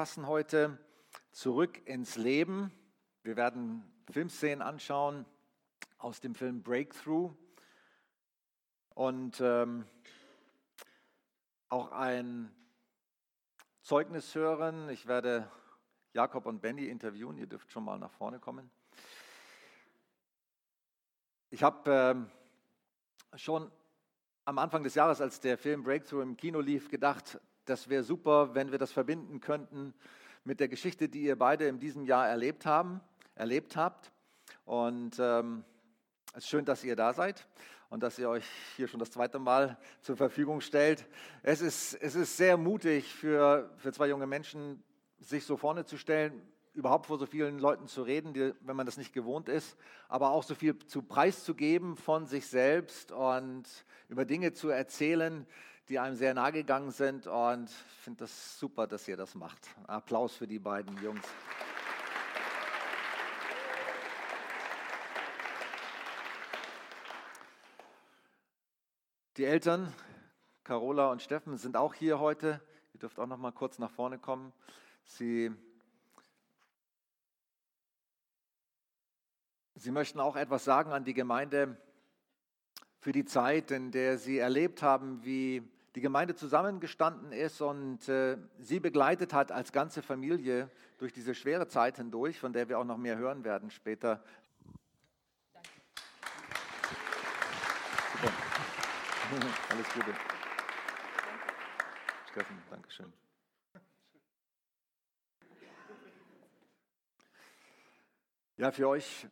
zusammenfassen 0.00 0.26
heute. 0.28 0.78
Zurück 1.30 1.86
ins 1.86 2.16
Leben. 2.16 2.72
Wir 3.22 3.36
werden 3.36 3.84
Filmszenen 4.10 4.62
anschauen 4.62 5.26
aus 5.98 6.20
dem 6.20 6.34
Film 6.34 6.62
Breakthrough 6.62 7.34
und 8.94 9.42
ähm, 9.42 9.84
auch 11.68 11.92
ein 11.92 12.50
Zeugnis 13.82 14.34
hören. 14.34 14.88
Ich 14.88 15.06
werde 15.06 15.50
Jakob 16.14 16.46
und 16.46 16.62
Benny 16.62 16.86
interviewen. 16.86 17.36
Ihr 17.36 17.46
dürft 17.46 17.70
schon 17.70 17.84
mal 17.84 17.98
nach 17.98 18.12
vorne 18.12 18.38
kommen. 18.38 18.70
Ich 21.50 21.62
habe 21.62 21.90
ähm, 21.90 22.30
schon 23.36 23.70
am 24.46 24.56
Anfang 24.56 24.82
des 24.82 24.94
Jahres, 24.94 25.20
als 25.20 25.40
der 25.40 25.58
Film 25.58 25.82
Breakthrough 25.82 26.22
im 26.22 26.38
Kino 26.38 26.60
lief, 26.60 26.88
gedacht, 26.88 27.38
das 27.64 27.88
wäre 27.88 28.02
super, 28.02 28.54
wenn 28.54 28.70
wir 28.70 28.78
das 28.78 28.92
verbinden 28.92 29.40
könnten 29.40 29.94
mit 30.44 30.60
der 30.60 30.68
Geschichte, 30.68 31.08
die 31.08 31.22
ihr 31.22 31.36
beide 31.36 31.66
in 31.66 31.78
diesem 31.78 32.04
Jahr 32.04 32.28
erlebt 32.28 32.66
haben, 32.66 33.00
erlebt 33.34 33.76
habt. 33.76 34.12
Und 34.64 35.18
ähm, 35.18 35.64
es 36.32 36.44
ist 36.44 36.48
schön, 36.48 36.64
dass 36.64 36.84
ihr 36.84 36.96
da 36.96 37.12
seid 37.12 37.46
und 37.90 38.02
dass 38.02 38.18
ihr 38.18 38.28
euch 38.28 38.44
hier 38.76 38.88
schon 38.88 39.00
das 39.00 39.10
zweite 39.10 39.38
Mal 39.38 39.76
zur 40.00 40.16
Verfügung 40.16 40.60
stellt. 40.60 41.06
Es 41.42 41.60
ist, 41.60 41.94
es 41.94 42.14
ist 42.14 42.36
sehr 42.36 42.56
mutig 42.56 43.12
für, 43.12 43.70
für 43.76 43.92
zwei 43.92 44.08
junge 44.08 44.26
Menschen, 44.26 44.82
sich 45.18 45.44
so 45.44 45.56
vorne 45.56 45.84
zu 45.84 45.98
stellen, 45.98 46.40
überhaupt 46.72 47.06
vor 47.06 47.18
so 47.18 47.26
vielen 47.26 47.58
Leuten 47.58 47.88
zu 47.88 48.02
reden, 48.02 48.32
die, 48.32 48.54
wenn 48.60 48.76
man 48.76 48.86
das 48.86 48.96
nicht 48.96 49.12
gewohnt 49.12 49.48
ist, 49.48 49.76
aber 50.08 50.30
auch 50.30 50.44
so 50.44 50.54
viel 50.54 50.78
zu 50.78 51.02
preiszugeben 51.02 51.96
von 51.96 52.26
sich 52.26 52.46
selbst 52.46 53.12
und 53.12 53.64
über 54.08 54.24
Dinge 54.24 54.52
zu 54.52 54.68
erzählen, 54.68 55.46
die 55.90 55.98
einem 55.98 56.14
sehr 56.14 56.34
nahe 56.34 56.52
gegangen 56.52 56.92
sind. 56.92 57.26
Und 57.26 57.68
ich 57.68 58.02
finde 58.04 58.20
das 58.20 58.58
super, 58.60 58.86
dass 58.86 59.08
ihr 59.08 59.16
das 59.16 59.34
macht. 59.34 59.66
Applaus 59.88 60.36
für 60.36 60.46
die 60.46 60.60
beiden 60.60 60.96
Jungs. 61.02 61.26
Die 69.36 69.44
Eltern, 69.44 69.92
Carola 70.62 71.10
und 71.10 71.22
Steffen, 71.22 71.56
sind 71.56 71.76
auch 71.76 71.94
hier 71.94 72.20
heute. 72.20 72.60
Ihr 72.94 73.00
dürft 73.00 73.18
auch 73.18 73.26
noch 73.26 73.38
mal 73.38 73.50
kurz 73.50 73.80
nach 73.80 73.90
vorne 73.90 74.18
kommen. 74.18 74.52
Sie, 75.02 75.50
Sie 79.74 79.90
möchten 79.90 80.20
auch 80.20 80.36
etwas 80.36 80.62
sagen 80.64 80.92
an 80.92 81.04
die 81.04 81.14
Gemeinde 81.14 81.76
für 83.00 83.10
die 83.10 83.24
Zeit, 83.24 83.72
in 83.72 83.90
der 83.90 84.18
Sie 84.18 84.38
erlebt 84.38 84.82
haben, 84.82 85.24
wie 85.24 85.68
die 85.94 86.00
Gemeinde 86.00 86.34
zusammengestanden 86.34 87.32
ist 87.32 87.60
und 87.60 88.08
äh, 88.08 88.36
Sie 88.58 88.80
begleitet 88.80 89.32
hat 89.32 89.50
als 89.50 89.72
ganze 89.72 90.02
Familie 90.02 90.70
durch 90.98 91.12
diese 91.12 91.34
schwere 91.34 91.66
Zeit 91.66 91.96
hindurch, 91.96 92.38
von 92.38 92.52
der 92.52 92.68
wir 92.68 92.78
auch 92.78 92.84
noch 92.84 92.98
mehr 92.98 93.16
hören 93.16 93.42
werden 93.44 93.70
später. 93.70 94.22
Danke. 98.22 98.36
Alles 99.70 99.92
Gute. 99.92 100.14
Steffen, 102.30 102.62
Dankeschön. 102.70 103.12
Ja, 108.56 108.70
für 108.70 108.88
euch 108.88 109.26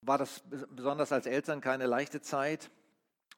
war 0.00 0.16
das 0.18 0.42
besonders 0.70 1.12
als 1.12 1.26
Eltern 1.26 1.60
keine 1.60 1.86
leichte 1.86 2.20
Zeit. 2.20 2.70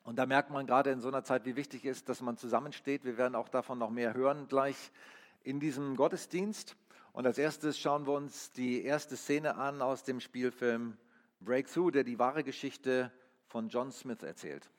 Und 0.03 0.17
da 0.17 0.27
merkt 0.27 0.51
man 0.51 0.67
gerade 0.67 0.91
in 0.91 1.01
so 1.01 1.09
einer 1.09 1.25
Zeit, 1.25 1.45
wie 1.45 1.56
wichtig 1.56 1.84
es 1.84 1.98
ist, 1.98 2.09
dass 2.09 2.20
man 2.20 2.37
zusammensteht. 2.37 3.05
Wir 3.05 3.19
werden 3.19 3.34
auch 3.34 3.48
davon 3.48 3.79
noch 3.79 3.91
mehr 3.91 4.15
hören 4.15 4.48
gleich 4.48 4.91
in 5.42 5.61
diesem 5.61 5.97
Gottesdienst. 5.97 6.77
Und 7.12 7.27
als 7.27 7.39
erstes 7.39 7.79
schauen 7.79 8.07
wir 8.07 8.12
uns 8.12 8.53
die 8.53 8.84
erste 8.84 9.17
Szene 9.17 9.57
an 9.57 9.83
aus 9.83 10.05
dem 10.05 10.20
Spielfilm 10.20 10.97
Breakthrough, 11.41 11.91
der 11.91 12.05
die 12.05 12.19
wahre 12.19 12.45
Geschichte 12.45 13.12
von 13.47 13.69
John 13.69 13.92
Smith 13.92 14.23
erzählt. 14.23 14.70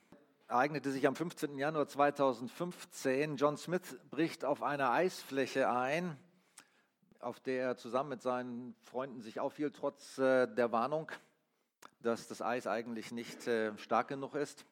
Ereignete 0.47 0.91
sich 0.91 1.07
am 1.07 1.15
15. 1.15 1.57
Januar 1.57 1.87
2015. 1.87 3.37
John 3.37 3.57
Smith 3.57 3.97
bricht 4.09 4.43
auf 4.45 4.63
einer 4.63 4.91
Eisfläche 4.91 5.69
ein 5.69 6.17
auf 7.21 7.39
der 7.39 7.63
er 7.63 7.77
zusammen 7.77 8.09
mit 8.09 8.21
seinen 8.21 8.75
Freunden 8.81 9.21
sich 9.21 9.39
aufhielt, 9.39 9.75
trotz 9.75 10.17
äh, 10.17 10.47
der 10.47 10.71
Warnung, 10.71 11.11
dass 12.01 12.27
das 12.27 12.41
Eis 12.41 12.67
eigentlich 12.67 13.11
nicht 13.11 13.47
äh, 13.47 13.77
stark 13.77 14.07
genug 14.07 14.35
ist. 14.35 14.65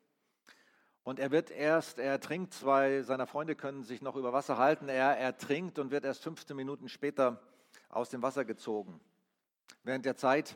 Und 1.09 1.18
er 1.18 1.31
wird 1.31 1.50
erst, 1.50 1.97
er 1.97 2.12
ertrinkt, 2.12 2.53
zwei 2.53 3.02
seiner 3.02 3.25
Freunde 3.25 3.56
können 3.56 3.81
sich 3.81 4.03
noch 4.03 4.16
über 4.16 4.31
Wasser 4.31 4.59
halten, 4.59 4.90
er 4.90 5.18
ertrinkt 5.18 5.80
und 5.80 5.90
wird 5.90 6.06
erst 6.06 6.22
15 6.22 6.56
Minuten 6.56 6.88
später 6.88 7.42
aus 7.90 8.12
dem 8.12 8.22
Wasser 8.22 8.46
gezogen. 8.46 9.02
Während 9.81 10.06
der 10.06 10.16
Zeit 10.16 10.56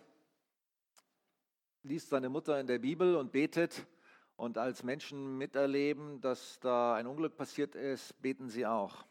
liest 1.81 2.09
seine 2.09 2.29
Mutter 2.29 2.59
in 2.59 2.67
der 2.67 2.77
Bibel 2.77 3.15
und 3.15 3.31
betet. 3.31 3.87
Und 4.35 4.59
als 4.59 4.83
Menschen 4.83 5.39
miterleben, 5.39 6.21
dass 6.21 6.59
da 6.59 6.93
ein 6.93 7.07
Unglück 7.07 7.35
passiert 7.35 7.73
ist, 7.73 8.21
beten 8.21 8.47
sie 8.47 8.67
auch. 8.67 9.07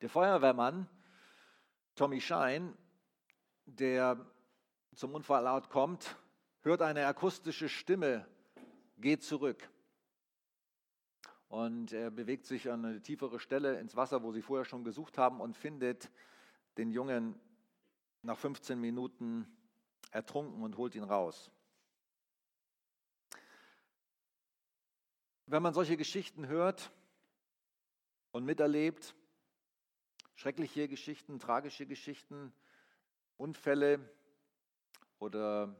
Der 0.00 0.08
Feuerwehrmann 0.08 0.88
Tommy 1.94 2.20
Schein, 2.20 2.76
der 3.66 4.18
zum 4.96 5.14
Unfallort 5.14 5.70
kommt, 5.70 6.16
hört 6.62 6.82
eine 6.82 7.06
akustische 7.06 7.68
Stimme, 7.68 8.26
geht 8.96 9.22
zurück. 9.22 9.70
Und 11.48 11.92
er 11.92 12.10
bewegt 12.10 12.44
sich 12.46 12.70
an 12.70 12.84
eine 12.84 13.00
tiefere 13.00 13.40
Stelle 13.40 13.80
ins 13.80 13.96
Wasser, 13.96 14.22
wo 14.22 14.32
sie 14.32 14.42
vorher 14.42 14.66
schon 14.66 14.84
gesucht 14.84 15.16
haben, 15.16 15.40
und 15.40 15.56
findet 15.56 16.10
den 16.76 16.90
Jungen 16.90 17.40
nach 18.22 18.38
15 18.38 18.78
Minuten 18.78 19.46
ertrunken 20.10 20.62
und 20.62 20.76
holt 20.76 20.94
ihn 20.94 21.04
raus. 21.04 21.50
Wenn 25.46 25.62
man 25.62 25.72
solche 25.72 25.96
Geschichten 25.96 26.46
hört 26.46 26.90
und 28.32 28.44
miterlebt, 28.44 29.14
schreckliche 30.34 30.88
Geschichten, 30.88 31.38
tragische 31.38 31.86
Geschichten, 31.86 32.52
Unfälle 33.38 34.06
oder 35.18 35.74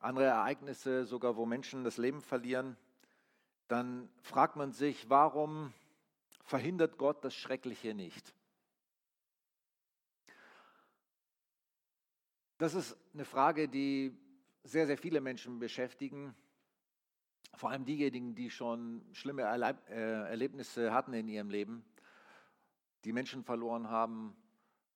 andere 0.00 0.24
Ereignisse, 0.24 1.04
sogar 1.04 1.36
wo 1.36 1.46
Menschen 1.46 1.84
das 1.84 1.96
Leben 1.96 2.20
verlieren, 2.20 2.76
dann 3.68 4.08
fragt 4.22 4.56
man 4.56 4.72
sich, 4.72 5.08
warum 5.08 5.72
verhindert 6.42 6.98
Gott 6.98 7.24
das 7.24 7.34
Schreckliche 7.34 7.94
nicht? 7.94 8.34
Das 12.56 12.74
ist 12.74 12.96
eine 13.14 13.24
Frage, 13.24 13.68
die 13.68 14.16
sehr, 14.64 14.86
sehr 14.86 14.98
viele 14.98 15.20
Menschen 15.20 15.58
beschäftigen, 15.58 16.34
vor 17.54 17.70
allem 17.70 17.84
diejenigen, 17.84 18.34
die 18.34 18.50
schon 18.50 19.04
schlimme 19.12 19.42
äh, 19.42 19.94
Erlebnisse 20.28 20.92
hatten 20.92 21.12
in 21.12 21.28
ihrem 21.28 21.50
Leben 21.50 21.84
die 23.04 23.12
Menschen 23.12 23.44
verloren 23.44 23.88
haben 23.88 24.36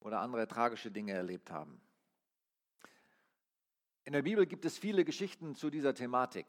oder 0.00 0.20
andere 0.20 0.48
tragische 0.48 0.90
Dinge 0.90 1.12
erlebt 1.12 1.50
haben. 1.50 1.80
In 4.04 4.12
der 4.12 4.22
Bibel 4.22 4.46
gibt 4.46 4.64
es 4.64 4.78
viele 4.78 5.04
Geschichten 5.04 5.54
zu 5.54 5.70
dieser 5.70 5.94
Thematik. 5.94 6.46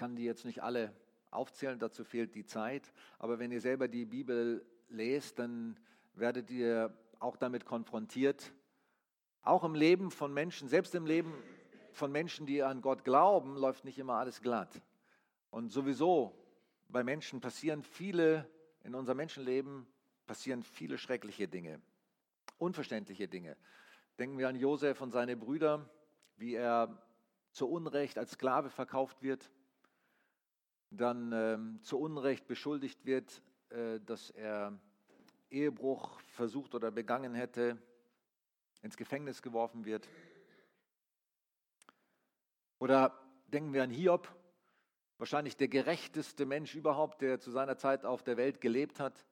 Kann 0.00 0.16
die 0.16 0.24
jetzt 0.24 0.46
nicht 0.46 0.62
alle 0.62 0.94
aufzählen, 1.30 1.78
dazu 1.78 2.04
fehlt 2.04 2.34
die 2.34 2.46
Zeit, 2.46 2.90
aber 3.18 3.38
wenn 3.38 3.52
ihr 3.52 3.60
selber 3.60 3.86
die 3.86 4.06
Bibel 4.06 4.64
lest, 4.88 5.38
dann 5.38 5.78
werdet 6.14 6.50
ihr 6.50 6.96
auch 7.18 7.36
damit 7.36 7.66
konfrontiert. 7.66 8.50
Auch 9.42 9.62
im 9.62 9.74
Leben 9.74 10.10
von 10.10 10.32
Menschen, 10.32 10.70
selbst 10.70 10.94
im 10.94 11.04
Leben 11.04 11.34
von 11.92 12.10
Menschen, 12.10 12.46
die 12.46 12.62
an 12.62 12.80
Gott 12.80 13.04
glauben, 13.04 13.56
läuft 13.56 13.84
nicht 13.84 13.98
immer 13.98 14.14
alles 14.14 14.40
glatt. 14.40 14.80
Und 15.50 15.68
sowieso 15.68 16.34
bei 16.88 17.04
Menschen 17.04 17.42
passieren 17.42 17.82
viele 17.82 18.48
in 18.84 18.94
unserem 18.94 19.18
Menschenleben 19.18 19.86
passieren 20.24 20.62
viele 20.62 20.96
schreckliche 20.96 21.46
Dinge, 21.46 21.78
unverständliche 22.56 23.28
Dinge. 23.28 23.54
Denken 24.18 24.38
wir 24.38 24.48
an 24.48 24.56
Josef 24.56 25.02
und 25.02 25.10
seine 25.10 25.36
Brüder, 25.36 25.90
wie 26.38 26.54
er 26.54 27.02
zu 27.52 27.68
Unrecht 27.68 28.16
als 28.16 28.30
Sklave 28.30 28.70
verkauft 28.70 29.22
wird, 29.22 29.50
dann 30.90 31.32
ähm, 31.32 31.82
zu 31.82 31.98
Unrecht 31.98 32.46
beschuldigt 32.46 33.04
wird, 33.04 33.42
äh, 33.70 34.00
dass 34.00 34.30
er 34.30 34.78
Ehebruch 35.50 36.20
versucht 36.20 36.74
oder 36.74 36.90
begangen 36.90 37.34
hätte, 37.34 37.78
ins 38.82 38.96
Gefängnis 38.96 39.42
geworfen 39.42 39.84
wird. 39.84 40.08
Oder 42.78 43.18
denken 43.48 43.72
wir 43.72 43.82
an 43.82 43.90
Hiob, 43.90 44.28
wahrscheinlich 45.18 45.56
der 45.56 45.68
gerechteste 45.68 46.46
Mensch 46.46 46.74
überhaupt, 46.74 47.20
der 47.20 47.40
zu 47.40 47.50
seiner 47.50 47.76
Zeit 47.76 48.04
auf 48.04 48.22
der 48.22 48.36
Welt 48.36 48.60
gelebt 48.60 49.00
hat. 49.00 49.26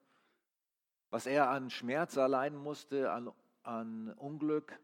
Was 1.09 1.25
er 1.25 1.49
an 1.49 1.69
Schmerz 1.71 2.15
erleiden 2.15 2.59
musste, 2.59 3.11
an, 3.11 3.31
an 3.63 4.13
Unglück, 4.13 4.79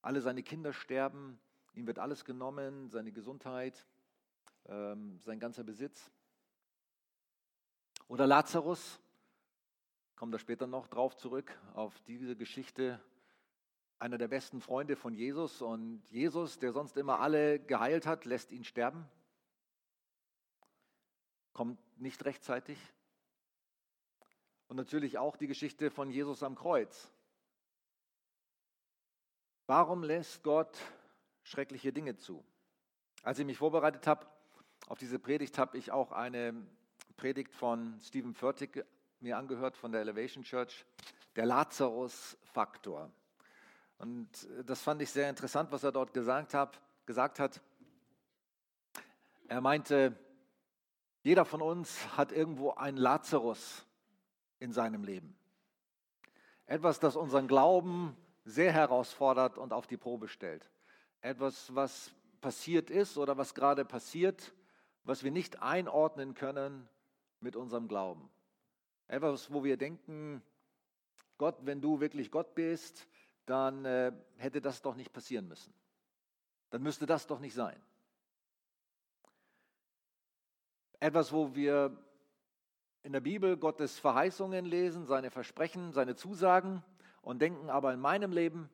alle 0.00 0.20
seine 0.20 0.42
Kinder 0.42 0.72
sterben, 0.72 1.40
ihm 1.74 1.86
wird 1.86 1.98
alles 1.98 2.24
genommen, 2.24 2.88
seine 2.88 3.10
Gesundheit, 3.10 3.84
ähm, 4.66 5.18
sein 5.20 5.40
ganzer 5.40 5.64
Besitz. 5.64 6.12
Oder 8.08 8.26
Lazarus, 8.26 9.00
komme 10.16 10.32
da 10.32 10.38
später 10.38 10.66
noch 10.66 10.88
drauf 10.88 11.16
zurück, 11.16 11.58
auf 11.74 11.98
diese 12.02 12.36
Geschichte. 12.36 13.00
Einer 13.98 14.18
der 14.18 14.28
besten 14.28 14.60
Freunde 14.60 14.96
von 14.96 15.14
Jesus 15.14 15.62
und 15.62 16.02
Jesus, 16.10 16.58
der 16.58 16.72
sonst 16.72 16.96
immer 16.96 17.20
alle 17.20 17.58
geheilt 17.58 18.06
hat, 18.06 18.24
lässt 18.24 18.52
ihn 18.52 18.64
sterben, 18.64 19.08
kommt 21.52 21.78
nicht 21.98 22.24
rechtzeitig. 22.24 22.78
Und 24.68 24.76
natürlich 24.76 25.18
auch 25.18 25.36
die 25.36 25.46
Geschichte 25.46 25.90
von 25.90 26.10
Jesus 26.10 26.42
am 26.42 26.56
Kreuz. 26.56 27.10
Warum 29.66 30.02
lässt 30.02 30.42
Gott 30.42 30.76
schreckliche 31.42 31.92
Dinge 31.92 32.16
zu? 32.16 32.44
Als 33.22 33.38
ich 33.38 33.46
mich 33.46 33.56
vorbereitet 33.56 34.06
habe 34.06 34.26
auf 34.88 34.98
diese 34.98 35.18
Predigt, 35.18 35.56
habe 35.56 35.78
ich 35.78 35.90
auch 35.90 36.12
eine 36.12 36.66
Predigt 37.16 37.54
von 37.54 37.98
Stephen 38.00 38.34
Furtick 38.34 38.84
mir 39.20 39.38
angehört 39.38 39.76
von 39.76 39.90
der 39.92 40.02
Elevation 40.02 40.44
Church, 40.44 40.84
der 41.36 41.46
Lazarus-Faktor. 41.46 43.10
Und 43.98 44.28
das 44.64 44.82
fand 44.82 45.00
ich 45.00 45.10
sehr 45.10 45.30
interessant, 45.30 45.72
was 45.72 45.82
er 45.82 45.92
dort 45.92 46.12
gesagt 46.12 46.52
hat. 46.54 46.80
Gesagt 47.06 47.38
hat. 47.38 47.60
Er 49.48 49.60
meinte, 49.60 50.14
jeder 51.22 51.44
von 51.44 51.62
uns 51.62 52.16
hat 52.16 52.32
irgendwo 52.32 52.72
einen 52.72 52.98
Lazarus 52.98 53.86
in 54.58 54.72
seinem 54.72 55.04
Leben. 55.04 55.36
Etwas, 56.66 56.98
das 56.98 57.16
unseren 57.16 57.48
Glauben 57.48 58.16
sehr 58.44 58.72
herausfordert 58.72 59.56
und 59.56 59.72
auf 59.72 59.86
die 59.86 59.96
Probe 59.96 60.28
stellt. 60.28 60.70
Etwas, 61.20 61.74
was 61.74 62.10
passiert 62.40 62.90
ist 62.90 63.16
oder 63.16 63.38
was 63.38 63.54
gerade 63.54 63.84
passiert, 63.84 64.52
was 65.04 65.24
wir 65.24 65.30
nicht 65.30 65.62
einordnen 65.62 66.34
können 66.34 66.88
mit 67.44 67.54
unserem 67.54 67.86
Glauben. 67.86 68.28
Etwas, 69.06 69.52
wo 69.52 69.62
wir 69.62 69.76
denken, 69.76 70.42
Gott, 71.38 71.56
wenn 71.60 71.80
du 71.80 72.00
wirklich 72.00 72.30
Gott 72.30 72.54
bist, 72.54 73.06
dann 73.46 73.84
äh, 73.84 74.12
hätte 74.36 74.60
das 74.60 74.82
doch 74.82 74.96
nicht 74.96 75.12
passieren 75.12 75.46
müssen. 75.46 75.72
Dann 76.70 76.82
müsste 76.82 77.06
das 77.06 77.26
doch 77.26 77.38
nicht 77.38 77.54
sein. 77.54 77.80
Etwas, 80.98 81.32
wo 81.32 81.54
wir 81.54 81.96
in 83.02 83.12
der 83.12 83.20
Bibel 83.20 83.58
Gottes 83.58 83.98
Verheißungen 83.98 84.64
lesen, 84.64 85.04
seine 85.04 85.30
Versprechen, 85.30 85.92
seine 85.92 86.16
Zusagen 86.16 86.82
und 87.20 87.40
denken, 87.42 87.68
aber 87.68 87.92
in 87.92 88.00
meinem 88.00 88.32
Leben 88.32 88.70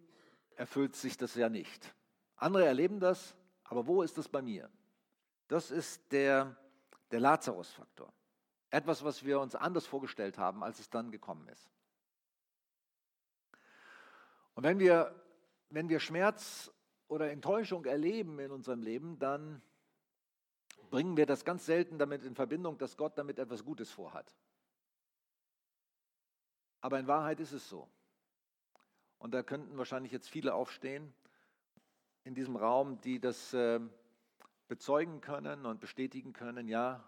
erfüllt 0.54 0.94
sich 0.94 1.16
das 1.16 1.34
ja 1.34 1.48
nicht. 1.48 1.92
Andere 2.36 2.64
erleben 2.64 3.00
das, 3.00 3.34
aber 3.64 3.86
wo 3.86 4.02
ist 4.02 4.16
das 4.16 4.28
bei 4.28 4.40
mir? 4.40 4.70
Das 5.48 5.72
ist 5.72 6.12
der, 6.12 6.56
der 7.10 7.18
Lazarus-Faktor. 7.18 8.12
Etwas, 8.70 9.04
was 9.04 9.24
wir 9.24 9.40
uns 9.40 9.54
anders 9.54 9.86
vorgestellt 9.86 10.38
haben, 10.38 10.62
als 10.62 10.78
es 10.78 10.90
dann 10.90 11.10
gekommen 11.10 11.48
ist. 11.48 11.68
Und 14.54 14.64
wenn 14.64 14.78
wir, 14.78 15.14
wenn 15.70 15.88
wir 15.88 16.00
Schmerz 16.00 16.72
oder 17.08 17.30
Enttäuschung 17.30 17.84
erleben 17.84 18.38
in 18.38 18.50
unserem 18.50 18.82
Leben, 18.82 19.18
dann 19.18 19.62
bringen 20.90 21.16
wir 21.16 21.26
das 21.26 21.44
ganz 21.44 21.66
selten 21.66 21.98
damit 21.98 22.24
in 22.24 22.34
Verbindung, 22.34 22.78
dass 22.78 22.96
Gott 22.96 23.16
damit 23.16 23.38
etwas 23.38 23.64
Gutes 23.64 23.90
vorhat. 23.90 24.34
Aber 26.80 26.98
in 26.98 27.06
Wahrheit 27.06 27.40
ist 27.40 27.52
es 27.52 27.68
so. 27.68 27.88
Und 29.18 29.32
da 29.32 29.42
könnten 29.42 29.76
wahrscheinlich 29.76 30.12
jetzt 30.12 30.28
viele 30.28 30.54
aufstehen 30.54 31.12
in 32.24 32.34
diesem 32.34 32.56
Raum, 32.56 33.00
die 33.00 33.20
das 33.20 33.52
äh, 33.52 33.80
bezeugen 34.68 35.20
können 35.20 35.66
und 35.66 35.80
bestätigen 35.80 36.32
können, 36.32 36.68
ja, 36.68 37.04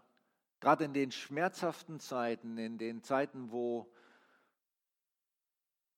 gerade 0.62 0.84
in 0.84 0.94
den 0.94 1.10
schmerzhaften 1.10 1.98
Zeiten, 1.98 2.56
in 2.56 2.78
den 2.78 3.02
Zeiten, 3.02 3.50
wo 3.50 3.92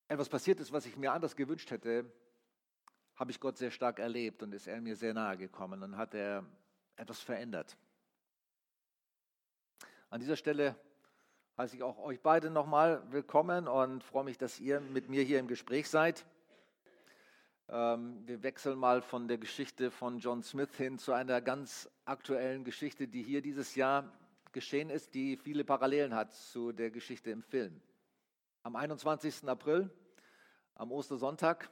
etwas 0.09 0.31
passiert 0.31 0.59
ist, 0.59 0.73
was 0.73 0.87
ich 0.87 0.97
mir 0.97 1.13
anders 1.13 1.37
gewünscht 1.37 1.71
hätte, 1.71 2.11
habe 3.15 3.31
ich 3.31 3.41
Gott 3.41 3.59
sehr 3.59 3.71
stark 3.71 3.99
erlebt 3.99 4.43
und 4.43 4.55
ist 4.55 4.67
er 4.67 4.81
mir 4.81 4.97
sehr 4.97 5.13
nahe 5.13 5.37
gekommen 5.37 5.83
und 5.83 5.99
hat 5.99 6.15
er 6.15 6.47
etwas 6.97 7.21
verändert. 7.21 7.77
An 10.09 10.21
dieser 10.21 10.37
Stelle 10.37 10.77
heiße 11.59 11.77
ich 11.77 11.83
auch 11.83 11.99
euch 11.99 12.23
beide 12.23 12.49
nochmal 12.49 13.03
willkommen 13.13 13.69
und 13.69 14.03
freue 14.03 14.25
mich, 14.25 14.39
dass 14.39 14.59
ihr 14.61 14.81
mit 14.81 15.11
mir 15.11 15.25
hier 15.25 15.41
im 15.41 15.47
Gespräch 15.47 15.91
seid. 15.91 16.25
Ähm, 17.69 18.27
wir 18.27 18.43
wechseln 18.43 18.79
mal 18.79 19.03
von 19.03 19.29
der 19.29 19.37
Geschichte 19.37 19.91
von 19.91 20.21
John 20.21 20.43
Smith 20.43 20.75
hin 20.75 20.99
zu 20.99 21.13
einer 21.13 21.43
ganz 21.43 21.91
aktuellen 22.07 22.65
Geschichte, 22.65 23.09
die 23.09 23.23
hier 23.23 23.43
dieses 23.43 23.75
Jahr 23.75 24.11
geschehen 24.55 24.89
ist, 24.89 25.13
die 25.15 25.37
viele 25.37 25.65
Parallelen 25.65 26.15
hat 26.15 26.33
zu 26.33 26.73
der 26.73 26.91
Geschichte 26.91 27.31
im 27.31 27.43
Film. 27.43 27.83
Am 28.63 28.77
21. 28.77 29.47
April, 29.49 29.91
am 30.77 30.93
Ostersonntag, 30.93 31.69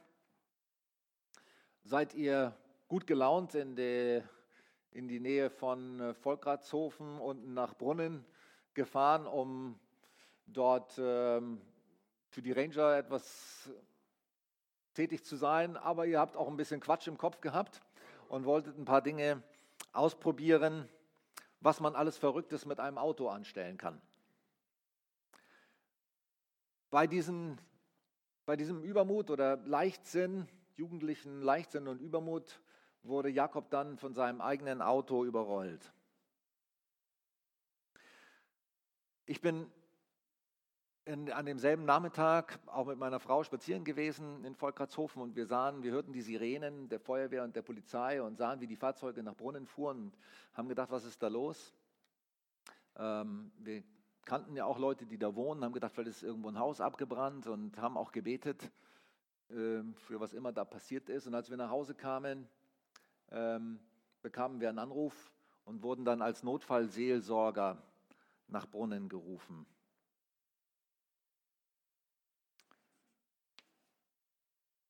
seid 1.83 2.13
ihr 2.13 2.55
gut 2.89 3.07
gelaunt 3.07 3.55
in, 3.55 3.75
die, 3.75 4.21
in 4.91 5.07
die 5.07 5.21
Nähe 5.21 5.49
von 5.49 5.99
äh, 5.99 6.13
Volkratshofen 6.13 7.19
unten 7.19 7.53
nach 7.53 7.73
Brunnen 7.73 8.25
gefahren, 8.73 9.27
um 9.27 9.79
dort 10.45 10.93
ähm, 10.97 11.61
für 12.27 12.41
die 12.41 12.51
Ranger 12.51 12.97
etwas 12.97 13.69
tätig 14.93 15.23
zu 15.23 15.37
sein. 15.37 15.77
Aber 15.77 16.05
ihr 16.05 16.19
habt 16.19 16.35
auch 16.35 16.49
ein 16.49 16.57
bisschen 16.57 16.81
Quatsch 16.81 17.07
im 17.07 17.17
Kopf 17.17 17.39
gehabt 17.39 17.81
und 18.27 18.45
wolltet 18.45 18.77
ein 18.77 18.85
paar 18.85 19.01
Dinge 19.01 19.41
ausprobieren, 19.93 20.89
was 21.63 21.79
man 21.79 21.95
alles 21.95 22.17
Verrücktes 22.17 22.65
mit 22.65 22.79
einem 22.79 22.97
Auto 22.97 23.29
anstellen 23.29 23.77
kann. 23.77 24.01
Bei, 26.91 27.07
diesen, 27.07 27.57
bei 28.45 28.57
diesem 28.57 28.83
Übermut 28.83 29.31
oder 29.31 29.57
Leichtsinn, 29.57 30.47
jugendlichen 30.75 31.41
Leichtsinn 31.41 31.87
und 31.87 32.01
Übermut, 32.01 32.59
wurde 33.01 33.29
Jakob 33.29 33.69
dann 33.69 33.97
von 33.97 34.13
seinem 34.13 34.41
eigenen 34.41 34.81
Auto 34.81 35.23
überrollt. 35.23 35.91
Ich 39.25 39.39
bin 39.39 39.71
in, 41.05 41.29
an 41.31 41.45
demselben 41.45 41.85
Nachmittag 41.85 42.59
auch 42.67 42.87
mit 42.87 42.97
meiner 42.97 43.19
Frau 43.19 43.43
spazieren 43.43 43.83
gewesen 43.83 44.45
in 44.45 44.55
Volkratshofen 44.55 45.21
und 45.21 45.35
wir 45.35 45.45
sahen, 45.45 45.83
wir 45.83 45.91
hörten 45.91 46.13
die 46.13 46.21
Sirenen 46.21 46.87
der 46.87 46.99
Feuerwehr 46.99 47.43
und 47.43 47.55
der 47.55 47.61
Polizei 47.61 48.21
und 48.21 48.37
sahen, 48.37 48.61
wie 48.61 48.67
die 48.67 48.75
Fahrzeuge 48.75 49.21
nach 49.21 49.35
Brunnen 49.35 49.65
fuhren 49.65 49.97
und 49.97 50.17
haben 50.53 50.69
gedacht, 50.69 50.91
was 50.91 51.03
ist 51.03 51.21
da 51.21 51.27
los? 51.27 51.73
Ähm, 52.95 53.51
wir 53.59 53.83
kannten 54.23 54.55
ja 54.55 54.65
auch 54.65 54.79
Leute, 54.79 55.05
die 55.05 55.17
da 55.17 55.35
wohnen, 55.35 55.63
haben 55.63 55.73
gedacht, 55.73 55.93
vielleicht 55.93 56.09
ist 56.09 56.23
irgendwo 56.23 56.47
ein 56.47 56.59
Haus 56.59 56.79
abgebrannt 56.79 57.47
und 57.47 57.77
haben 57.77 57.97
auch 57.97 58.13
gebetet 58.13 58.71
äh, 59.49 59.83
für 60.07 60.19
was 60.19 60.33
immer 60.33 60.53
da 60.53 60.63
passiert 60.63 61.09
ist. 61.09 61.27
Und 61.27 61.35
als 61.35 61.49
wir 61.49 61.57
nach 61.57 61.69
Hause 61.69 61.95
kamen, 61.95 62.47
ähm, 63.31 63.79
bekamen 64.21 64.61
wir 64.61 64.69
einen 64.69 64.79
Anruf 64.79 65.31
und 65.65 65.83
wurden 65.83 66.05
dann 66.05 66.21
als 66.21 66.43
Notfallseelsorger 66.43 67.81
nach 68.47 68.67
Brunnen 68.67 69.09
gerufen. 69.09 69.65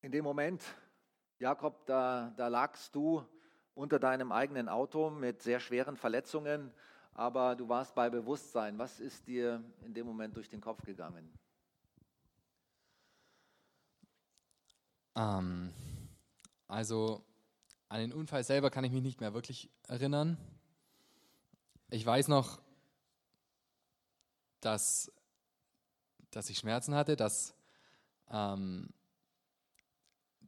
In 0.03 0.11
dem 0.11 0.25
Moment, 0.25 0.61
Jakob, 1.39 1.85
da, 1.85 2.33
da 2.35 2.49
lagst 2.49 2.93
du 2.93 3.25
unter 3.73 3.99
deinem 3.99 4.33
eigenen 4.33 4.67
Auto 4.67 5.09
mit 5.09 5.41
sehr 5.41 5.61
schweren 5.61 5.95
Verletzungen, 5.95 6.73
aber 7.13 7.55
du 7.55 7.69
warst 7.69 7.95
bei 7.95 8.09
Bewusstsein. 8.09 8.77
Was 8.77 8.99
ist 8.99 9.25
dir 9.27 9.63
in 9.79 9.93
dem 9.93 10.05
Moment 10.05 10.35
durch 10.35 10.49
den 10.49 10.59
Kopf 10.59 10.83
gegangen? 10.83 11.31
Ähm, 15.15 15.73
also 16.67 17.23
an 17.87 18.01
den 18.01 18.11
Unfall 18.11 18.43
selber 18.43 18.69
kann 18.69 18.83
ich 18.83 18.91
mich 18.91 19.03
nicht 19.03 19.21
mehr 19.21 19.33
wirklich 19.33 19.71
erinnern. 19.87 20.37
Ich 21.89 22.05
weiß 22.05 22.27
noch, 22.27 22.61
dass, 24.59 25.09
dass 26.29 26.49
ich 26.49 26.57
Schmerzen 26.57 26.93
hatte, 26.93 27.15
dass, 27.15 27.55
ähm, 28.29 28.93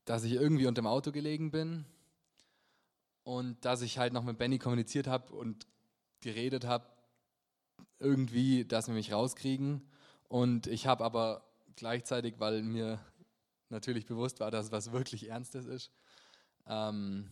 dass 0.05 0.23
ich 0.23 0.33
irgendwie 0.33 0.67
unter 0.67 0.81
dem 0.81 0.87
Auto 0.87 1.11
gelegen 1.11 1.51
bin 1.51 1.85
und 3.23 3.65
dass 3.65 3.81
ich 3.81 3.97
halt 3.97 4.13
noch 4.13 4.23
mit 4.23 4.37
Benny 4.37 4.59
kommuniziert 4.59 5.07
habe 5.07 5.33
und 5.33 5.67
geredet 6.21 6.65
habe, 6.65 6.87
irgendwie, 7.99 8.65
dass 8.65 8.87
wir 8.87 8.93
mich 8.93 9.11
rauskriegen. 9.11 9.81
Und 10.27 10.67
ich 10.67 10.87
habe 10.87 11.03
aber 11.03 11.43
gleichzeitig, 11.75 12.35
weil 12.39 12.61
mir 12.61 12.99
natürlich 13.69 14.05
bewusst 14.05 14.39
war, 14.39 14.51
dass 14.51 14.71
was 14.71 14.91
wirklich 14.91 15.29
Ernstes 15.29 15.65
ist, 15.65 15.91
ähm, 16.67 17.29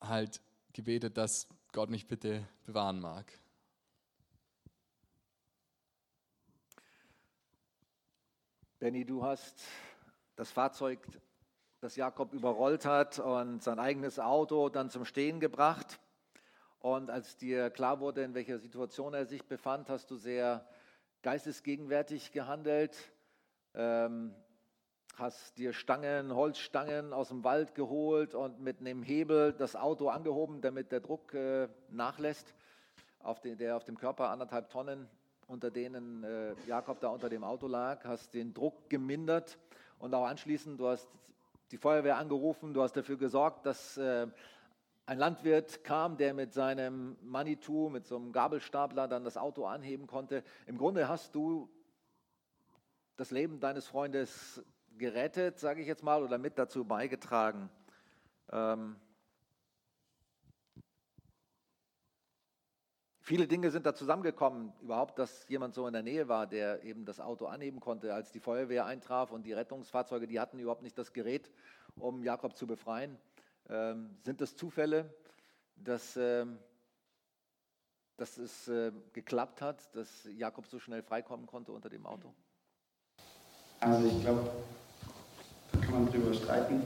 halt 0.00 0.40
gebetet, 0.72 1.16
dass 1.16 1.48
Gott 1.72 1.90
mich 1.90 2.06
bitte 2.06 2.46
bewahren 2.64 3.00
mag. 3.00 3.30
Benny, 8.78 9.04
du 9.04 9.22
hast 9.22 9.62
das 10.36 10.50
Fahrzeug, 10.50 11.00
das 11.84 11.96
Jakob 11.96 12.32
überrollt 12.32 12.86
hat 12.86 13.18
und 13.18 13.62
sein 13.62 13.78
eigenes 13.78 14.18
Auto 14.18 14.70
dann 14.70 14.88
zum 14.88 15.04
Stehen 15.04 15.38
gebracht. 15.38 16.00
Und 16.78 17.10
als 17.10 17.36
dir 17.36 17.68
klar 17.68 18.00
wurde, 18.00 18.22
in 18.22 18.32
welcher 18.32 18.58
Situation 18.58 19.12
er 19.12 19.26
sich 19.26 19.44
befand, 19.44 19.90
hast 19.90 20.10
du 20.10 20.16
sehr 20.16 20.66
geistesgegenwärtig 21.20 22.32
gehandelt, 22.32 23.12
ähm, 23.74 24.34
hast 25.16 25.58
dir 25.58 25.74
Stangen, 25.74 26.34
Holzstangen 26.34 27.12
aus 27.12 27.28
dem 27.28 27.44
Wald 27.44 27.74
geholt 27.74 28.34
und 28.34 28.60
mit 28.60 28.80
einem 28.80 29.02
Hebel 29.02 29.52
das 29.52 29.76
Auto 29.76 30.08
angehoben, 30.08 30.62
damit 30.62 30.90
der 30.90 31.00
Druck 31.00 31.34
äh, 31.34 31.68
nachlässt, 31.90 32.54
auf 33.18 33.42
den, 33.42 33.58
der 33.58 33.76
auf 33.76 33.84
dem 33.84 33.98
Körper 33.98 34.30
anderthalb 34.30 34.70
Tonnen, 34.70 35.06
unter 35.48 35.70
denen 35.70 36.24
äh, 36.24 36.54
Jakob 36.66 37.00
da 37.00 37.08
unter 37.08 37.28
dem 37.28 37.44
Auto 37.44 37.66
lag, 37.66 38.04
hast 38.04 38.32
den 38.32 38.54
Druck 38.54 38.88
gemindert 38.88 39.58
und 39.98 40.14
auch 40.14 40.24
anschließend, 40.24 40.80
du 40.80 40.88
hast 40.88 41.10
die 41.70 41.78
Feuerwehr 41.78 42.18
angerufen, 42.18 42.74
du 42.74 42.82
hast 42.82 42.92
dafür 42.96 43.16
gesorgt, 43.16 43.66
dass 43.66 43.96
äh, 43.96 44.26
ein 45.06 45.18
Landwirt 45.18 45.84
kam, 45.84 46.16
der 46.16 46.34
mit 46.34 46.52
seinem 46.52 47.16
Manitou, 47.22 47.90
mit 47.90 48.06
so 48.06 48.16
einem 48.16 48.32
Gabelstapler 48.32 49.08
dann 49.08 49.24
das 49.24 49.36
Auto 49.36 49.66
anheben 49.66 50.06
konnte. 50.06 50.42
Im 50.66 50.78
Grunde 50.78 51.08
hast 51.08 51.34
du 51.34 51.68
das 53.16 53.30
Leben 53.30 53.60
deines 53.60 53.86
Freundes 53.86 54.64
gerettet, 54.96 55.58
sage 55.58 55.80
ich 55.80 55.86
jetzt 55.86 56.02
mal, 56.02 56.22
oder 56.22 56.38
mit 56.38 56.58
dazu 56.58 56.84
beigetragen. 56.84 57.70
Ähm, 58.50 58.96
viele 63.24 63.48
Dinge 63.48 63.70
sind 63.70 63.86
da 63.86 63.94
zusammengekommen. 63.94 64.72
Überhaupt, 64.82 65.18
dass 65.18 65.48
jemand 65.48 65.74
so 65.74 65.86
in 65.86 65.94
der 65.94 66.02
Nähe 66.02 66.28
war, 66.28 66.46
der 66.46 66.84
eben 66.84 67.04
das 67.04 67.20
Auto 67.20 67.46
anheben 67.46 67.80
konnte, 67.80 68.14
als 68.14 68.30
die 68.30 68.40
Feuerwehr 68.40 68.84
eintraf 68.86 69.32
und 69.32 69.44
die 69.44 69.52
Rettungsfahrzeuge, 69.52 70.26
die 70.28 70.38
hatten 70.38 70.58
überhaupt 70.58 70.82
nicht 70.82 70.96
das 70.98 71.12
Gerät, 71.12 71.50
um 71.96 72.22
Jakob 72.22 72.56
zu 72.56 72.66
befreien. 72.66 73.18
Ähm, 73.68 74.10
sind 74.22 74.40
das 74.40 74.56
Zufälle, 74.56 75.12
dass, 75.74 76.16
ähm, 76.16 76.58
dass 78.18 78.36
es 78.36 78.68
äh, 78.68 78.92
geklappt 79.14 79.62
hat, 79.62 79.96
dass 79.96 80.28
Jakob 80.36 80.66
so 80.66 80.78
schnell 80.78 81.02
freikommen 81.02 81.46
konnte 81.46 81.72
unter 81.72 81.88
dem 81.88 82.04
Auto? 82.04 82.32
Also 83.80 84.06
ich 84.06 84.20
glaube, 84.20 84.50
da 85.72 85.78
kann 85.78 85.92
man 85.92 86.12
drüber 86.12 86.34
streiten, 86.34 86.82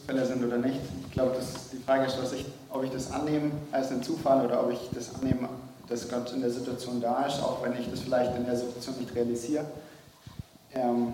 Zufälle 0.00 0.26
sind 0.26 0.44
oder 0.44 0.58
nicht. 0.58 0.80
Ich 1.06 1.12
glaube, 1.12 1.36
die 1.72 1.82
Frage 1.82 2.06
ist, 2.06 2.32
ich, 2.32 2.46
ob 2.70 2.84
ich 2.84 2.90
das 2.90 3.12
annehme 3.12 3.50
als 3.72 3.90
einen 3.90 4.02
Zufall 4.02 4.44
oder 4.44 4.62
ob 4.64 4.72
ich 4.72 4.90
das 4.92 5.14
annehme, 5.14 5.48
dass 5.88 6.08
Gott 6.08 6.32
in 6.32 6.40
der 6.40 6.50
Situation 6.50 7.00
da 7.00 7.26
ist, 7.26 7.42
auch 7.42 7.62
wenn 7.62 7.78
ich 7.78 7.90
das 7.90 8.00
vielleicht 8.00 8.34
in 8.36 8.44
der 8.44 8.56
Situation 8.56 8.96
nicht 8.98 9.14
realisiere. 9.14 9.64
Ähm, 10.72 11.12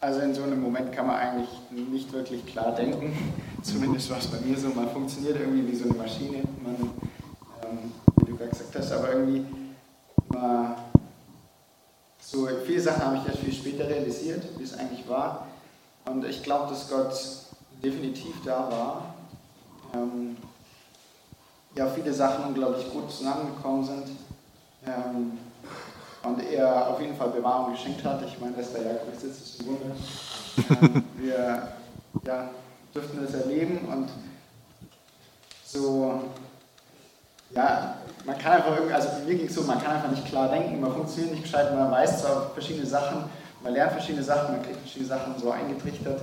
also 0.00 0.20
in 0.20 0.32
so 0.32 0.44
einem 0.44 0.60
Moment 0.60 0.92
kann 0.92 1.08
man 1.08 1.16
eigentlich 1.16 1.48
nicht 1.70 2.12
wirklich 2.12 2.46
klar 2.46 2.74
denken. 2.74 3.12
Zumindest 3.62 4.10
war 4.10 4.18
es 4.18 4.28
bei 4.28 4.38
mir 4.40 4.56
so. 4.56 4.68
Man 4.68 4.88
funktioniert 4.90 5.40
irgendwie 5.40 5.72
wie 5.72 5.76
so 5.76 5.84
eine 5.84 5.94
Maschine. 5.94 6.42
Man, 6.62 6.76
ähm, 7.64 7.92
wie 8.16 8.30
du 8.30 8.36
gerade 8.36 8.50
gesagt 8.50 8.76
hast, 8.76 8.92
aber 8.92 9.12
irgendwie 9.12 9.44
man, 10.28 10.76
so 12.20 12.46
viele 12.64 12.80
Sachen 12.80 13.04
habe 13.04 13.16
ich 13.16 13.26
erst 13.26 13.38
viel 13.38 13.52
später 13.52 13.88
realisiert, 13.88 14.44
wie 14.56 14.62
es 14.62 14.78
eigentlich 14.78 15.08
war. 15.08 15.48
Und 16.10 16.24
ich 16.24 16.42
glaube, 16.42 16.70
dass 16.70 16.88
Gott 16.88 17.12
definitiv 17.82 18.34
da 18.44 18.70
war. 18.70 19.14
Ähm, 19.94 20.36
ja, 21.74 21.86
viele 21.86 22.12
Sachen 22.12 22.46
unglaublich 22.46 22.90
gut 22.90 23.10
zusammengekommen 23.10 23.84
sind. 23.84 24.06
Ähm, 24.86 25.38
und 26.22 26.42
er 26.42 26.88
auf 26.88 27.00
jeden 27.00 27.16
Fall 27.16 27.28
Bewahrung 27.28 27.72
geschenkt 27.72 28.04
hat. 28.04 28.22
Ich 28.24 28.38
meine, 28.40 28.56
dass 28.56 28.72
der 28.72 28.82
Jakob 28.82 29.14
sitzt, 29.14 29.42
ist 29.42 29.60
ein 29.60 29.66
Wunder. 29.66 30.94
Ähm, 30.94 31.04
wir 31.18 31.68
ja, 32.24 32.50
dürften 32.94 33.24
das 33.24 33.34
erleben 33.34 33.86
und 33.88 34.08
so, 35.64 36.22
ja, 37.50 37.96
man 38.24 38.38
kann 38.38 38.52
einfach 38.52 38.74
irgendwie, 38.74 38.94
also 38.94 39.08
mir 39.24 39.34
ging 39.34 39.46
es 39.46 39.54
so, 39.54 39.62
man 39.62 39.80
kann 39.80 39.96
einfach 39.96 40.10
nicht 40.10 40.26
klar 40.26 40.48
denken, 40.48 40.80
man 40.80 40.92
funktioniert 40.92 41.32
nicht 41.32 41.44
gescheit, 41.44 41.74
man 41.74 41.90
weiß 41.90 42.22
zwar 42.22 42.50
verschiedene 42.50 42.86
Sachen, 42.86 43.24
man 43.68 43.74
lernt 43.74 43.92
verschiedene 43.92 44.24
Sachen, 44.24 44.52
man 44.52 44.62
kriegt 44.62 44.78
verschiedene 44.78 45.08
Sachen 45.08 45.34
so 45.38 45.50
eingetrichtert, 45.50 46.22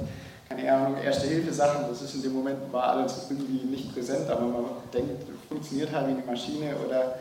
keine 0.50 0.74
Ahnung, 0.74 0.98
Erste-Hilfe-Sachen, 0.98 1.86
das 1.88 2.02
ist 2.02 2.16
in 2.16 2.24
dem 2.24 2.34
Moment, 2.34 2.58
war 2.74 2.90
alles 2.90 3.28
irgendwie 3.30 3.66
nicht 3.68 3.94
präsent, 3.94 4.28
aber 4.32 4.42
man 4.42 4.66
denkt, 4.92 5.24
funktioniert 5.48 5.92
halt 5.92 6.08
wie 6.08 6.12
eine 6.14 6.24
Maschine 6.24 6.76
oder 6.76 7.16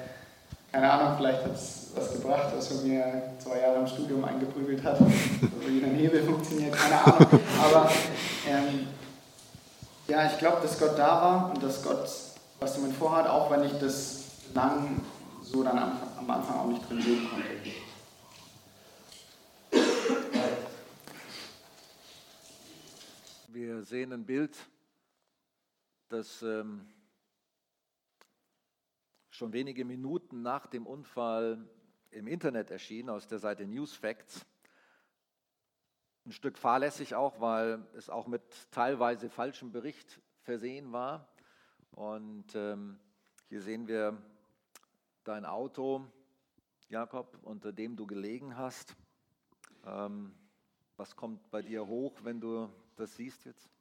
keine 0.73 0.91
Ahnung, 0.91 1.19
vielleicht 1.19 1.45
hat 1.45 1.55
es 1.55 1.91
was 1.95 2.13
gebracht, 2.15 2.53
was 2.57 2.71
er 2.71 2.87
mir 2.87 3.23
zwei 3.39 3.61
Jahre 3.61 3.81
im 3.81 3.87
Studium 3.87 4.25
eingeprügelt 4.25 4.83
hat, 4.83 4.99
wie 5.69 5.85
ein 5.85 5.95
Hebel 5.95 6.23
funktioniert, 6.23 6.75
keine 6.75 7.05
Ahnung. 7.05 7.41
Aber 7.63 7.91
ähm, 8.49 8.89
ja, 10.09 10.27
ich 10.27 10.39
glaube, 10.39 10.63
dass 10.63 10.79
Gott 10.79 10.99
da 10.99 11.07
war 11.07 11.53
und 11.55 11.63
dass 11.63 11.83
Gott 11.83 12.09
was 12.61 12.75
damit 12.75 12.97
vorhat, 12.97 13.29
auch 13.29 13.51
wenn 13.51 13.65
ich 13.65 13.73
das 13.79 14.23
lang 14.55 15.03
so 15.43 15.63
dann 15.63 15.79
am, 15.79 15.93
am 16.19 16.31
Anfang 16.31 16.61
auch 16.61 16.67
nicht 16.67 16.89
drin 16.89 17.03
sehen 17.03 17.29
konnte. 17.29 17.45
Wir 23.55 23.74
sehen 23.85 24.13
ein 24.13 24.25
Bild, 24.25 24.57
das 26.09 26.43
ähm, 26.43 26.87
schon 29.31 29.53
wenige 29.53 29.85
Minuten 29.85 30.43
nach 30.43 30.67
dem 30.67 30.87
Unfall 30.87 31.69
im 32.11 32.27
Internet 32.27 32.71
erschien, 32.71 33.11
aus 33.11 33.27
der 33.27 33.39
Seite 33.39 33.67
Newsfacts. 33.67 34.47
Ein 36.25 36.33
Stück 36.33 36.57
fahrlässig 36.57 37.15
auch, 37.15 37.41
weil 37.41 37.87
es 37.95 38.09
auch 38.09 38.27
mit 38.27 38.43
teilweise 38.71 39.29
falschem 39.29 39.73
Bericht 39.73 40.21
versehen 40.43 40.93
war. 40.93 41.29
Und 41.91 42.55
ähm, 42.55 42.99
hier 43.49 43.61
sehen 43.61 43.87
wir 43.87 44.17
dein 45.25 45.45
Auto, 45.45 46.07
Jakob, 46.89 47.39
unter 47.43 47.73
dem 47.73 47.97
du 47.97 48.07
gelegen 48.07 48.57
hast. 48.57 48.97
Ähm, 49.85 50.35
was 50.97 51.17
kommt 51.17 51.51
bei 51.51 51.61
dir 51.61 51.87
hoch, 51.87 52.15
wenn 52.23 52.41
du 52.41 52.71
das 52.97 53.17
siehst 53.17 53.45
jetzt? 53.45 53.74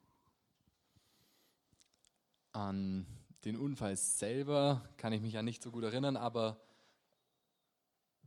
An 2.54 3.04
den 3.44 3.56
Unfall 3.56 3.96
selber 3.96 4.88
kann 4.96 5.12
ich 5.12 5.20
mich 5.20 5.32
ja 5.32 5.42
nicht 5.42 5.60
so 5.60 5.72
gut 5.72 5.82
erinnern, 5.82 6.16
aber 6.16 6.60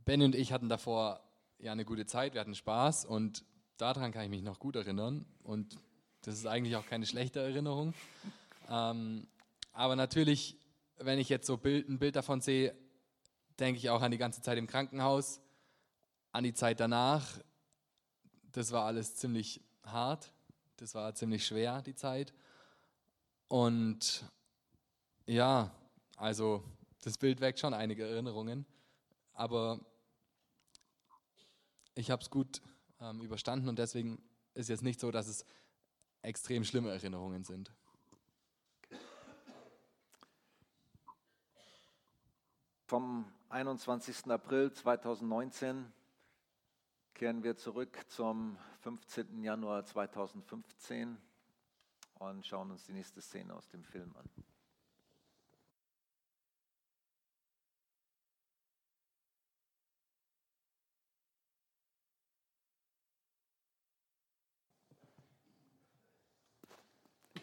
Benny 0.04 0.26
und 0.26 0.34
ich 0.34 0.52
hatten 0.52 0.68
davor 0.68 1.26
ja 1.58 1.72
eine 1.72 1.86
gute 1.86 2.04
Zeit, 2.04 2.34
wir 2.34 2.42
hatten 2.42 2.54
Spaß 2.54 3.06
und 3.06 3.42
daran 3.78 4.12
kann 4.12 4.24
ich 4.24 4.28
mich 4.28 4.42
noch 4.42 4.58
gut 4.58 4.76
erinnern 4.76 5.24
und 5.42 5.76
das 6.20 6.34
ist 6.34 6.46
eigentlich 6.46 6.76
auch 6.76 6.84
keine 6.84 7.06
schlechte 7.06 7.40
Erinnerung. 7.40 7.94
Ähm, 8.68 9.26
aber 9.72 9.96
natürlich, 9.96 10.58
wenn 10.98 11.18
ich 11.18 11.30
jetzt 11.30 11.46
so 11.46 11.56
Bild, 11.56 11.88
ein 11.88 11.98
Bild 11.98 12.14
davon 12.14 12.42
sehe, 12.42 12.76
denke 13.58 13.78
ich 13.78 13.88
auch 13.88 14.02
an 14.02 14.10
die 14.10 14.18
ganze 14.18 14.42
Zeit 14.42 14.58
im 14.58 14.66
Krankenhaus, 14.66 15.40
an 16.32 16.44
die 16.44 16.52
Zeit 16.52 16.80
danach. 16.80 17.26
Das 18.52 18.72
war 18.72 18.84
alles 18.84 19.16
ziemlich 19.16 19.62
hart, 19.84 20.34
das 20.76 20.94
war 20.94 21.14
ziemlich 21.14 21.46
schwer, 21.46 21.80
die 21.80 21.94
Zeit. 21.94 22.34
Und 23.48 24.24
ja, 25.26 25.70
also 26.16 26.62
das 27.02 27.16
Bild 27.16 27.40
weckt 27.40 27.58
schon 27.58 27.72
einige 27.72 28.06
Erinnerungen, 28.06 28.66
aber 29.32 29.80
ich 31.94 32.10
habe 32.10 32.22
es 32.22 32.30
gut 32.30 32.60
ähm, 33.00 33.22
überstanden 33.22 33.68
und 33.68 33.78
deswegen 33.78 34.22
ist 34.54 34.68
jetzt 34.68 34.82
nicht 34.82 35.00
so, 35.00 35.10
dass 35.10 35.28
es 35.28 35.44
extrem 36.22 36.64
schlimme 36.64 36.90
Erinnerungen 36.90 37.44
sind. 37.44 37.72
Vom 42.86 43.30
21. 43.48 44.30
April 44.30 44.72
2019 44.72 45.92
kehren 47.14 47.42
wir 47.42 47.56
zurück 47.56 47.98
zum 48.08 48.58
15. 48.80 49.42
Januar 49.42 49.84
2015 49.84 51.18
und 52.18 52.46
schauen 52.46 52.70
uns 52.70 52.84
die 52.84 52.92
nächste 52.92 53.20
Szene 53.20 53.54
aus 53.54 53.68
dem 53.68 53.84
Film 53.84 54.14
an. 54.16 54.28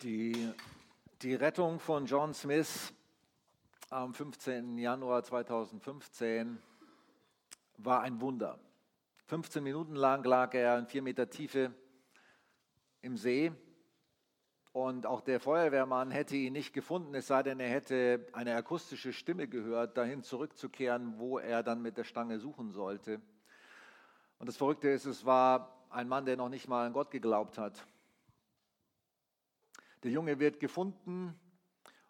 Die, 0.01 0.53
die 1.21 1.33
Rettung 1.35 1.79
von 1.79 2.05
John 2.05 2.33
Smith 2.33 2.93
am 3.89 4.13
15. 4.13 4.77
Januar 4.77 5.23
2015 5.23 6.61
war 7.77 8.01
ein 8.01 8.19
Wunder. 8.19 8.59
15 9.27 9.63
Minuten 9.63 9.95
lang 9.95 10.23
lag 10.25 10.53
er 10.53 10.77
in 10.77 10.85
vier 10.85 11.01
Meter 11.01 11.29
Tiefe 11.29 11.73
im 13.01 13.17
See 13.17 13.51
und 14.75 15.05
auch 15.05 15.21
der 15.21 15.39
Feuerwehrmann 15.39 16.11
hätte 16.11 16.35
ihn 16.35 16.51
nicht 16.51 16.73
gefunden, 16.73 17.15
es 17.15 17.27
sei 17.27 17.43
denn, 17.43 17.61
er 17.61 17.69
hätte 17.69 18.27
eine 18.33 18.53
akustische 18.57 19.13
Stimme 19.13 19.47
gehört, 19.47 19.95
dahin 19.95 20.21
zurückzukehren, 20.21 21.17
wo 21.17 21.39
er 21.39 21.63
dann 21.63 21.81
mit 21.81 21.95
der 21.95 22.03
Stange 22.03 22.39
suchen 22.39 22.73
sollte. 22.73 23.21
Und 24.37 24.47
das 24.47 24.57
Verrückte 24.57 24.89
ist, 24.89 25.05
es 25.05 25.25
war 25.25 25.87
ein 25.89 26.09
Mann, 26.09 26.25
der 26.25 26.35
noch 26.35 26.49
nicht 26.49 26.67
mal 26.67 26.85
an 26.85 26.91
Gott 26.91 27.09
geglaubt 27.09 27.57
hat. 27.57 27.85
Der 30.03 30.11
Junge 30.11 30.39
wird 30.39 30.59
gefunden 30.59 31.39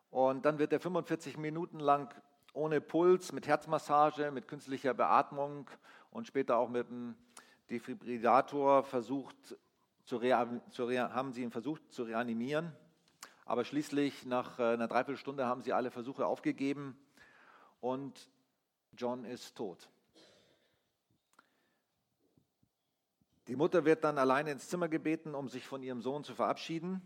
und 0.09 0.43
dann 0.43 0.57
wird 0.57 0.73
er 0.73 0.79
45 0.79 1.37
Minuten 1.37 1.79
lang 1.79 2.19
ohne 2.53 2.81
Puls, 2.81 3.31
mit 3.31 3.45
Herzmassage, 3.45 4.31
mit 4.31 4.47
künstlicher 4.47 4.95
Beatmung 4.95 5.69
und 6.09 6.25
später 6.25 6.57
auch 6.57 6.69
mit 6.69 6.89
dem 6.89 7.15
Defibrillator 7.69 8.81
versucht 8.81 9.55
zu, 10.05 10.19
zu 10.69 10.91
haben 10.91 11.33
sie 11.33 11.43
ihn 11.43 11.51
versucht 11.51 11.91
zu 11.91 12.03
reanimieren. 12.03 12.71
Aber 13.45 13.63
schließlich 13.63 14.25
nach 14.25 14.57
äh, 14.59 14.73
einer 14.73 14.87
Dreiviertelstunde 14.87 15.45
haben 15.45 15.61
sie 15.61 15.73
alle 15.73 15.91
Versuche 15.91 16.25
aufgegeben 16.25 16.97
und 17.79 18.29
John 18.93 19.25
ist 19.25 19.55
tot. 19.55 19.89
Die 23.47 23.55
Mutter 23.55 23.85
wird 23.85 24.03
dann 24.03 24.17
alleine 24.17 24.51
ins 24.51 24.69
Zimmer 24.69 24.89
gebeten, 24.89 25.35
um 25.35 25.49
sich 25.49 25.67
von 25.67 25.83
ihrem 25.83 26.01
Sohn 26.01 26.23
zu 26.23 26.33
verabschieden. 26.33 27.01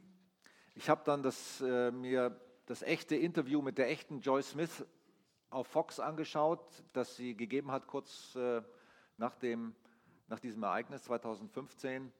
Ich 0.76 0.90
habe 0.90 1.02
dann 1.04 1.22
das, 1.22 1.60
äh, 1.60 1.92
mir 1.92 2.40
das 2.66 2.82
echte 2.82 3.18
Interview 3.18 3.62
mit 3.62 3.78
der 3.78 3.90
echten 3.90 4.22
Joyce 4.22 4.52
Smith 4.52 4.86
auf 5.50 5.68
Fox 5.68 6.00
angeschaut, 6.00 6.62
das 6.94 7.18
sie 7.18 7.36
gegeben 7.36 7.72
hat 7.72 7.88
kurz 7.88 8.36
äh, 8.36 8.62
nach, 9.18 9.36
dem, 9.36 9.76
nach 10.28 10.40
diesem 10.40 10.64
Ereignis 10.64 11.04
2015. 11.04 12.14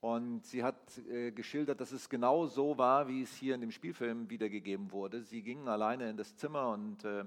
Und 0.00 0.46
sie 0.46 0.62
hat 0.62 0.98
äh, 1.08 1.32
geschildert, 1.32 1.80
dass 1.80 1.90
es 1.90 2.08
genau 2.08 2.46
so 2.46 2.78
war, 2.78 3.08
wie 3.08 3.22
es 3.22 3.34
hier 3.34 3.56
in 3.56 3.60
dem 3.60 3.72
Spielfilm 3.72 4.30
wiedergegeben 4.30 4.92
wurde. 4.92 5.22
Sie 5.22 5.42
gingen 5.42 5.66
alleine 5.66 6.08
in 6.08 6.16
das 6.16 6.36
Zimmer 6.36 6.68
und 6.70 7.04
äh, 7.04 7.24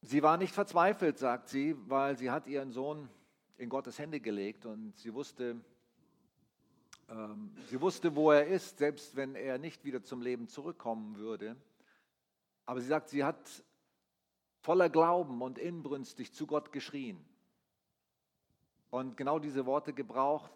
sie 0.00 0.22
war 0.22 0.38
nicht 0.38 0.54
verzweifelt, 0.54 1.18
sagt 1.18 1.48
sie, 1.48 1.76
weil 1.86 2.16
sie 2.16 2.30
hat 2.30 2.46
ihren 2.46 2.72
Sohn 2.72 3.10
in 3.58 3.68
Gottes 3.68 3.98
Hände 3.98 4.20
gelegt 4.20 4.64
und 4.64 4.96
sie 4.96 5.12
wusste, 5.12 5.60
ähm, 7.10 7.54
sie 7.68 7.80
wusste, 7.82 8.16
wo 8.16 8.30
er 8.30 8.46
ist, 8.46 8.78
selbst 8.78 9.14
wenn 9.16 9.34
er 9.34 9.58
nicht 9.58 9.84
wieder 9.84 10.02
zum 10.02 10.22
Leben 10.22 10.48
zurückkommen 10.48 11.16
würde. 11.16 11.56
Aber 12.64 12.80
sie 12.80 12.88
sagt, 12.88 13.10
sie 13.10 13.22
hat 13.22 13.62
voller 14.62 14.88
Glauben 14.88 15.42
und 15.42 15.58
inbrünstig 15.58 16.32
zu 16.32 16.46
Gott 16.46 16.72
geschrien 16.72 17.22
und 18.92 19.16
genau 19.16 19.38
diese 19.38 19.64
Worte 19.64 19.94
gebraucht, 19.94 20.52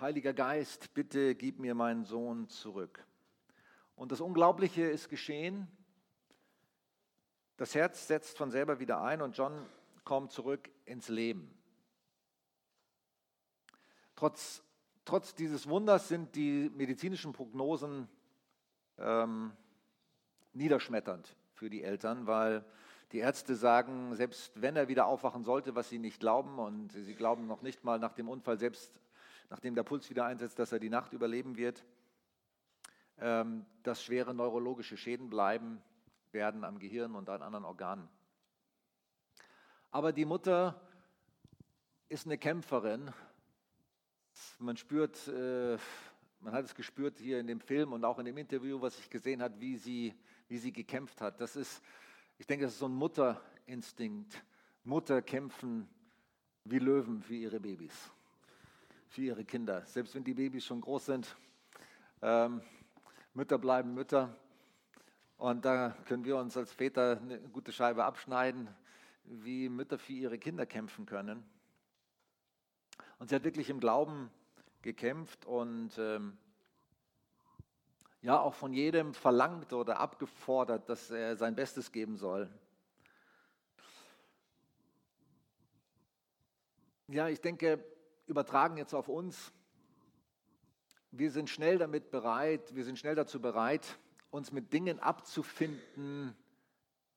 Heiliger 0.00 0.32
Geist, 0.32 0.92
bitte 0.92 1.36
gib 1.36 1.60
mir 1.60 1.76
meinen 1.76 2.02
Sohn 2.02 2.48
zurück. 2.48 3.06
Und 3.94 4.10
das 4.10 4.20
Unglaubliche 4.20 4.82
ist 4.82 5.08
geschehen. 5.08 5.68
Das 7.56 7.76
Herz 7.76 8.08
setzt 8.08 8.36
von 8.36 8.50
selber 8.50 8.80
wieder 8.80 9.00
ein 9.02 9.22
und 9.22 9.36
John 9.36 9.64
kommt 10.02 10.32
zurück 10.32 10.68
ins 10.84 11.08
Leben. 11.08 11.56
Trotz, 14.16 14.64
trotz 15.04 15.36
dieses 15.36 15.68
Wunders 15.68 16.08
sind 16.08 16.34
die 16.34 16.72
medizinischen 16.74 17.32
Prognosen 17.32 18.08
ähm, 18.98 19.52
niederschmetternd 20.54 21.36
für 21.52 21.70
die 21.70 21.84
Eltern, 21.84 22.26
weil 22.26 22.64
die 23.12 23.18
Ärzte 23.18 23.56
sagen, 23.56 24.14
selbst 24.14 24.60
wenn 24.60 24.76
er 24.76 24.88
wieder 24.88 25.06
aufwachen 25.06 25.44
sollte, 25.44 25.74
was 25.74 25.88
sie 25.88 25.98
nicht 25.98 26.20
glauben, 26.20 26.58
und 26.58 26.92
sie 26.92 27.14
glauben 27.14 27.46
noch 27.46 27.62
nicht 27.62 27.84
mal 27.84 27.98
nach 27.98 28.12
dem 28.12 28.28
Unfall, 28.28 28.58
selbst 28.58 29.00
nachdem 29.48 29.74
der 29.74 29.82
Puls 29.82 30.08
wieder 30.10 30.24
einsetzt, 30.24 30.58
dass 30.58 30.72
er 30.72 30.78
die 30.78 30.90
Nacht 30.90 31.12
überleben 31.12 31.56
wird, 31.56 31.84
ähm, 33.18 33.66
dass 33.82 34.02
schwere 34.02 34.34
neurologische 34.34 34.96
Schäden 34.96 35.28
bleiben 35.28 35.82
werden 36.32 36.64
am 36.64 36.78
Gehirn 36.78 37.16
und 37.16 37.28
an 37.28 37.42
anderen 37.42 37.64
Organen. 37.64 38.08
Aber 39.90 40.12
die 40.12 40.24
Mutter 40.24 40.80
ist 42.08 42.26
eine 42.26 42.38
Kämpferin 42.38 43.12
man 44.58 44.76
spürt, 44.76 45.28
äh, 45.28 45.78
man 46.40 46.52
hat 46.52 46.64
es 46.64 46.74
gespürt 46.74 47.18
hier 47.18 47.40
in 47.40 47.46
dem 47.46 47.60
Film 47.60 47.92
und 47.92 48.04
auch 48.04 48.18
in 48.18 48.24
dem 48.24 48.38
Interview, 48.38 48.80
was 48.80 48.98
ich 48.98 49.10
gesehen 49.10 49.42
habe, 49.42 49.58
wie 49.60 49.76
sie, 49.76 50.14
wie 50.48 50.58
sie 50.58 50.72
gekämpft 50.72 51.20
hat. 51.20 51.40
Das 51.40 51.56
ist, 51.56 51.82
ich 52.40 52.46
denke, 52.46 52.64
das 52.64 52.72
ist 52.72 52.78
so 52.78 52.88
ein 52.88 52.94
Mutterinstinkt. 52.94 54.42
Mutter 54.84 55.20
kämpfen 55.20 55.86
wie 56.64 56.78
Löwen 56.78 57.22
für 57.22 57.34
ihre 57.34 57.60
Babys, 57.60 58.10
für 59.08 59.20
ihre 59.20 59.44
Kinder. 59.44 59.84
Selbst 59.84 60.14
wenn 60.14 60.24
die 60.24 60.32
Babys 60.32 60.64
schon 60.64 60.80
groß 60.80 61.04
sind, 61.04 61.36
ähm, 62.22 62.62
Mütter 63.34 63.58
bleiben 63.58 63.92
Mütter. 63.92 64.34
Und 65.36 65.66
da 65.66 65.90
können 66.06 66.24
wir 66.24 66.38
uns 66.38 66.56
als 66.56 66.72
Väter 66.72 67.20
eine 67.20 67.40
gute 67.40 67.72
Scheibe 67.72 68.06
abschneiden, 68.06 68.74
wie 69.24 69.68
Mütter 69.68 69.98
für 69.98 70.14
ihre 70.14 70.38
Kinder 70.38 70.64
kämpfen 70.64 71.04
können. 71.04 71.44
Und 73.18 73.28
sie 73.28 73.34
hat 73.34 73.44
wirklich 73.44 73.68
im 73.68 73.80
Glauben 73.80 74.30
gekämpft 74.80 75.44
und 75.44 75.90
ähm, 75.98 76.38
ja 78.22 78.38
auch 78.38 78.54
von 78.54 78.72
jedem 78.72 79.14
verlangt 79.14 79.72
oder 79.72 79.98
abgefordert, 79.98 80.88
dass 80.88 81.10
er 81.10 81.36
sein 81.36 81.54
Bestes 81.54 81.92
geben 81.92 82.16
soll. 82.16 82.50
Ja, 87.08 87.28
ich 87.28 87.40
denke, 87.40 87.84
übertragen 88.26 88.76
jetzt 88.76 88.94
auf 88.94 89.08
uns. 89.08 89.52
Wir 91.10 91.30
sind 91.32 91.50
schnell 91.50 91.78
damit 91.78 92.10
bereit, 92.10 92.74
wir 92.74 92.84
sind 92.84 92.98
schnell 92.98 93.16
dazu 93.16 93.40
bereit, 93.40 93.98
uns 94.30 94.52
mit 94.52 94.72
Dingen 94.72 95.00
abzufinden, 95.00 96.36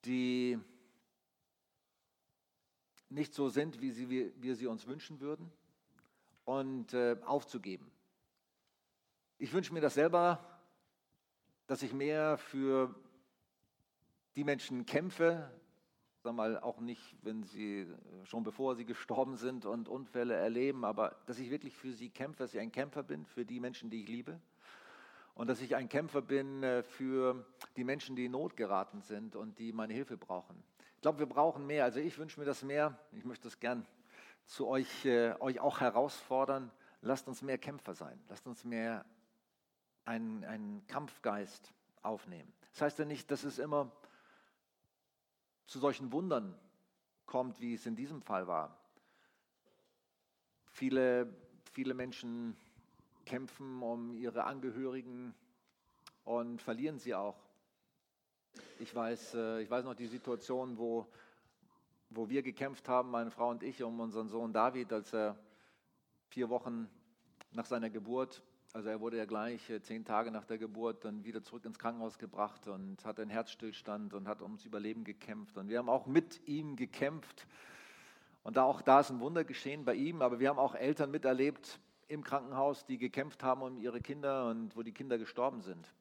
die 0.06 0.60
nicht 3.10 3.36
so 3.36 3.50
sind, 3.50 3.82
wie, 3.82 3.92
sie, 3.92 4.10
wie 4.10 4.34
wir 4.42 4.56
sie 4.56 4.66
uns 4.66 4.88
wünschen 4.88 5.20
würden 5.20 5.52
und 6.46 6.94
äh, 6.94 7.18
aufzugeben. 7.26 7.92
Ich 9.38 9.54
wünsche 9.54 9.74
mir 9.74 9.82
das 9.82 9.94
selber, 9.94 10.53
dass 11.74 11.82
ich 11.82 11.92
mehr 11.92 12.38
für 12.38 12.94
die 14.36 14.44
Menschen 14.44 14.86
kämpfe, 14.86 15.50
sag 16.22 16.36
mal 16.36 16.60
auch 16.60 16.80
nicht, 16.80 17.16
wenn 17.24 17.42
sie 17.42 17.80
äh, 17.80 17.88
schon 18.26 18.44
bevor 18.44 18.76
sie 18.76 18.86
gestorben 18.86 19.38
sind 19.38 19.66
und 19.66 19.90
Unfälle 19.90 20.36
erleben, 20.36 20.86
aber 20.86 21.16
dass 21.26 21.40
ich 21.40 21.50
wirklich 21.50 21.76
für 21.76 21.92
sie 21.92 22.12
kämpfe, 22.12 22.44
dass 22.44 22.54
ich 22.54 22.60
ein 22.60 22.72
Kämpfer 22.72 23.02
bin 23.02 23.26
für 23.26 23.44
die 23.44 23.60
Menschen, 23.60 23.90
die 23.90 24.04
ich 24.04 24.08
liebe 24.08 24.40
und 25.34 25.48
dass 25.48 25.62
ich 25.62 25.76
ein 25.76 25.90
Kämpfer 25.90 26.22
bin 26.22 26.62
äh, 26.62 26.84
für 26.84 27.44
die 27.76 27.84
Menschen, 27.84 28.16
die 28.16 28.26
in 28.26 28.34
Not 28.34 28.56
geraten 28.56 29.02
sind 29.02 29.36
und 29.36 29.58
die 29.58 29.74
meine 29.74 29.96
Hilfe 29.96 30.16
brauchen. 30.16 30.64
Ich 30.98 31.02
glaube, 31.02 31.18
wir 31.18 31.26
brauchen 31.26 31.66
mehr. 31.66 31.86
Also 31.86 32.00
ich 32.00 32.16
wünsche 32.20 32.40
mir 32.40 32.46
das 32.46 32.62
mehr. 32.62 33.00
Ich 33.14 33.26
möchte 33.26 33.46
das 33.46 33.60
gern 33.60 33.84
zu 34.46 34.68
euch, 34.68 35.06
äh, 35.06 35.34
euch 35.40 35.60
auch 35.60 35.80
herausfordern, 35.80 36.70
lasst 37.02 37.28
uns 37.28 37.42
mehr 37.42 37.58
Kämpfer 37.58 37.96
sein, 37.96 38.22
lasst 38.30 38.46
uns 38.46 38.64
mehr 38.64 39.04
einen, 40.06 40.44
einen 40.44 40.86
Kampfgeist 40.88 41.74
aufnehmen. 42.02 42.52
Das 42.72 42.82
heißt 42.82 43.00
ja 43.00 43.06
nicht, 43.06 43.30
dass 43.32 43.44
es 43.44 43.60
immer 43.60 43.92
zu 45.66 45.80
solchen 45.80 46.12
Wundern 46.12 46.58
kommt, 47.26 47.60
wie 47.60 47.74
es 47.74 47.86
in 47.86 47.96
diesem 47.96 48.22
Fall 48.22 48.48
war. 48.48 48.78
Viele, 50.72 51.34
viele 51.72 51.94
Menschen 51.94 52.58
kämpfen 53.26 53.82
um 53.82 54.16
ihre 54.16 54.44
Angehörigen 54.44 55.34
und 56.26 56.62
verlieren 56.62 57.00
sie 57.00 57.16
auch. 57.16 57.38
Ich 58.80 58.94
weiß, 58.94 59.36
äh, 59.36 59.62
ich 59.62 59.70
weiß 59.70 59.86
noch 59.86 59.96
die 59.96 60.08
Situation, 60.08 60.78
wo 60.78 61.08
wo 62.16 62.30
wir 62.30 62.44
gekämpft 62.44 62.88
haben, 62.90 63.12
meine 63.12 63.32
Frau 63.32 63.50
und 63.50 63.64
ich, 63.64 63.82
um 63.84 64.00
unseren 64.00 64.30
Sohn 64.30 64.54
David, 64.54 64.94
als 64.94 65.14
er 65.14 65.38
vier 66.28 66.50
Wochen 66.50 66.90
nach 67.52 67.66
seiner 67.66 67.90
Geburt, 67.90 68.44
also 68.74 68.90
er 68.90 69.00
wurde 69.00 69.18
ja 69.18 69.26
gleich 69.26 69.70
äh, 69.70 69.82
zehn 69.82 70.04
Tage 70.04 70.32
nach 70.32 70.46
der 70.46 70.58
Geburt 70.58 71.06
dann 71.06 71.24
wieder 71.24 71.44
zurück 71.44 71.64
ins 71.66 71.78
Krankenhaus 71.78 72.18
gebracht 72.18 72.68
und 72.68 73.06
hatte 73.06 73.22
einen 73.22 73.30
Herzstillstand 73.30 74.16
und 74.16 74.28
hat 74.28 74.42
ums 74.42 74.66
Überleben 74.66 75.04
gekämpft. 75.04 75.58
Und 75.58 75.70
wir 75.70 75.78
haben 75.78 75.90
auch 75.90 76.08
mit 76.08 76.46
ihm 76.48 76.76
gekämpft. 76.76 77.48
Und 78.42 78.58
da 78.58 78.64
auch 78.64 78.82
da 78.82 79.00
ist 79.00 79.12
ein 79.12 79.20
Wunder 79.20 79.44
geschehen 79.44 79.86
bei 79.86 79.94
ihm, 79.94 80.24
aber 80.24 80.40
wir 80.40 80.50
haben 80.50 80.60
auch 80.60 80.74
Eltern 80.74 81.12
miterlebt 81.12 81.80
im 82.08 82.24
Krankenhaus, 82.24 82.86
die 82.86 82.98
gekämpft 82.98 83.44
haben 83.44 83.62
um 83.62 83.78
ihre 83.78 84.02
Kinder 84.02 84.50
und 84.50 84.76
wo 84.76 84.82
die 84.82 84.92
Kinder 84.92 85.18
gestorben 85.18 85.62
sind. 85.62 85.94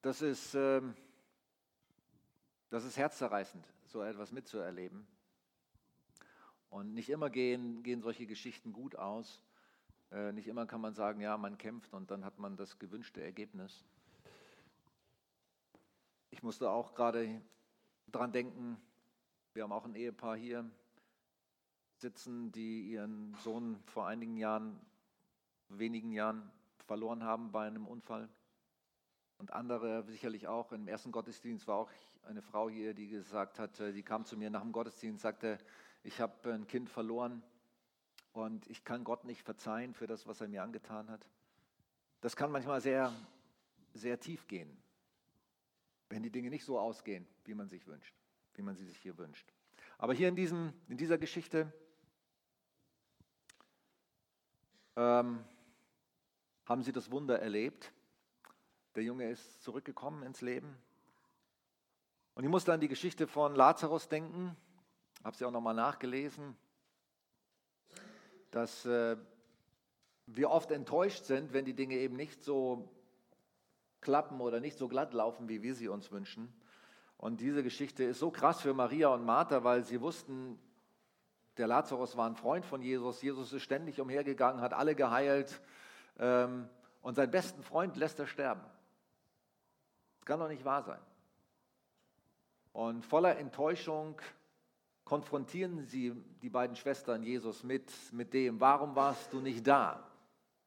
Das 0.00 0.22
ist. 0.22 0.54
Äh, 0.54 0.80
das 2.70 2.84
ist 2.84 2.98
herzzerreißend, 2.98 3.66
so 3.86 4.02
etwas 4.02 4.30
mitzuerleben. 4.30 5.06
Und 6.68 6.92
nicht 6.92 7.08
immer 7.08 7.30
gehen, 7.30 7.82
gehen 7.82 8.02
solche 8.02 8.26
Geschichten 8.26 8.74
gut 8.74 8.94
aus. 8.94 9.40
Äh, 10.10 10.32
nicht 10.32 10.48
immer 10.48 10.66
kann 10.66 10.80
man 10.80 10.94
sagen, 10.94 11.20
ja, 11.20 11.36
man 11.36 11.58
kämpft 11.58 11.92
und 11.92 12.10
dann 12.10 12.24
hat 12.24 12.38
man 12.38 12.56
das 12.56 12.78
gewünschte 12.78 13.22
Ergebnis. 13.22 13.84
Ich 16.30 16.42
musste 16.42 16.70
auch 16.70 16.94
gerade 16.94 17.42
daran 18.06 18.32
denken, 18.32 18.80
wir 19.52 19.64
haben 19.64 19.72
auch 19.72 19.84
ein 19.84 19.94
Ehepaar 19.94 20.36
hier 20.36 20.70
sitzen, 21.96 22.52
die 22.52 22.90
ihren 22.90 23.34
Sohn 23.42 23.82
vor 23.86 24.06
einigen 24.06 24.36
Jahren, 24.36 24.80
wenigen 25.68 26.12
Jahren 26.12 26.50
verloren 26.86 27.24
haben 27.24 27.50
bei 27.50 27.66
einem 27.66 27.86
Unfall. 27.86 28.28
Und 29.36 29.52
andere 29.52 30.04
sicherlich 30.04 30.48
auch. 30.48 30.72
Im 30.72 30.88
ersten 30.88 31.12
Gottesdienst 31.12 31.66
war 31.68 31.76
auch 31.76 31.90
eine 32.22 32.42
Frau 32.42 32.68
hier, 32.68 32.94
die 32.94 33.08
gesagt 33.08 33.58
hat, 33.58 33.78
die 33.78 34.02
kam 34.02 34.24
zu 34.24 34.36
mir 34.36 34.50
nach 34.50 34.62
dem 34.62 34.72
Gottesdienst, 34.72 35.22
sagte, 35.22 35.58
ich 36.02 36.20
habe 36.20 36.52
ein 36.52 36.66
Kind 36.66 36.88
verloren 36.88 37.42
und 38.32 38.66
ich 38.68 38.84
kann 38.84 39.04
Gott 39.04 39.24
nicht 39.24 39.42
verzeihen 39.42 39.94
für 39.94 40.06
das, 40.06 40.26
was 40.26 40.40
er 40.40 40.48
mir 40.48 40.62
angetan 40.62 41.10
hat. 41.10 41.28
Das 42.20 42.36
kann 42.36 42.50
manchmal 42.50 42.80
sehr, 42.80 43.12
sehr 43.94 44.18
tief 44.20 44.46
gehen. 44.48 44.76
wenn 46.10 46.22
die 46.22 46.30
Dinge 46.30 46.50
nicht 46.50 46.64
so 46.64 46.78
ausgehen, 46.78 47.26
wie 47.44 47.54
man 47.54 47.68
sich 47.68 47.86
wünscht, 47.86 48.14
wie 48.54 48.62
man 48.62 48.74
sie 48.76 48.86
sich 48.86 48.96
hier 48.98 49.18
wünscht. 49.18 49.52
Aber 49.98 50.14
hier 50.14 50.28
in, 50.28 50.36
diesem, 50.36 50.72
in 50.88 50.96
dieser 50.96 51.18
Geschichte 51.18 51.72
ähm, 54.96 55.44
haben 56.64 56.82
sie 56.82 56.92
das 56.92 57.10
Wunder 57.10 57.40
erlebt. 57.40 57.92
Der 58.94 59.02
Junge 59.02 59.30
ist 59.30 59.62
zurückgekommen 59.62 60.22
ins 60.22 60.40
Leben. 60.40 60.76
Und 62.34 62.44
ich 62.44 62.50
musste 62.50 62.72
an 62.72 62.80
die 62.80 62.88
Geschichte 62.88 63.26
von 63.26 63.54
Lazarus 63.54 64.08
denken, 64.08 64.56
habe 65.24 65.36
sie 65.36 65.44
auch 65.44 65.50
nochmal 65.50 65.74
nachgelesen, 65.74 66.56
dass 68.50 68.86
äh, 68.86 69.16
wir 70.26 70.50
oft 70.50 70.70
enttäuscht 70.70 71.24
sind, 71.24 71.52
wenn 71.52 71.64
die 71.64 71.74
Dinge 71.74 71.96
eben 71.96 72.16
nicht 72.16 72.42
so 72.42 72.88
klappen 74.00 74.40
oder 74.40 74.60
nicht 74.60 74.78
so 74.78 74.88
glatt 74.88 75.12
laufen, 75.14 75.48
wie 75.48 75.62
wir 75.62 75.74
sie 75.74 75.88
uns 75.88 76.10
wünschen. 76.10 76.52
Und 77.16 77.40
diese 77.40 77.62
Geschichte 77.62 78.04
ist 78.04 78.20
so 78.20 78.30
krass 78.30 78.60
für 78.60 78.74
Maria 78.74 79.08
und 79.08 79.24
Martha, 79.24 79.64
weil 79.64 79.84
sie 79.84 80.00
wussten, 80.00 80.58
der 81.56 81.66
Lazarus 81.66 82.16
war 82.16 82.28
ein 82.28 82.36
Freund 82.36 82.64
von 82.64 82.80
Jesus. 82.80 83.20
Jesus 83.20 83.52
ist 83.52 83.62
ständig 83.62 84.00
umhergegangen, 84.00 84.60
hat 84.60 84.72
alle 84.72 84.94
geheilt. 84.94 85.60
Ähm, 86.18 86.68
und 87.02 87.16
seinen 87.16 87.30
besten 87.30 87.62
Freund 87.62 87.96
lässt 87.96 88.20
er 88.20 88.26
sterben. 88.26 88.62
Das 90.18 90.26
kann 90.26 90.38
doch 90.38 90.48
nicht 90.48 90.64
wahr 90.64 90.82
sein. 90.82 91.00
Und 92.72 93.04
voller 93.04 93.38
Enttäuschung 93.38 94.20
konfrontieren 95.08 95.86
sie 95.86 96.12
die 96.42 96.50
beiden 96.50 96.76
Schwestern 96.76 97.22
Jesus 97.22 97.64
mit, 97.64 97.90
mit 98.12 98.34
dem, 98.34 98.60
warum 98.60 98.94
warst 98.94 99.32
du 99.32 99.40
nicht 99.40 99.66
da, 99.66 100.06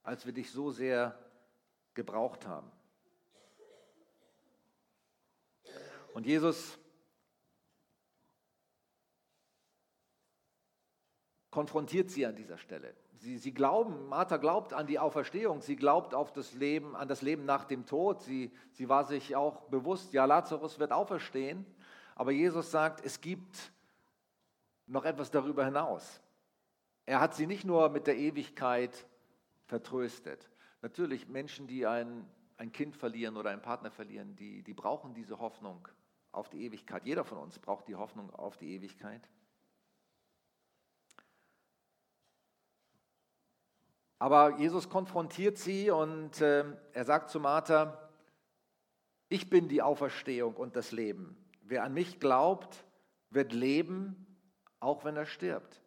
als 0.01 0.25
wir 0.25 0.33
dich 0.33 0.49
so 0.49 0.71
sehr 0.71 1.15
gebraucht 1.93 2.47
haben. 2.47 2.71
Und 6.15 6.25
Jesus 6.25 6.79
konfrontiert 11.51 12.09
sie 12.09 12.25
an 12.25 12.35
dieser 12.35 12.57
Stelle. 12.57 12.95
Sie, 13.17 13.37
sie 13.37 13.53
glauben, 13.53 14.07
Martha 14.07 14.37
glaubt 14.37 14.73
an 14.73 14.87
die 14.87 14.97
Auferstehung, 14.97 15.61
sie 15.61 15.75
glaubt 15.75 16.15
auf 16.15 16.33
das 16.33 16.53
Leben, 16.53 16.95
an 16.95 17.07
das 17.07 17.21
Leben 17.21 17.45
nach 17.45 17.65
dem 17.65 17.85
Tod. 17.85 18.23
Sie, 18.23 18.51
sie 18.71 18.89
war 18.89 19.05
sich 19.05 19.35
auch 19.35 19.61
bewusst, 19.65 20.13
ja, 20.13 20.25
Lazarus 20.25 20.79
wird 20.79 20.91
auferstehen. 20.91 21.63
Aber 22.15 22.31
Jesus 22.31 22.71
sagt, 22.71 23.05
es 23.05 23.21
gibt 23.21 23.71
noch 24.87 25.05
etwas 25.05 25.31
darüber 25.31 25.65
hinaus. 25.65 26.21
Er 27.05 27.19
hat 27.19 27.35
sie 27.35 27.47
nicht 27.47 27.65
nur 27.65 27.89
mit 27.89 28.07
der 28.07 28.17
Ewigkeit 28.17 29.07
vertröstet. 29.65 30.49
Natürlich 30.81 31.27
Menschen, 31.27 31.67
die 31.67 31.85
ein, 31.85 32.29
ein 32.57 32.71
Kind 32.71 32.95
verlieren 32.95 33.37
oder 33.37 33.49
einen 33.49 33.61
Partner 33.61 33.91
verlieren, 33.91 34.35
die, 34.35 34.63
die 34.63 34.73
brauchen 34.73 35.13
diese 35.13 35.39
Hoffnung 35.39 35.87
auf 36.31 36.49
die 36.49 36.63
Ewigkeit. 36.65 37.05
Jeder 37.05 37.23
von 37.23 37.37
uns 37.37 37.59
braucht 37.59 37.87
die 37.87 37.95
Hoffnung 37.95 38.29
auf 38.31 38.57
die 38.57 38.73
Ewigkeit. 38.75 39.27
Aber 44.19 44.59
Jesus 44.59 44.87
konfrontiert 44.87 45.57
sie 45.57 45.89
und 45.89 46.41
äh, 46.41 46.63
er 46.93 47.05
sagt 47.05 47.31
zu 47.31 47.39
Martha, 47.39 48.09
ich 49.29 49.49
bin 49.49 49.67
die 49.67 49.81
Auferstehung 49.81 50.55
und 50.55 50.75
das 50.75 50.91
Leben. 50.91 51.35
Wer 51.63 51.83
an 51.83 51.93
mich 51.93 52.19
glaubt, 52.19 52.85
wird 53.31 53.51
leben, 53.51 54.30
auch 54.81 55.05
wenn 55.05 55.15
er 55.15 55.25
stirbt. 55.25 55.81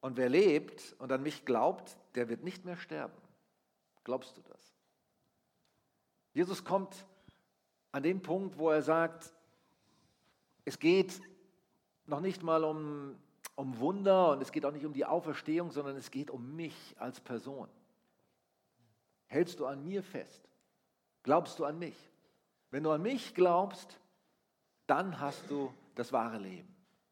Und 0.00 0.16
wer 0.16 0.30
lebt 0.30 0.96
und 0.98 1.12
an 1.12 1.22
mich 1.22 1.44
glaubt, 1.44 1.98
der 2.14 2.30
wird 2.30 2.42
nicht 2.42 2.64
mehr 2.64 2.76
sterben. 2.76 3.20
Glaubst 4.04 4.38
du 4.38 4.40
das? 4.40 4.74
Jesus 6.32 6.64
kommt 6.64 7.04
an 7.92 8.02
den 8.02 8.22
Punkt, 8.22 8.56
wo 8.56 8.70
er 8.70 8.80
sagt, 8.80 9.34
es 10.64 10.78
geht 10.78 11.20
noch 12.06 12.20
nicht 12.20 12.42
mal 12.42 12.64
um 12.64 13.18
um 13.60 13.78
Wunder 13.78 14.30
und 14.30 14.40
es 14.40 14.52
geht 14.52 14.64
auch 14.64 14.72
nicht 14.72 14.86
um 14.86 14.94
die 14.94 15.04
Auferstehung, 15.04 15.70
sondern 15.70 15.94
es 15.96 16.10
geht 16.10 16.30
um 16.30 16.56
mich 16.56 16.96
als 16.98 17.20
Person. 17.20 17.68
Hältst 19.26 19.60
du 19.60 19.66
an 19.66 19.84
mir 19.84 20.02
fest? 20.02 20.48
Glaubst 21.22 21.58
du 21.58 21.66
an 21.66 21.78
mich? 21.78 21.96
Wenn 22.70 22.82
du 22.82 22.90
an 22.90 23.02
mich 23.02 23.34
glaubst, 23.34 24.00
dann 24.86 25.20
hast 25.20 25.50
du 25.50 25.72
das 25.94 26.10
wahre 26.10 26.38
Leben, 26.38 26.69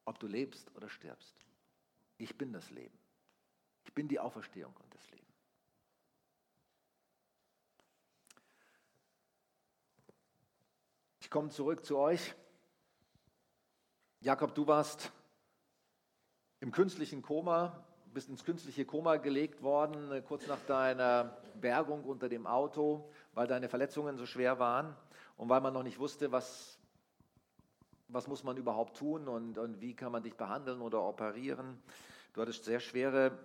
ob 0.09 0.19
du 0.19 0.27
lebst 0.27 0.75
oder 0.75 0.89
stirbst. 0.89 1.37
Ich 2.17 2.37
bin 2.39 2.53
das 2.53 2.71
Leben. 2.71 2.99
Ich 3.85 3.93
bin 3.93 4.09
die 4.09 4.19
Auferstehung 4.19 4.75
und 4.75 4.95
das 4.95 5.11
Leben. 5.11 5.27
Ich 11.21 11.31
komme 11.31 11.51
zurück 11.51 11.85
zu 11.85 11.99
euch. 11.99 12.35
Jakob, 14.21 14.55
du 14.55 14.67
warst 14.67 15.13
im 16.61 16.73
künstlichen 16.73 17.21
Koma, 17.21 17.85
bist 18.15 18.31
ins 18.31 18.45
künstliche 18.45 18.87
Koma 18.87 19.17
gelegt 19.17 19.63
worden, 19.63 20.11
äh, 20.11 20.23
kurz 20.23 20.47
nach 20.47 20.65
deiner 20.67 21.37
Bergung 21.61 22.05
unter 22.05 22.31
dem 22.31 22.47
Auto, 22.47 23.13
weil 23.35 23.47
deine 23.47 23.69
Verletzungen 23.69 24.17
so 24.17 24.25
schwer 24.25 24.59
waren 24.59 24.97
und 25.37 25.51
weil 25.51 25.61
man 25.61 25.75
noch 25.75 25.83
nicht 25.83 25.99
wusste, 25.99 26.33
was, 26.33 26.78
was 28.09 28.27
muss 28.27 28.43
man 28.43 28.57
überhaupt 28.57 28.97
tun 28.97 29.29
und, 29.29 29.59
und 29.59 29.81
wie 29.81 29.95
kann 29.95 30.13
man 30.13 30.23
dich 30.23 30.35
behandeln 30.35 30.81
oder 30.81 31.03
operieren. 31.03 31.81
Du 32.33 32.41
hattest 32.41 32.65
sehr 32.65 32.81
schwere, 32.81 33.39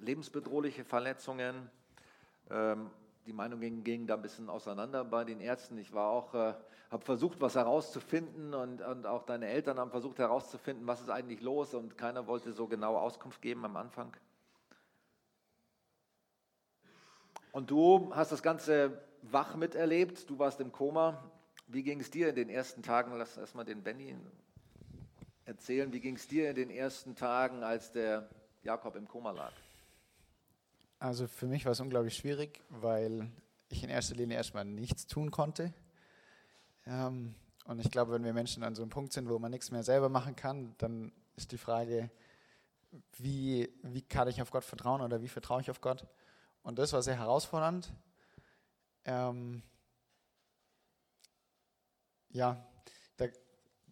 lebensbedrohliche 0.00 0.84
Verletzungen. 0.84 1.70
Ähm, 2.50 2.90
die 3.26 3.32
Meinungen 3.32 3.84
gingen 3.84 4.06
da 4.06 4.14
ein 4.14 4.22
bisschen 4.22 4.48
auseinander 4.48 5.04
bei 5.04 5.24
den 5.24 5.40
Ärzten. 5.40 5.78
Ich 5.78 5.92
war 5.92 6.10
auch, 6.10 6.34
äh, 6.34 6.54
habe 6.90 7.04
versucht, 7.04 7.40
was 7.40 7.54
herauszufinden 7.54 8.54
und, 8.54 8.82
und 8.82 9.06
auch 9.06 9.22
deine 9.22 9.46
Eltern 9.46 9.78
haben 9.78 9.90
versucht 9.90 10.18
herauszufinden, 10.18 10.86
was 10.86 11.00
ist 11.00 11.10
eigentlich 11.10 11.40
los 11.40 11.74
und 11.74 11.96
keiner 11.96 12.26
wollte 12.26 12.52
so 12.52 12.66
genau 12.66 12.96
Auskunft 12.96 13.40
geben 13.40 13.64
am 13.64 13.76
Anfang. 13.76 14.16
Und 17.52 17.70
du 17.70 18.10
hast 18.14 18.32
das 18.32 18.42
Ganze 18.42 19.00
wach 19.22 19.56
miterlebt, 19.56 20.28
du 20.28 20.38
warst 20.38 20.60
im 20.60 20.72
Koma. 20.72 21.22
Wie 21.70 21.82
ging 21.82 22.00
es 22.00 22.10
dir 22.10 22.30
in 22.30 22.34
den 22.34 22.48
ersten 22.48 22.82
Tagen? 22.82 23.12
Lass 23.18 23.36
erstmal 23.36 23.66
den 23.66 23.82
Benny 23.82 24.16
erzählen. 25.44 25.92
Wie 25.92 26.00
ging 26.00 26.16
es 26.16 26.26
dir 26.26 26.48
in 26.48 26.56
den 26.56 26.70
ersten 26.70 27.14
Tagen, 27.14 27.62
als 27.62 27.92
der 27.92 28.28
Jakob 28.62 28.96
im 28.96 29.06
Koma 29.06 29.32
lag? 29.32 29.52
Also 30.98 31.26
für 31.26 31.46
mich 31.46 31.66
war 31.66 31.72
es 31.72 31.80
unglaublich 31.80 32.16
schwierig, 32.16 32.62
weil 32.70 33.30
ich 33.68 33.84
in 33.84 33.90
erster 33.90 34.14
Linie 34.14 34.38
erstmal 34.38 34.64
nichts 34.64 35.06
tun 35.06 35.30
konnte. 35.30 35.74
Ähm, 36.86 37.34
und 37.66 37.78
ich 37.80 37.90
glaube, 37.90 38.12
wenn 38.12 38.24
wir 38.24 38.32
Menschen 38.32 38.62
an 38.62 38.74
so 38.74 38.80
einem 38.80 38.90
Punkt 38.90 39.12
sind, 39.12 39.28
wo 39.28 39.38
man 39.38 39.50
nichts 39.50 39.70
mehr 39.70 39.82
selber 39.82 40.08
machen 40.08 40.36
kann, 40.36 40.74
dann 40.78 41.12
ist 41.36 41.52
die 41.52 41.58
Frage, 41.58 42.10
wie, 43.18 43.68
wie 43.82 44.00
kann 44.00 44.26
ich 44.28 44.40
auf 44.40 44.50
Gott 44.50 44.64
vertrauen 44.64 45.02
oder 45.02 45.20
wie 45.20 45.28
vertraue 45.28 45.60
ich 45.60 45.70
auf 45.70 45.82
Gott? 45.82 46.06
Und 46.62 46.78
das 46.78 46.94
war 46.94 47.02
sehr 47.02 47.18
herausfordernd. 47.18 47.92
Ähm, 49.04 49.62
ja, 52.30 52.66
da, 53.16 53.26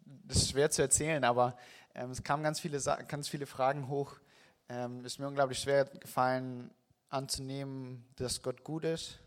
das 0.05 0.37
ist 0.37 0.51
schwer 0.51 0.69
zu 0.69 0.81
erzählen, 0.81 1.23
aber 1.23 1.57
ähm, 1.95 2.11
es 2.11 2.23
kamen 2.23 2.43
ganz 2.43 2.59
viele, 2.59 2.79
ganz 3.07 3.27
viele 3.27 3.45
Fragen 3.45 3.87
hoch. 3.87 4.15
Ähm, 4.69 4.99
es 4.99 5.13
ist 5.13 5.19
mir 5.19 5.27
unglaublich 5.27 5.59
schwer 5.59 5.85
gefallen, 5.85 6.71
anzunehmen, 7.09 8.05
dass 8.17 8.41
Gott 8.41 8.63
gut 8.63 8.83
ist 8.83 9.19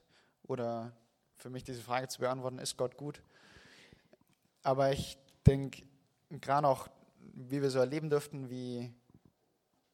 oder 0.43 0.93
für 1.37 1.51
mich 1.51 1.65
diese 1.65 1.81
Frage 1.81 2.09
zu 2.09 2.21
beantworten, 2.21 2.59
ist 2.59 2.77
Gott 2.77 2.97
gut? 2.97 3.23
Aber 4.63 4.93
ich 4.93 5.17
denke, 5.47 5.83
gerade 6.29 6.69
auch, 6.69 6.89
wie 7.19 7.63
wir 7.63 7.71
so 7.71 7.79
erleben 7.79 8.11
dürften, 8.11 8.51
wie, 8.51 8.93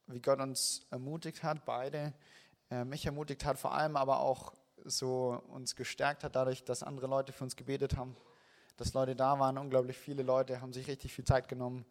wie 0.08 0.20
Gott 0.20 0.40
uns 0.40 0.86
ermutigt 0.90 1.44
hat, 1.44 1.64
beide, 1.64 2.12
äh, 2.70 2.84
mich 2.84 3.06
ermutigt 3.06 3.44
hat, 3.44 3.58
vor 3.58 3.74
allem 3.74 3.96
aber 3.96 4.20
auch 4.20 4.54
so 4.84 5.40
uns 5.48 5.76
gestärkt 5.76 6.24
hat, 6.24 6.34
dadurch, 6.34 6.64
dass 6.64 6.82
andere 6.82 7.06
Leute 7.06 7.32
für 7.32 7.44
uns 7.44 7.54
gebetet 7.54 7.96
haben, 7.96 8.16
dass 8.76 8.92
Leute 8.94 9.16
da 9.16 9.38
waren, 9.38 9.58
unglaublich 9.58 9.96
viele 9.96 10.22
Leute 10.22 10.60
haben 10.60 10.72
sich 10.72 10.86
richtig 10.86 11.12
viel 11.12 11.24
Zeit 11.24 11.48
genommen, 11.48 11.84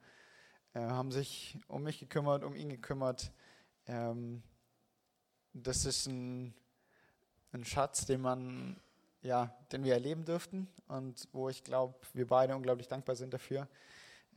äh, 0.73 0.79
haben 0.79 1.11
sich 1.11 1.57
um 1.67 1.83
mich 1.83 1.99
gekümmert, 1.99 2.43
um 2.43 2.55
ihn 2.55 2.69
gekümmert. 2.69 3.31
Ähm, 3.87 4.43
das 5.53 5.85
ist 5.85 6.07
ein, 6.07 6.53
ein 7.53 7.65
Schatz, 7.65 8.05
den 8.05 8.21
man, 8.21 8.79
ja, 9.21 9.55
den 9.71 9.83
wir 9.83 9.93
erleben 9.93 10.25
dürften 10.25 10.67
und 10.87 11.27
wo 11.31 11.49
ich 11.49 11.63
glaube, 11.63 11.95
wir 12.13 12.27
beide 12.27 12.55
unglaublich 12.55 12.87
dankbar 12.87 13.15
sind 13.15 13.33
dafür. 13.33 13.67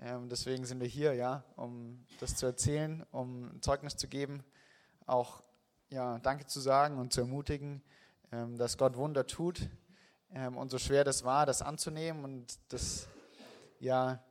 Ähm, 0.00 0.28
deswegen 0.28 0.64
sind 0.64 0.80
wir 0.80 0.87
hier, 0.87 1.14
ja, 1.14 1.44
um 1.56 2.04
das 2.20 2.37
zu 2.37 2.46
erzählen, 2.46 3.04
um 3.11 3.61
Zeugnis 3.61 3.96
zu 3.96 4.06
geben, 4.06 4.44
auch 5.06 5.42
ja, 5.90 6.18
Danke 6.20 6.46
zu 6.46 6.61
sagen 6.61 6.98
und 6.98 7.12
zu 7.12 7.22
ermutigen, 7.22 7.82
ähm, 8.30 8.56
dass 8.56 8.78
Gott 8.78 8.96
Wunder 8.96 9.26
tut 9.26 9.68
ähm, 10.35 10.57
und 10.57 10.71
so 10.71 10.79
schwer 10.79 11.05
das 11.05 11.25
war, 11.25 11.47
das 11.47 11.62
anzunehmen 11.62 12.25
und 12.25 12.59
das 12.69 13.09
ja 13.81 14.23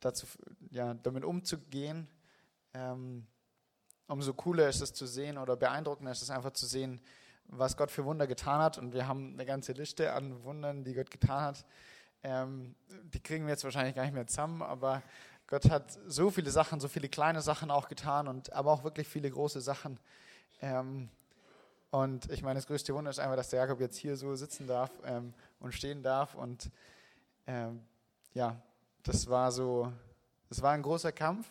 dazu 0.00 0.26
ja 0.70 0.94
damit 0.94 1.24
umzugehen. 1.24 2.08
Ähm, 2.74 3.26
umso 4.06 4.34
cooler 4.34 4.68
ist 4.68 4.80
es 4.80 4.92
zu 4.92 5.06
sehen 5.06 5.38
oder 5.38 5.56
beeindruckender 5.56 6.12
ist 6.12 6.22
es 6.22 6.30
einfach 6.30 6.52
zu 6.52 6.66
sehen, 6.66 7.00
was 7.46 7.76
Gott 7.76 7.90
für 7.90 8.04
Wunder 8.04 8.26
getan 8.26 8.60
hat. 8.60 8.78
Und 8.78 8.92
wir 8.92 9.06
haben 9.06 9.34
eine 9.34 9.46
ganze 9.46 9.72
Liste 9.72 10.12
an 10.12 10.42
Wundern, 10.44 10.84
die 10.84 10.94
Gott 10.94 11.10
getan 11.10 11.42
hat. 11.42 11.64
Ähm, 12.22 12.74
die 13.04 13.20
kriegen 13.20 13.46
wir 13.46 13.50
jetzt 13.50 13.64
wahrscheinlich 13.64 13.94
gar 13.94 14.04
nicht 14.04 14.14
mehr 14.14 14.26
zusammen, 14.26 14.62
aber 14.62 15.02
Gott 15.48 15.68
hat 15.68 15.98
so 16.06 16.30
viele 16.30 16.50
Sachen, 16.50 16.78
so 16.78 16.88
viele 16.88 17.08
kleine 17.08 17.42
Sachen 17.42 17.70
auch 17.70 17.88
getan 17.88 18.28
und 18.28 18.52
aber 18.52 18.72
auch 18.72 18.84
wirklich 18.84 19.08
viele 19.08 19.30
große 19.30 19.60
Sachen. 19.60 19.98
Ähm, 20.60 21.08
und 21.92 22.30
ich 22.30 22.42
meine, 22.42 22.58
das 22.58 22.66
größte 22.66 22.94
Wunder 22.94 23.10
ist 23.10 23.18
einfach, 23.18 23.36
dass 23.36 23.50
der 23.50 23.60
Jakob 23.60 23.78
jetzt 23.78 23.98
hier 23.98 24.16
so 24.16 24.34
sitzen 24.34 24.66
darf 24.66 24.90
ähm, 25.04 25.34
und 25.60 25.74
stehen 25.74 26.02
darf. 26.02 26.34
Und 26.34 26.70
ähm, 27.46 27.82
ja, 28.32 28.62
das 29.02 29.28
war 29.28 29.52
so, 29.52 29.92
das 30.48 30.62
war 30.62 30.72
ein 30.72 30.80
großer 30.80 31.12
Kampf. 31.12 31.46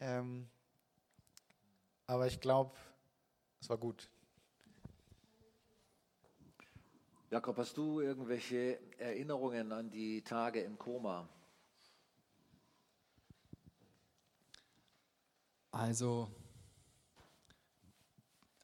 Ähm, 0.00 0.48
aber 2.06 2.26
ich 2.26 2.40
glaube, 2.40 2.74
es 3.60 3.68
war 3.68 3.76
gut. 3.76 4.08
Jakob, 7.30 7.58
hast 7.58 7.76
du 7.76 8.00
irgendwelche 8.00 8.78
Erinnerungen 8.96 9.70
an 9.72 9.90
die 9.90 10.22
Tage 10.22 10.62
im 10.62 10.78
Koma? 10.78 11.28
Also 15.70 16.30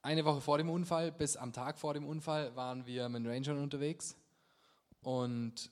eine 0.04 0.26
Woche 0.26 0.42
vor 0.42 0.58
dem 0.58 0.68
Unfall 0.68 1.10
bis 1.10 1.38
am 1.38 1.54
Tag 1.54 1.78
vor 1.78 1.94
dem 1.94 2.06
Unfall 2.06 2.54
waren 2.54 2.84
wir 2.84 3.08
mit 3.08 3.26
Rangern 3.26 3.56
unterwegs. 3.56 4.16
Und 5.00 5.70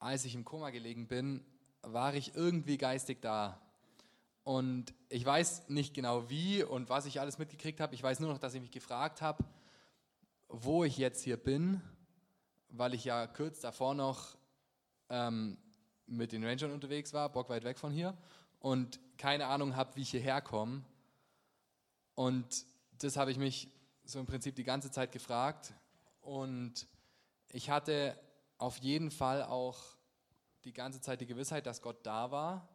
als 0.00 0.24
ich 0.24 0.34
im 0.34 0.44
Koma 0.44 0.70
gelegen 0.70 1.06
bin, 1.06 1.44
war 1.82 2.14
ich 2.14 2.34
irgendwie 2.34 2.76
geistig 2.76 3.22
da. 3.22 3.60
Und 4.42 4.92
ich 5.08 5.24
weiß 5.24 5.68
nicht 5.68 5.94
genau 5.94 6.28
wie 6.28 6.64
und 6.64 6.88
was 6.88 7.06
ich 7.06 7.20
alles 7.20 7.38
mitgekriegt 7.38 7.78
habe. 7.78 7.94
Ich 7.94 8.02
weiß 8.02 8.18
nur 8.18 8.30
noch, 8.30 8.38
dass 8.38 8.54
ich 8.54 8.60
mich 8.60 8.72
gefragt 8.72 9.22
habe, 9.22 9.44
wo 10.48 10.82
ich 10.82 10.98
jetzt 10.98 11.22
hier 11.22 11.36
bin, 11.36 11.80
weil 12.70 12.94
ich 12.94 13.04
ja 13.04 13.28
kurz 13.28 13.60
davor 13.60 13.94
noch 13.94 14.36
ähm, 15.08 15.56
mit 16.06 16.32
den 16.32 16.44
Rangern 16.44 16.72
unterwegs 16.72 17.12
war, 17.12 17.28
bockweit 17.28 17.62
weg 17.62 17.78
von 17.78 17.92
hier, 17.92 18.16
und 18.58 18.98
keine 19.18 19.46
Ahnung 19.46 19.76
habe, 19.76 19.94
wie 19.94 20.02
ich 20.02 20.10
hierher 20.10 20.40
komme. 20.40 20.82
Und 22.16 22.66
das 22.98 23.16
habe 23.16 23.30
ich 23.30 23.38
mich 23.38 23.70
so 24.04 24.18
im 24.18 24.26
Prinzip 24.26 24.54
die 24.54 24.64
ganze 24.64 24.90
Zeit 24.90 25.12
gefragt. 25.12 25.72
Und 26.20 26.86
ich 27.50 27.70
hatte 27.70 28.18
auf 28.58 28.78
jeden 28.78 29.10
Fall 29.10 29.42
auch 29.42 29.96
die 30.64 30.72
ganze 30.72 31.00
Zeit 31.00 31.20
die 31.20 31.26
Gewissheit, 31.26 31.66
dass 31.66 31.82
Gott 31.82 32.04
da 32.04 32.30
war. 32.30 32.68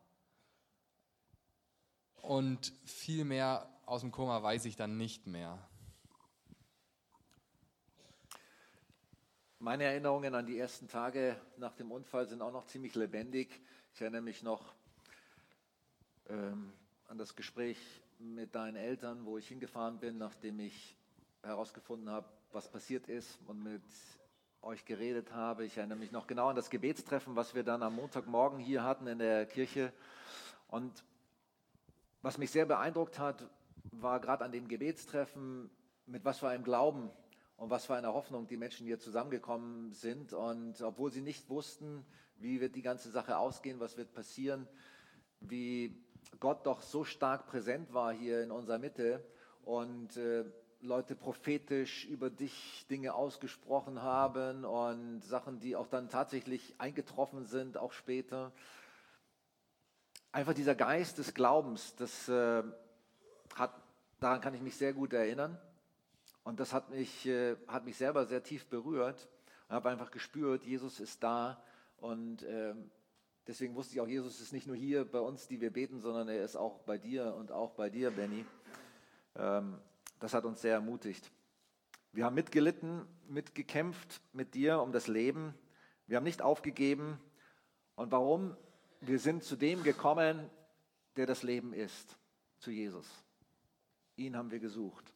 Und 2.21 2.73
viel 2.85 3.25
mehr 3.25 3.67
aus 3.85 4.01
dem 4.01 4.11
Koma 4.11 4.41
weiß 4.41 4.65
ich 4.65 4.75
dann 4.75 4.97
nicht 4.97 5.27
mehr. 5.27 5.67
Meine 9.59 9.83
Erinnerungen 9.83 10.33
an 10.33 10.45
die 10.45 10.57
ersten 10.57 10.87
Tage 10.87 11.39
nach 11.57 11.75
dem 11.75 11.91
Unfall 11.91 12.27
sind 12.27 12.41
auch 12.41 12.51
noch 12.51 12.65
ziemlich 12.65 12.95
lebendig. 12.95 13.61
Ich 13.93 14.01
erinnere 14.01 14.21
mich 14.21 14.41
noch 14.41 14.73
ähm, 16.29 16.73
an 17.07 17.17
das 17.17 17.35
Gespräch 17.35 17.77
mit 18.21 18.55
deinen 18.55 18.75
Eltern, 18.75 19.25
wo 19.25 19.37
ich 19.37 19.47
hingefahren 19.47 19.99
bin, 19.99 20.17
nachdem 20.17 20.59
ich 20.59 20.95
herausgefunden 21.41 22.09
habe, 22.09 22.27
was 22.51 22.69
passiert 22.69 23.07
ist 23.07 23.39
und 23.47 23.63
mit 23.63 23.81
euch 24.61 24.85
geredet 24.85 25.33
habe. 25.33 25.65
Ich 25.65 25.77
erinnere 25.77 25.97
mich 25.97 26.11
noch 26.11 26.27
genau 26.27 26.49
an 26.49 26.55
das 26.55 26.69
Gebetstreffen, 26.69 27.35
was 27.35 27.55
wir 27.55 27.63
dann 27.63 27.81
am 27.81 27.95
Montagmorgen 27.95 28.59
hier 28.59 28.83
hatten 28.83 29.07
in 29.07 29.17
der 29.19 29.45
Kirche. 29.47 29.91
Und 30.67 31.03
was 32.21 32.37
mich 32.37 32.51
sehr 32.51 32.65
beeindruckt 32.65 33.17
hat, 33.17 33.49
war 33.91 34.19
gerade 34.19 34.45
an 34.45 34.51
dem 34.51 34.67
Gebetstreffen, 34.67 35.71
mit 36.05 36.23
was 36.23 36.39
für 36.39 36.49
einem 36.49 36.63
Glauben 36.63 37.09
und 37.57 37.71
was 37.71 37.85
für 37.85 37.95
einer 37.95 38.13
Hoffnung 38.13 38.47
die 38.47 38.57
Menschen 38.57 38.85
hier 38.85 38.99
zusammengekommen 38.99 39.93
sind. 39.93 40.33
Und 40.33 40.79
obwohl 40.81 41.11
sie 41.11 41.21
nicht 41.21 41.49
wussten, 41.49 42.05
wie 42.37 42.61
wird 42.61 42.75
die 42.75 42.83
ganze 42.83 43.09
Sache 43.09 43.37
ausgehen, 43.37 43.79
was 43.79 43.97
wird 43.97 44.13
passieren, 44.13 44.67
wie 45.39 45.95
Gott 46.39 46.65
doch 46.65 46.81
so 46.81 47.03
stark 47.03 47.47
präsent 47.47 47.93
war 47.93 48.13
hier 48.13 48.43
in 48.43 48.51
unserer 48.51 48.77
Mitte 48.77 49.23
und 49.63 50.17
äh, 50.17 50.45
Leute 50.81 51.15
prophetisch 51.15 52.05
über 52.05 52.31
dich 52.31 52.87
Dinge 52.89 53.13
ausgesprochen 53.13 54.01
haben 54.01 54.65
und 54.65 55.21
Sachen, 55.21 55.59
die 55.59 55.75
auch 55.75 55.87
dann 55.87 56.09
tatsächlich 56.09 56.73
eingetroffen 56.79 57.45
sind, 57.45 57.77
auch 57.77 57.91
später. 57.91 58.51
Einfach 60.31 60.53
dieser 60.53 60.73
Geist 60.73 61.19
des 61.19 61.35
Glaubens, 61.35 61.95
das 61.95 62.27
äh, 62.29 62.63
hat, 63.55 63.73
daran 64.19 64.41
kann 64.41 64.55
ich 64.55 64.61
mich 64.61 64.75
sehr 64.75 64.93
gut 64.93 65.13
erinnern. 65.13 65.59
Und 66.43 66.59
das 66.59 66.73
hat 66.73 66.89
mich, 66.89 67.27
äh, 67.27 67.55
hat 67.67 67.85
mich 67.85 67.97
selber 67.97 68.25
sehr 68.25 68.41
tief 68.41 68.65
berührt. 68.65 69.27
Ich 69.65 69.71
habe 69.71 69.89
einfach 69.89 70.09
gespürt, 70.09 70.63
Jesus 70.63 70.99
ist 70.99 71.21
da 71.21 71.61
und 71.97 72.43
ähm, 72.47 72.89
Deswegen 73.47 73.75
wusste 73.75 73.95
ich 73.95 74.01
auch, 74.01 74.07
Jesus 74.07 74.39
ist 74.39 74.53
nicht 74.53 74.67
nur 74.67 74.75
hier 74.75 75.03
bei 75.03 75.19
uns, 75.19 75.47
die 75.47 75.59
wir 75.61 75.71
beten, 75.71 75.99
sondern 75.99 76.29
er 76.29 76.43
ist 76.43 76.55
auch 76.55 76.79
bei 76.79 76.97
dir 76.97 77.33
und 77.35 77.51
auch 77.51 77.71
bei 77.71 77.89
dir, 77.89 78.11
Benny. 78.11 78.45
Ähm, 79.35 79.79
das 80.19 80.33
hat 80.33 80.45
uns 80.45 80.61
sehr 80.61 80.73
ermutigt. 80.73 81.31
Wir 82.11 82.25
haben 82.25 82.35
mitgelitten, 82.35 83.07
mitgekämpft 83.27 84.21
mit 84.33 84.53
dir 84.53 84.81
um 84.81 84.91
das 84.91 85.07
Leben. 85.07 85.55
Wir 86.07 86.17
haben 86.17 86.23
nicht 86.23 86.41
aufgegeben. 86.41 87.19
Und 87.95 88.11
warum? 88.11 88.55
Wir 88.99 89.17
sind 89.17 89.43
zu 89.43 89.55
dem 89.55 89.81
gekommen, 89.81 90.49
der 91.15 91.25
das 91.25 91.41
Leben 91.41 91.73
ist, 91.73 92.17
zu 92.59 92.69
Jesus. 92.69 93.07
Ihn 94.17 94.35
haben 94.35 94.51
wir 94.51 94.59
gesucht. 94.59 95.13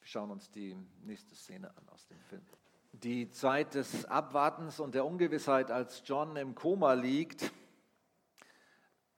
Wir 0.00 0.06
schauen 0.06 0.30
uns 0.30 0.50
die 0.50 0.76
nächste 1.02 1.34
Szene 1.34 1.74
an 1.76 1.88
aus 1.88 2.06
dem 2.06 2.20
Film. 2.20 2.44
Die 3.02 3.28
Zeit 3.30 3.74
des 3.74 4.06
Abwartens 4.06 4.80
und 4.80 4.94
der 4.94 5.04
Ungewissheit, 5.04 5.70
als 5.70 6.02
John 6.06 6.34
im 6.36 6.54
Koma 6.54 6.94
liegt, 6.94 7.52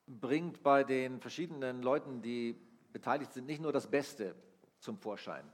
bringt 0.04 0.64
bei 0.64 0.82
den 0.82 1.20
verschiedenen 1.20 1.82
Leuten, 1.82 2.20
die 2.20 2.56
beteiligt 2.92 3.32
sind, 3.32 3.46
nicht 3.46 3.62
nur 3.62 3.72
das 3.72 3.86
Beste 3.86 4.34
zum 4.80 4.98
Vorschein. 4.98 5.44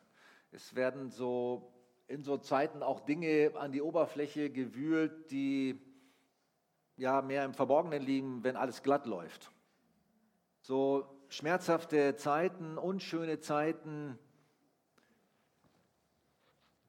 Es 0.53 0.75
werden 0.75 1.11
so 1.11 1.71
in 2.07 2.23
so 2.23 2.39
Zeiten 2.39 2.83
auch 2.83 3.01
Dinge 3.01 3.53
an 3.57 3.73
die 3.73 3.83
Oberfläche 3.83 4.49
gewühlt, 4.49 5.31
die 5.31 5.79
ja 6.97 7.21
mehr 7.21 7.45
im 7.45 7.53
Verborgenen 7.53 8.01
liegen, 8.01 8.43
wenn 8.43 8.57
alles 8.57 8.83
glatt 8.83 9.05
läuft. 9.05 9.51
So 10.63 11.07
schmerzhafte 11.29 12.17
Zeiten, 12.17 12.79
unschöne 12.79 13.41
Zeiten, 13.41 14.19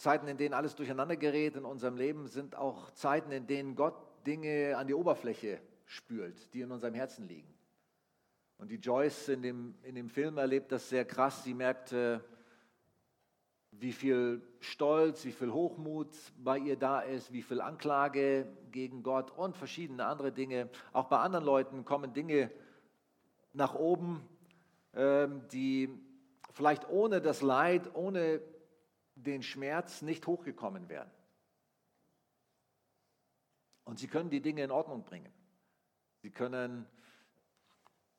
Zeiten, 0.05 0.27
in 0.27 0.37
denen 0.37 0.53
alles 0.53 0.75
durcheinander 0.75 1.15
gerät 1.15 1.55
in 1.55 1.65
unserem 1.65 1.97
Leben, 1.97 2.27
sind 2.27 2.55
auch 2.55 2.91
Zeiten, 2.91 3.31
in 3.31 3.47
denen 3.47 3.75
Gott 3.75 3.95
Dinge 4.27 4.77
an 4.77 4.85
die 4.85 4.93
Oberfläche 4.93 5.59
spült, 5.85 6.53
die 6.53 6.61
in 6.61 6.71
unserem 6.71 6.93
Herzen 6.93 7.27
liegen. 7.27 7.51
Und 8.59 8.69
die 8.69 8.75
Joyce 8.75 9.29
in 9.29 9.41
dem, 9.41 9.73
in 9.81 9.95
dem 9.95 10.11
Film 10.11 10.37
erlebt 10.37 10.71
das 10.71 10.89
sehr 10.89 11.05
krass. 11.05 11.43
Sie 11.43 11.55
merkt, 11.55 11.95
wie 13.71 13.91
viel 13.93 14.43
Stolz, 14.59 15.25
wie 15.25 15.31
viel 15.31 15.51
Hochmut 15.51 16.15
bei 16.37 16.59
ihr 16.59 16.77
da 16.77 16.99
ist, 16.99 17.33
wie 17.33 17.41
viel 17.41 17.59
Anklage 17.59 18.45
gegen 18.71 19.01
Gott 19.01 19.31
und 19.31 19.57
verschiedene 19.57 20.05
andere 20.05 20.31
Dinge. 20.31 20.69
Auch 20.93 21.05
bei 21.05 21.17
anderen 21.17 21.45
Leuten 21.45 21.83
kommen 21.83 22.13
Dinge 22.13 22.51
nach 23.53 23.73
oben, 23.73 24.21
ähm, 24.93 25.41
die 25.51 25.89
vielleicht 26.51 26.87
ohne 26.89 27.21
das 27.21 27.41
Leid, 27.41 27.89
ohne 27.95 28.39
den 29.25 29.43
Schmerz 29.43 30.01
nicht 30.01 30.25
hochgekommen 30.27 30.89
wären. 30.89 31.09
Und 33.83 33.99
sie 33.99 34.07
können 34.07 34.29
die 34.29 34.41
Dinge 34.41 34.63
in 34.63 34.71
Ordnung 34.71 35.03
bringen. 35.03 35.31
Sie 36.21 36.31
können, 36.31 36.87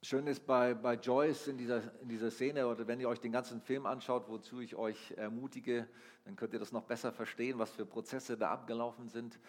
schön 0.02 0.26
ist 0.28 0.46
bei, 0.46 0.74
bei 0.74 0.94
Joyce 0.94 1.48
in 1.48 1.58
dieser, 1.58 2.00
in 2.00 2.08
dieser 2.08 2.30
Szene, 2.30 2.68
oder 2.68 2.86
wenn 2.86 3.00
ihr 3.00 3.08
euch 3.08 3.20
den 3.20 3.32
ganzen 3.32 3.60
Film 3.60 3.84
anschaut, 3.84 4.28
wozu 4.28 4.60
ich 4.60 4.76
euch 4.76 5.12
ermutige, 5.12 5.88
dann 6.24 6.36
könnt 6.36 6.52
ihr 6.52 6.60
das 6.60 6.70
noch 6.70 6.84
besser 6.84 7.12
verstehen, 7.12 7.58
was 7.58 7.72
für 7.72 7.84
Prozesse 7.84 8.36
da 8.36 8.50
abgelaufen 8.50 9.08
sind. 9.08 9.40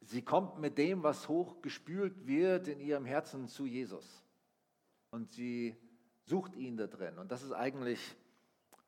Sie 0.00 0.22
kommt 0.22 0.58
mit 0.58 0.78
dem, 0.78 1.02
was 1.02 1.28
hochgespült 1.28 2.26
wird 2.26 2.68
in 2.68 2.80
ihrem 2.80 3.04
Herzen 3.04 3.48
zu 3.48 3.66
Jesus. 3.66 4.24
Und 5.10 5.32
sie 5.32 5.76
sucht 6.24 6.56
ihn 6.56 6.76
da 6.76 6.86
drin. 6.86 7.18
Und 7.18 7.30
das 7.30 7.42
ist 7.42 7.52
eigentlich 7.52 8.16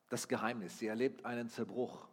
das 0.09 0.29
Geheimnis. 0.29 0.79
Sie 0.79 0.87
erlebt 0.87 1.25
einen 1.25 1.49
Zerbruch. 1.49 2.09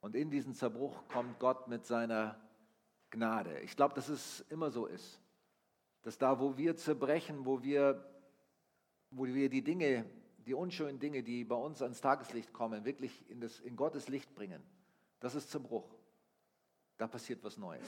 Und 0.00 0.16
in 0.16 0.30
diesen 0.30 0.54
Zerbruch 0.54 1.06
kommt 1.08 1.38
Gott 1.38 1.68
mit 1.68 1.84
seiner 1.84 2.40
Gnade. 3.10 3.60
Ich 3.60 3.76
glaube, 3.76 3.94
dass 3.94 4.08
es 4.08 4.40
immer 4.48 4.70
so 4.70 4.86
ist. 4.86 5.20
Dass 6.02 6.16
da, 6.16 6.40
wo 6.40 6.56
wir 6.56 6.76
zerbrechen, 6.76 7.44
wo 7.44 7.62
wir, 7.62 8.04
wo 9.10 9.26
wir 9.26 9.50
die 9.50 9.62
Dinge, 9.62 10.06
die 10.46 10.54
unschönen 10.54 10.98
Dinge, 10.98 11.22
die 11.22 11.44
bei 11.44 11.56
uns 11.56 11.82
ans 11.82 12.00
Tageslicht 12.00 12.52
kommen, 12.52 12.84
wirklich 12.84 13.28
in, 13.28 13.40
das, 13.40 13.60
in 13.60 13.76
Gottes 13.76 14.08
Licht 14.08 14.34
bringen, 14.34 14.62
das 15.20 15.34
ist 15.34 15.50
Zerbruch. 15.50 15.94
Da 16.96 17.06
passiert 17.06 17.44
was 17.44 17.58
Neues. 17.58 17.86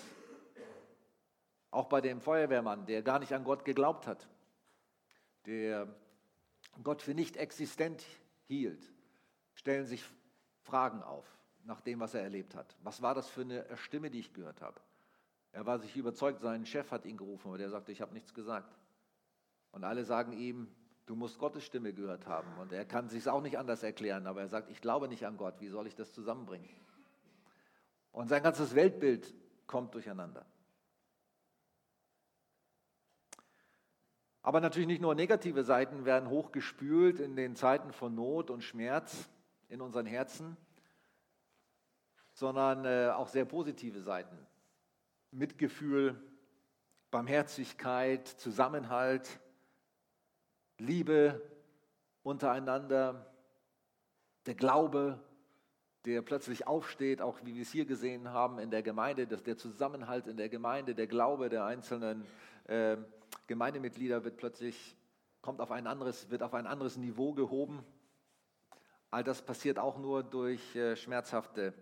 Auch 1.71 1.87
bei 1.87 2.03
dem 2.03 2.21
Feuerwehrmann, 2.21 2.85
der 2.85 3.03
gar 3.03 3.19
nicht 3.19 3.33
an 3.33 3.45
Gott 3.45 3.65
geglaubt 3.65 4.07
hat, 4.07 4.29
der 5.47 5.89
Gott 6.83 7.01
für 7.01 7.15
nicht 7.15 7.39
existent 7.39 8.05
hielt, 8.47 8.93
stellen 9.55 9.87
sich 9.87 10.05
Fragen 10.61 11.03
auf. 11.03 11.27
nach 11.65 11.81
dem, 11.81 12.01
was 12.01 12.15
er 12.15 12.23
erlebt 12.23 12.55
hat. 12.55 12.77
Was 12.83 13.03
war 13.03 13.15
das 13.15 13.29
für 13.29 13.43
eine 13.43 13.65
Stimme, 13.77 14.11
die 14.11 14.19
ich 14.19 14.33
gehört 14.33 14.61
habe? 14.61 14.81
Er 15.53 15.67
war 15.67 15.79
sich 15.79 15.97
überzeugt, 15.97 16.41
sein 16.41 16.67
Chef 16.67 16.91
hat 16.91 17.05
ihn 17.05 17.17
gerufen, 17.17 17.49
aber 17.49 17.59
der 17.59 17.71
sagte, 17.71 17.93
ich 17.93 18.01
habe 18.01 18.15
nichts 18.15 18.35
gesagt. 18.35 18.77
Und 19.71 19.85
alle 19.85 20.05
sagen 20.05 20.33
ihm, 20.33 20.69
du 21.07 21.15
musst 21.15 21.39
Gottes 21.39 21.65
Stimme 21.65 21.93
gehört 21.93 22.27
haben. 22.27 22.59
Und 22.59 22.73
er 22.73 22.85
kann 22.85 23.09
sich 23.09 23.29
auch 23.29 23.43
nicht 23.43 23.59
anders 23.59 23.83
erklären, 23.83 24.27
aber 24.27 24.41
er 24.41 24.49
sagt, 24.49 24.71
ich 24.71 24.81
glaube 24.81 25.09
nicht 25.09 25.27
an 25.27 25.37
Gott, 25.37 25.61
wie 25.61 25.69
soll 25.69 25.87
ich 25.87 25.95
das 25.95 26.13
zusammenbringen? 26.13 26.69
Und 28.13 28.29
sein 28.29 28.43
ganzes 28.43 28.75
Weltbild 28.75 29.33
kommt 29.67 29.95
durcheinander. 29.95 30.45
Aber 34.43 34.61
natürlich 34.61 34.89
nicht 34.89 35.01
nur 35.01 35.15
negative 35.15 35.63
Seiten 35.63 36.05
werden 36.05 36.29
hochgespült 36.29 37.21
in 37.21 37.37
den 37.37 37.55
Zeiten 37.55 37.93
von 37.93 38.15
Not 38.15 38.51
und 38.51 38.63
Schmerz 38.63 39.29
in 39.69 39.81
unseren 39.81 40.07
Herzen, 40.07 40.57
sondern 42.33 42.85
äh, 42.85 43.11
auch 43.15 43.29
sehr 43.29 43.45
positive 43.45 44.01
Seiten. 44.01 44.37
Mitgefühl, 45.31 46.21
Barmherzigkeit, 47.11 48.27
Zusammenhalt, 48.27 49.39
Liebe 50.79 51.41
untereinander, 52.25 53.33
der 54.47 54.55
Glaube, 54.55 55.21
der 56.05 56.21
plötzlich 56.23 56.67
aufsteht, 56.67 57.23
auch 57.23 57.39
wie 57.45 57.55
wir 57.55 57.63
es 57.63 57.71
hier 57.71 57.85
gesehen 57.85 58.31
haben 58.31 58.59
in 58.59 58.71
der 58.71 58.83
Gemeinde, 58.83 59.29
dass 59.29 59.45
der 59.45 59.57
Zusammenhalt 59.57 60.27
in 60.27 60.37
der 60.37 60.49
Gemeinde, 60.49 60.97
der 60.97 61.07
Glaube 61.07 61.49
der 61.49 61.65
einzelnen 61.65 62.27
äh, 62.65 62.97
Gemeindemitglieder 63.53 64.25
wird 64.25 64.39
plötzlich, 64.39 64.97
kommt 65.43 65.61
auf 65.61 65.71
ein 65.71 65.87
anderes, 65.87 66.31
wird 66.31 66.43
auf 66.43 66.55
ein 66.55 66.67
anderes 66.67 66.97
Niveau 66.97 67.35
gehoben. 67.35 67.85
All 69.11 69.23
das 69.23 69.43
passiert 69.43 69.79
auch 69.79 69.99
nur 69.99 70.23
durch 70.23 70.75
äh, 70.75 70.97
schmerzhafte 70.97 71.75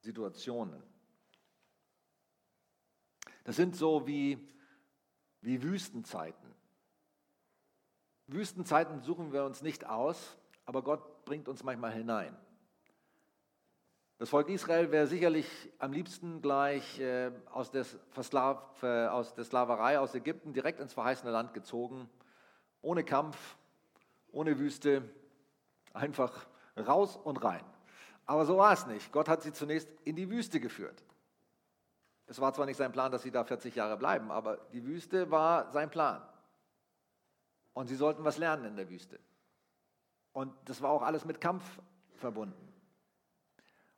Situationen. 0.00 0.82
Das 3.44 3.56
sind 3.56 3.76
so 3.76 4.06
wie, 4.06 4.46
wie 5.40 5.62
Wüstenzeiten. 5.62 6.54
Wüstenzeiten 8.26 9.00
suchen 9.00 9.32
wir 9.32 9.44
uns 9.44 9.62
nicht 9.62 9.86
aus, 9.86 10.36
aber 10.66 10.82
Gott 10.82 11.24
bringt 11.24 11.48
uns 11.48 11.64
manchmal 11.64 11.94
hinein. 11.94 12.36
Das 14.18 14.30
Volk 14.30 14.48
Israel 14.48 14.90
wäre 14.90 15.06
sicherlich 15.06 15.46
am 15.78 15.92
liebsten 15.92 16.42
gleich 16.42 16.98
äh, 16.98 17.30
aus, 17.52 17.70
der 17.70 17.86
äh, 18.82 19.06
aus 19.06 19.32
der 19.34 19.44
Sklaverei 19.44 20.00
aus 20.00 20.12
Ägypten 20.12 20.52
direkt 20.52 20.80
ins 20.80 20.92
verheißene 20.92 21.30
Land 21.30 21.54
gezogen, 21.54 22.10
ohne 22.82 23.04
Kampf, 23.04 23.56
ohne 24.32 24.58
Wüste, 24.58 25.08
einfach 25.92 26.48
raus 26.76 27.16
und 27.16 27.44
rein. 27.44 27.64
Aber 28.26 28.44
so 28.44 28.58
war 28.58 28.72
es 28.72 28.88
nicht. 28.88 29.12
Gott 29.12 29.28
hat 29.28 29.42
sie 29.42 29.52
zunächst 29.52 29.88
in 30.02 30.16
die 30.16 30.28
Wüste 30.28 30.58
geführt. 30.58 31.04
Es 32.26 32.40
war 32.40 32.52
zwar 32.52 32.66
nicht 32.66 32.76
sein 32.76 32.90
Plan, 32.90 33.12
dass 33.12 33.22
sie 33.22 33.30
da 33.30 33.44
40 33.44 33.76
Jahre 33.76 33.96
bleiben, 33.96 34.32
aber 34.32 34.56
die 34.72 34.84
Wüste 34.84 35.30
war 35.30 35.70
sein 35.70 35.90
Plan. 35.90 36.20
Und 37.72 37.86
sie 37.86 37.94
sollten 37.94 38.24
was 38.24 38.36
lernen 38.36 38.64
in 38.64 38.76
der 38.76 38.90
Wüste. 38.90 39.20
Und 40.32 40.52
das 40.64 40.82
war 40.82 40.90
auch 40.90 41.02
alles 41.02 41.24
mit 41.24 41.40
Kampf 41.40 41.64
verbunden. 42.16 42.67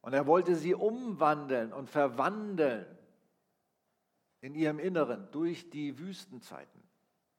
Und 0.03 0.13
er 0.13 0.27
wollte 0.27 0.57
sie 0.57 0.75
umwandeln 0.75 1.73
und 1.73 1.91
verwandeln 1.91 2.87
in 4.41 4.55
ihrem 4.55 4.79
Inneren 4.79 5.31
durch 5.31 5.69
die 5.71 5.99
Wüstenzeiten. 5.99 6.83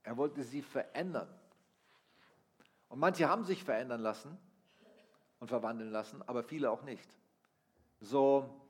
Er 0.04 0.18
wollte 0.18 0.44
sie 0.44 0.62
verändern. 0.62 1.28
Und 2.88 3.00
manche 3.00 3.28
haben 3.30 3.46
sich 3.46 3.64
verändern 3.64 4.02
lassen 4.02 4.38
und 5.40 5.48
verwandeln 5.48 5.92
lassen, 5.92 6.22
aber 6.28 6.44
viele 6.44 6.70
auch 6.70 6.84
nicht. 6.84 7.10
So, 8.00 8.62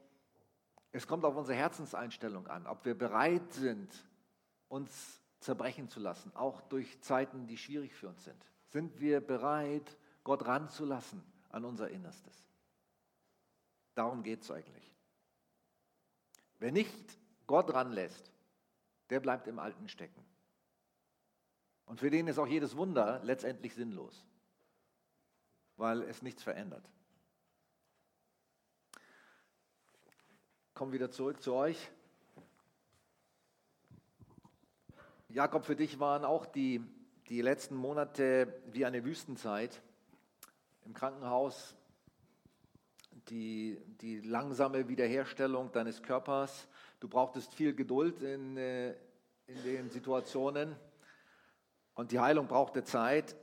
es 0.91 1.07
kommt 1.07 1.25
auf 1.25 1.35
unsere 1.35 1.57
Herzenseinstellung 1.57 2.47
an, 2.47 2.67
ob 2.67 2.85
wir 2.85 2.97
bereit 2.97 3.51
sind, 3.53 3.93
uns 4.67 5.21
zerbrechen 5.39 5.89
zu 5.89 5.99
lassen, 5.99 6.31
auch 6.35 6.61
durch 6.61 7.01
Zeiten, 7.01 7.47
die 7.47 7.57
schwierig 7.57 7.93
für 7.93 8.09
uns 8.09 8.23
sind. 8.23 8.45
Sind 8.67 8.99
wir 8.99 9.19
bereit, 9.19 9.97
Gott 10.23 10.45
ranzulassen 10.45 11.23
an 11.49 11.65
unser 11.65 11.89
Innerstes? 11.89 12.45
Darum 13.95 14.23
geht 14.23 14.41
es 14.41 14.51
eigentlich. 14.51 14.91
Wer 16.59 16.71
nicht 16.71 17.17
Gott 17.47 17.73
ranlässt, 17.73 18.31
der 19.09 19.19
bleibt 19.19 19.47
im 19.47 19.59
Alten 19.59 19.89
stecken. 19.89 20.23
Und 21.85 21.99
für 21.99 22.09
den 22.09 22.27
ist 22.27 22.39
auch 22.39 22.47
jedes 22.47 22.77
Wunder 22.77 23.19
letztendlich 23.23 23.73
sinnlos, 23.75 24.25
weil 25.75 26.03
es 26.03 26.21
nichts 26.21 26.43
verändert. 26.43 26.89
Kommen 30.73 30.93
wieder 30.93 31.11
zurück 31.11 31.41
zu 31.41 31.53
euch. 31.53 31.91
Jakob, 35.27 35.65
für 35.65 35.75
dich 35.75 35.99
waren 35.99 36.23
auch 36.23 36.45
die, 36.45 36.81
die 37.27 37.41
letzten 37.41 37.75
Monate 37.75 38.61
wie 38.67 38.85
eine 38.85 39.03
Wüstenzeit. 39.03 39.81
Im 40.85 40.93
Krankenhaus 40.93 41.75
die, 43.31 43.81
die 44.01 44.19
langsame 44.19 44.89
Wiederherstellung 44.89 45.71
deines 45.71 46.03
Körpers. 46.03 46.67
Du 46.99 47.07
brauchtest 47.07 47.53
viel 47.53 47.73
Geduld 47.73 48.21
in, 48.21 48.57
äh, 48.57 48.91
in 49.47 49.63
den 49.63 49.89
Situationen 49.89 50.75
und 51.93 52.11
die 52.11 52.19
Heilung 52.19 52.47
brauchte 52.47 52.83
Zeit. 52.83 53.35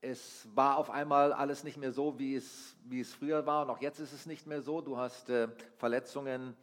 Es 0.00 0.48
war 0.54 0.78
auf 0.78 0.88
einmal 0.88 1.32
alles 1.32 1.64
nicht 1.64 1.76
mehr 1.76 1.90
so, 1.90 2.20
wie 2.20 2.36
es, 2.36 2.76
wie 2.84 3.00
es 3.00 3.12
früher 3.12 3.44
war 3.44 3.62
und 3.62 3.70
auch 3.70 3.80
jetzt 3.80 3.98
ist 3.98 4.12
es 4.12 4.24
nicht 4.24 4.46
mehr 4.46 4.62
so. 4.62 4.80
Du 4.80 4.96
hast 4.96 5.28
äh, 5.30 5.48
Verletzungen, 5.76 6.56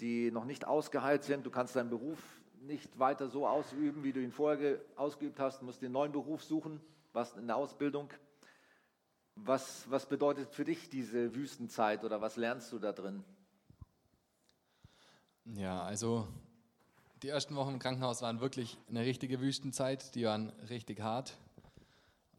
die 0.00 0.30
noch 0.30 0.44
nicht 0.44 0.66
ausgeheilt 0.68 1.24
sind. 1.24 1.44
Du 1.44 1.50
kannst 1.50 1.74
deinen 1.74 1.90
Beruf 1.90 2.18
nicht 2.60 3.00
weiter 3.00 3.28
so 3.28 3.48
ausüben, 3.48 4.04
wie 4.04 4.12
du 4.12 4.20
ihn 4.20 4.30
vorher 4.30 4.78
ausgeübt 4.94 5.40
hast. 5.40 5.60
Du 5.60 5.64
musst 5.64 5.82
den 5.82 5.90
neuen 5.90 6.12
Beruf 6.12 6.44
suchen, 6.44 6.80
was 7.12 7.36
in 7.36 7.48
der 7.48 7.56
Ausbildung. 7.56 8.08
Was, 9.36 9.90
was 9.90 10.06
bedeutet 10.06 10.52
für 10.52 10.64
dich 10.64 10.88
diese 10.88 11.34
Wüstenzeit 11.34 12.04
oder 12.04 12.20
was 12.20 12.36
lernst 12.36 12.72
du 12.72 12.78
da 12.78 12.92
drin? 12.92 13.24
Ja, 15.44 15.82
also 15.82 16.28
die 17.22 17.28
ersten 17.28 17.54
Wochen 17.56 17.74
im 17.74 17.78
Krankenhaus 17.78 18.22
waren 18.22 18.40
wirklich 18.40 18.78
eine 18.88 19.00
richtige 19.00 19.40
Wüstenzeit. 19.40 20.14
Die 20.14 20.24
waren 20.24 20.50
richtig 20.68 21.00
hart, 21.00 21.36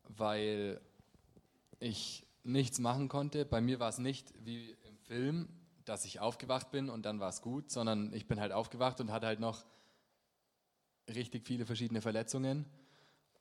weil 0.09 0.79
ich 1.79 2.25
nichts 2.43 2.79
machen 2.79 3.09
konnte. 3.09 3.45
Bei 3.45 3.61
mir 3.61 3.79
war 3.79 3.89
es 3.89 3.97
nicht 3.97 4.33
wie 4.45 4.71
im 4.87 4.97
Film, 4.97 5.49
dass 5.85 6.05
ich 6.05 6.19
aufgewacht 6.19 6.71
bin 6.71 6.89
und 6.89 7.05
dann 7.05 7.19
war 7.19 7.29
es 7.29 7.41
gut, 7.41 7.71
sondern 7.71 8.13
ich 8.13 8.27
bin 8.27 8.39
halt 8.39 8.51
aufgewacht 8.51 9.01
und 9.01 9.11
hatte 9.11 9.27
halt 9.27 9.39
noch 9.39 9.65
richtig 11.07 11.45
viele 11.45 11.65
verschiedene 11.65 12.01
Verletzungen. 12.01 12.65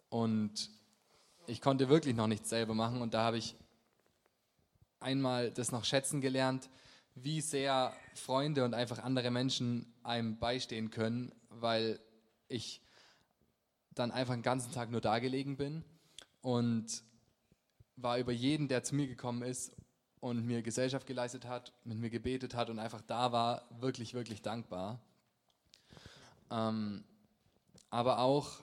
Und 0.08 0.70
ich 1.46 1.60
konnte 1.60 1.88
wirklich 1.88 2.14
noch 2.14 2.26
nichts 2.26 2.48
selber 2.48 2.74
machen 2.74 3.02
und 3.02 3.14
da 3.14 3.22
habe 3.22 3.38
ich 3.38 3.56
einmal 5.00 5.50
das 5.50 5.72
noch 5.72 5.84
schätzen 5.84 6.20
gelernt, 6.20 6.68
wie 7.14 7.40
sehr 7.40 7.92
Freunde 8.14 8.64
und 8.64 8.74
einfach 8.74 8.98
andere 8.98 9.30
Menschen 9.30 9.92
einem 10.02 10.38
beistehen 10.38 10.90
können, 10.90 11.32
weil 11.48 12.00
ich 12.48 12.80
dann 13.94 14.10
einfach 14.10 14.34
den 14.34 14.42
ganzen 14.42 14.72
Tag 14.72 14.90
nur 14.90 15.00
da 15.00 15.18
gelegen 15.18 15.56
bin 15.56 15.84
und 16.40 17.02
war 17.96 18.18
über 18.18 18.32
jeden, 18.32 18.68
der 18.68 18.82
zu 18.82 18.94
mir 18.94 19.06
gekommen 19.06 19.42
ist 19.42 19.74
und 20.20 20.46
mir 20.46 20.62
Gesellschaft 20.62 21.06
geleistet 21.06 21.46
hat, 21.46 21.72
mit 21.84 21.98
mir 21.98 22.10
gebetet 22.10 22.54
hat 22.54 22.70
und 22.70 22.78
einfach 22.78 23.00
da 23.02 23.32
war, 23.32 23.64
wirklich, 23.80 24.14
wirklich 24.14 24.42
dankbar. 24.42 25.00
Ähm, 26.50 27.04
aber 27.90 28.20
auch 28.20 28.62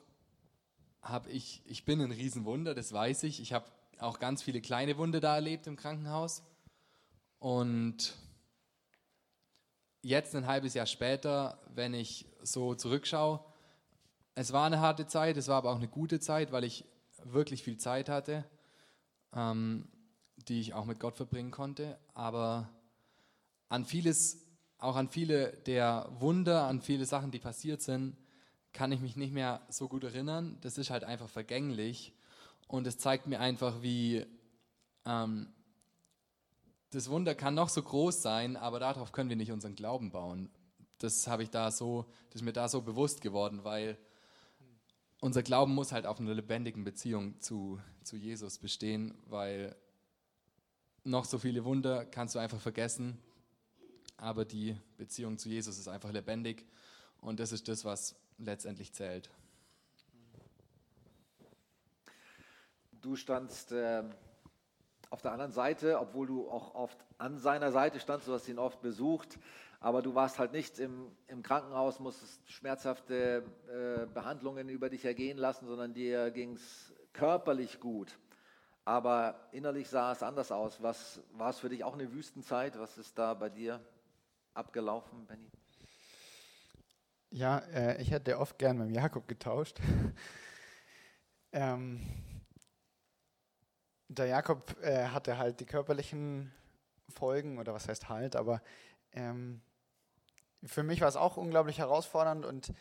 habe 1.10 1.30
ich, 1.30 1.62
ich 1.66 1.86
bin 1.86 2.02
ein 2.02 2.12
Riesenwunder, 2.12 2.74
das 2.74 2.92
weiß 2.92 3.24
ich. 3.24 3.42
Ich 3.42 3.54
habe 3.54 3.66
auch 4.00 4.20
ganz 4.20 4.44
viele 4.44 4.62
kleine 4.62 4.98
Wunde 4.98 5.20
da 5.20 5.36
erlebt 5.36 5.68
im 5.68 5.76
Krankenhaus. 5.76 6.44
Und 7.40 8.16
jetzt 10.02 10.36
ein 10.36 10.48
halbes 10.48 10.74
Jahr 10.74 10.86
später, 10.86 11.60
wenn 11.74 11.94
ich 11.94 12.26
so 12.42 12.76
zurückschaue, 12.76 13.44
es 14.36 14.54
war 14.54 14.66
eine 14.66 14.80
harte 14.80 15.08
Zeit, 15.08 15.38
es 15.38 15.48
war 15.48 15.58
aber 15.58 15.72
auch 15.72 15.78
eine 15.78 15.88
gute 15.88 16.20
Zeit, 16.20 16.52
weil 16.52 16.64
ich 16.64 16.86
wirklich 17.24 17.64
viel 17.64 17.78
Zeit 17.78 18.10
hatte, 18.10 18.46
ähm, 19.34 19.88
die 20.48 20.60
ich 20.60 20.74
auch 20.74 20.86
mit 20.86 21.00
Gott 21.00 21.18
verbringen 21.18 21.52
konnte. 21.52 21.98
Aber 22.14 22.70
an 23.70 23.86
vieles, 23.86 24.46
auch 24.78 24.96
an 24.96 25.10
viele 25.10 25.54
der 25.66 26.08
Wunder, 26.20 26.68
an 26.68 26.82
viele 26.82 27.06
Sachen, 27.06 27.32
die 27.32 27.40
passiert 27.40 27.82
sind, 27.82 28.16
kann 28.78 28.92
ich 28.92 29.02
mich 29.02 29.16
nicht 29.16 29.34
mehr 29.34 29.66
so 29.70 29.88
gut 29.88 30.04
erinnern. 30.04 30.56
Das 30.62 30.78
ist 30.78 30.92
halt 30.92 31.04
einfach 31.04 31.28
vergänglich. 31.28 32.14
Und 32.68 32.86
es 32.86 33.00
zeigt 33.00 33.26
mir 33.26 33.40
einfach, 33.40 33.82
wie 33.82 34.24
ähm, 35.04 35.52
das 36.92 37.10
Wunder 37.10 37.34
kann 37.34 37.56
noch 37.56 37.70
so 37.70 37.82
groß 37.82 38.22
sein, 38.22 38.56
aber 38.56 38.80
darauf 38.80 39.12
können 39.12 39.30
wir 39.30 39.36
nicht 39.36 39.52
unseren 39.52 39.74
Glauben 39.74 40.12
bauen. 40.12 40.52
Das 41.00 41.28
habe 41.28 41.42
ich 41.42 41.50
da 41.50 41.72
so, 41.72 42.06
das 42.30 42.42
ist 42.42 42.46
mir 42.46 42.54
da 42.54 42.70
so 42.70 42.84
bewusst 42.84 43.22
geworden, 43.22 43.64
weil 43.64 43.98
unser 45.22 45.42
Glauben 45.42 45.74
muss 45.74 45.92
halt 45.92 46.06
auf 46.06 46.20
einer 46.20 46.36
lebendigen 46.36 46.84
Beziehung 46.84 47.42
zu, 47.42 47.80
zu 48.04 48.16
Jesus 48.16 48.60
bestehen, 48.60 49.16
weil 49.26 49.76
noch 51.04 51.26
so 51.26 51.40
viele 51.40 51.66
Wunder 51.66 52.06
kannst 52.06 52.36
du 52.36 52.40
einfach 52.40 52.62
vergessen. 52.62 53.18
Aber 54.18 54.46
die 54.46 54.78
Beziehung 54.98 55.40
zu 55.40 55.50
Jesus 55.50 55.80
ist 55.80 55.88
einfach 55.88 56.12
lebendig 56.12 56.68
und 57.22 57.40
das 57.40 57.52
ist 57.52 57.68
das, 57.68 57.84
was 57.84 58.16
letztendlich 58.38 58.94
zählt. 58.94 59.30
Du 63.02 63.16
standst 63.16 63.72
äh, 63.72 64.04
auf 65.10 65.22
der 65.22 65.32
anderen 65.32 65.52
Seite, 65.52 66.00
obwohl 66.00 66.28
du 66.28 66.50
auch 66.50 66.76
oft 66.76 66.98
an 67.18 67.38
seiner 67.38 67.72
Seite 67.72 68.00
standst, 68.00 68.28
du 68.28 68.34
hast 68.34 68.48
ihn 68.48 68.60
oft 68.60 68.82
besucht, 68.82 69.40
aber 69.80 70.02
du 70.02 70.16
warst 70.16 70.40
halt 70.40 70.52
nicht 70.52 70.80
im, 70.80 71.12
im 71.28 71.44
Krankenhaus, 71.44 72.00
musstest 72.00 72.50
schmerzhafte 72.52 73.44
äh, 73.68 74.06
Behandlungen 74.08 74.70
über 74.70 74.90
dich 74.90 75.06
ergehen 75.06 75.38
lassen, 75.38 75.68
sondern 75.68 75.94
dir 75.94 76.32
ging 76.32 76.54
es 76.54 76.94
körperlich 77.14 77.80
gut. 77.80 78.18
Aber 78.86 79.50
innerlich 79.52 79.90
sah 79.90 80.14
es 80.14 80.24
anders 80.24 80.52
aus. 80.52 80.82
Was 80.82 81.22
war 81.34 81.50
es 81.50 81.60
für 81.60 81.70
dich 81.70 81.84
auch 81.84 81.94
eine 81.94 82.12
Wüstenzeit? 82.14 82.80
Was 82.80 82.98
ist 82.98 83.18
da 83.18 83.34
bei 83.34 83.50
dir 83.50 83.82
abgelaufen, 84.54 85.26
Benny? 85.28 85.52
Ja, 87.32 87.60
äh, 87.74 88.02
ich 88.02 88.12
hätte 88.12 88.38
oft 88.40 88.58
gern 88.58 88.78
mit 88.78 88.92
Jakob 88.96 89.28
getauscht. 89.28 89.80
ähm, 91.52 92.02
der 94.08 94.28
Jakob 94.28 94.76
äh, 94.82 95.08
hatte 95.08 95.38
halt 95.38 95.60
die 95.60 95.66
körperlichen 95.66 96.52
Folgen, 97.10 97.60
oder 97.60 97.74
was 97.74 97.88
heißt 97.88 98.10
halt, 98.10 98.36
aber 98.36 98.62
ähm, 99.12 99.62
für 100.64 100.84
mich 100.84 101.02
war 101.02 101.08
es 101.08 101.16
auch 101.16 101.38
unglaublich 101.38 101.80
herausfordernd 101.80 102.46
und 102.46 102.74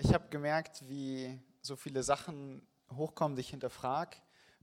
ich 0.00 0.12
habe 0.14 0.28
gemerkt, 0.28 0.88
wie 0.88 1.40
so 1.62 1.76
viele 1.76 2.02
Sachen 2.02 2.66
hochkommen, 2.94 3.36
die 3.36 3.40
ich 3.40 3.50
hinterfrage. 3.50 4.16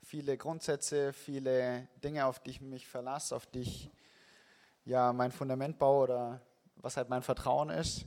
Viele 0.04 0.38
Grundsätze, 0.38 1.14
viele 1.14 1.88
Dinge, 2.04 2.26
auf 2.26 2.40
die 2.40 2.52
ich 2.52 2.62
mich 2.62 2.88
verlasse, 2.88 3.36
auf 3.36 3.46
die 3.48 3.62
ich 3.62 3.92
ja 4.86 5.14
mein 5.14 5.32
Fundament 5.32 5.80
baue 5.80 6.04
oder 6.04 6.42
was 6.76 6.98
halt 6.98 7.10
mein 7.10 7.24
Vertrauen 7.24 7.70
ist. 7.70 8.06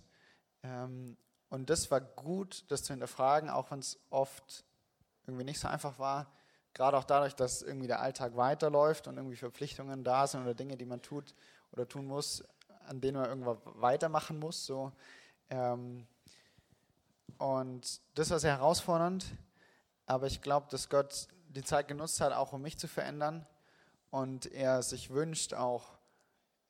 Ähm, 0.66 1.16
und 1.48 1.70
das 1.70 1.90
war 1.90 2.00
gut, 2.00 2.64
das 2.68 2.82
zu 2.82 2.92
hinterfragen, 2.92 3.50
auch 3.50 3.70
wenn 3.70 3.78
es 3.78 3.98
oft 4.10 4.64
irgendwie 5.26 5.44
nicht 5.44 5.60
so 5.60 5.68
einfach 5.68 5.98
war. 5.98 6.32
Gerade 6.74 6.96
auch 6.98 7.04
dadurch, 7.04 7.34
dass 7.34 7.62
irgendwie 7.62 7.86
der 7.86 8.00
Alltag 8.00 8.36
weiterläuft 8.36 9.06
und 9.06 9.16
irgendwie 9.16 9.36
Verpflichtungen 9.36 10.04
da 10.04 10.26
sind 10.26 10.42
oder 10.42 10.54
Dinge, 10.54 10.76
die 10.76 10.84
man 10.84 11.02
tut 11.02 11.34
oder 11.72 11.88
tun 11.88 12.06
muss, 12.06 12.44
an 12.86 13.00
denen 13.00 13.18
man 13.18 13.28
irgendwann 13.28 13.58
weitermachen 13.80 14.38
muss. 14.38 14.66
So. 14.66 14.92
Ähm, 15.48 16.06
und 17.38 18.00
das 18.14 18.30
war 18.30 18.38
sehr 18.38 18.56
herausfordernd, 18.56 19.26
aber 20.06 20.26
ich 20.26 20.42
glaube, 20.42 20.66
dass 20.70 20.88
Gott 20.88 21.28
die 21.48 21.62
Zeit 21.62 21.88
genutzt 21.88 22.20
hat, 22.20 22.32
auch 22.32 22.52
um 22.52 22.62
mich 22.62 22.78
zu 22.78 22.88
verändern 22.88 23.46
und 24.10 24.46
er 24.46 24.82
sich 24.82 25.10
wünscht 25.10 25.54
auch, 25.54 25.98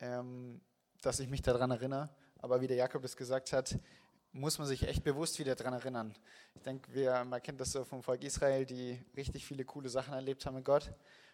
ähm, 0.00 0.60
dass 1.02 1.20
ich 1.20 1.28
mich 1.28 1.42
daran 1.42 1.70
erinnere. 1.70 2.10
Aber 2.46 2.60
wie 2.60 2.68
der 2.68 2.76
Jakob 2.76 3.02
das 3.02 3.16
gesagt 3.16 3.52
hat, 3.52 3.76
muss 4.30 4.56
man 4.56 4.68
sich 4.68 4.86
echt 4.86 5.02
bewusst 5.02 5.40
wieder 5.40 5.56
daran 5.56 5.74
erinnern. 5.74 6.14
Ich 6.54 6.62
denke, 6.62 7.24
man 7.24 7.42
kennt 7.42 7.60
das 7.60 7.72
so 7.72 7.82
vom 7.82 8.04
Volk 8.04 8.22
Israel, 8.22 8.64
die 8.64 9.04
richtig 9.16 9.44
viele 9.44 9.64
coole 9.64 9.88
Sachen 9.88 10.14
erlebt 10.14 10.46
haben 10.46 10.54
mit 10.54 10.64
Gott. 10.64 10.92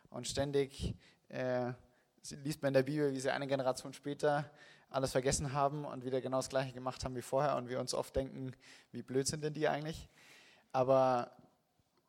Und 0.08 0.26
ständig 0.26 0.94
äh, 1.28 1.72
liest 2.42 2.62
man 2.62 2.68
in 2.68 2.74
der 2.74 2.84
Bibel, 2.84 3.12
wie 3.12 3.20
sie 3.20 3.30
eine 3.30 3.46
Generation 3.46 3.92
später 3.92 4.50
alles 4.88 5.12
vergessen 5.12 5.52
haben 5.52 5.84
und 5.84 6.02
wieder 6.02 6.22
genau 6.22 6.38
das 6.38 6.48
Gleiche 6.48 6.72
gemacht 6.72 7.04
haben 7.04 7.14
wie 7.14 7.20
vorher. 7.20 7.56
Und 7.56 7.68
wir 7.68 7.78
uns 7.78 7.92
oft 7.92 8.16
denken, 8.16 8.56
wie 8.90 9.02
blöd 9.02 9.26
sind 9.26 9.44
denn 9.44 9.52
die 9.52 9.68
eigentlich? 9.68 10.08
Aber 10.72 11.30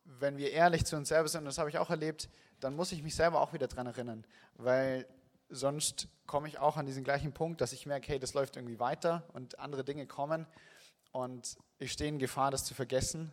wenn 0.05 0.37
wir 0.37 0.51
ehrlich 0.51 0.85
zu 0.85 0.95
uns 0.95 1.09
selber 1.09 1.27
sind, 1.27 1.39
und 1.39 1.47
das 1.47 1.57
habe 1.57 1.69
ich 1.69 1.77
auch 1.77 1.89
erlebt, 1.89 2.29
dann 2.61 2.73
muss 2.73 2.93
ich 2.93 3.03
mich 3.03 3.15
selber 3.15 3.41
auch 3.41 3.51
wieder 3.51 3.67
daran 3.67 3.87
erinnern. 3.87 4.23
Weil 4.53 5.05
sonst 5.53 6.07
komme 6.25 6.47
ich 6.47 6.59
auch 6.59 6.77
an 6.77 6.85
diesen 6.85 7.03
gleichen 7.03 7.33
Punkt, 7.33 7.61
dass 7.61 7.73
ich 7.73 7.85
merke, 7.85 8.07
hey, 8.07 8.19
das 8.19 8.33
läuft 8.33 8.55
irgendwie 8.55 8.79
weiter 8.79 9.23
und 9.33 9.59
andere 9.59 9.83
Dinge 9.83 10.07
kommen 10.07 10.47
und 11.11 11.57
ich 11.77 11.91
stehe 11.91 12.09
in 12.09 12.19
Gefahr, 12.19 12.51
das 12.51 12.65
zu 12.65 12.73
vergessen. 12.73 13.31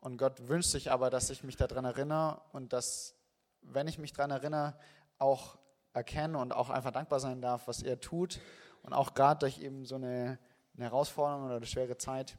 Und 0.00 0.16
Gott 0.16 0.48
wünscht 0.48 0.70
sich 0.70 0.90
aber, 0.90 1.10
dass 1.10 1.30
ich 1.30 1.42
mich 1.42 1.56
daran 1.56 1.84
erinnere 1.84 2.40
und 2.52 2.72
dass, 2.72 3.14
wenn 3.62 3.88
ich 3.88 3.98
mich 3.98 4.12
daran 4.12 4.30
erinnere, 4.30 4.78
auch 5.18 5.58
erkenne 5.92 6.38
und 6.38 6.52
auch 6.52 6.70
einfach 6.70 6.92
dankbar 6.92 7.20
sein 7.20 7.40
darf, 7.40 7.66
was 7.68 7.82
er 7.82 8.00
tut. 8.00 8.40
Und 8.82 8.92
auch 8.92 9.14
gerade 9.14 9.40
durch 9.40 9.58
eben 9.58 9.84
so 9.84 9.96
eine, 9.96 10.38
eine 10.76 10.84
Herausforderung 10.84 11.46
oder 11.46 11.56
eine 11.56 11.66
schwere 11.66 11.98
Zeit. 11.98 12.38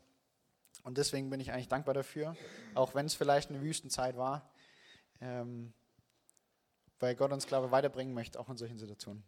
Und 0.83 0.97
deswegen 0.97 1.29
bin 1.29 1.39
ich 1.39 1.51
eigentlich 1.51 1.67
dankbar 1.67 1.93
dafür, 1.93 2.35
auch 2.73 2.95
wenn 2.95 3.05
es 3.05 3.13
vielleicht 3.13 3.49
eine 3.49 3.61
Wüstenzeit 3.61 4.15
war, 4.17 4.49
ähm, 5.19 5.73
weil 6.99 7.15
Gott 7.15 7.31
uns, 7.31 7.47
glaube 7.47 7.67
ich, 7.67 7.71
weiterbringen 7.71 8.13
möchte, 8.13 8.39
auch 8.39 8.49
in 8.49 8.57
solchen 8.57 8.77
Situationen. 8.77 9.23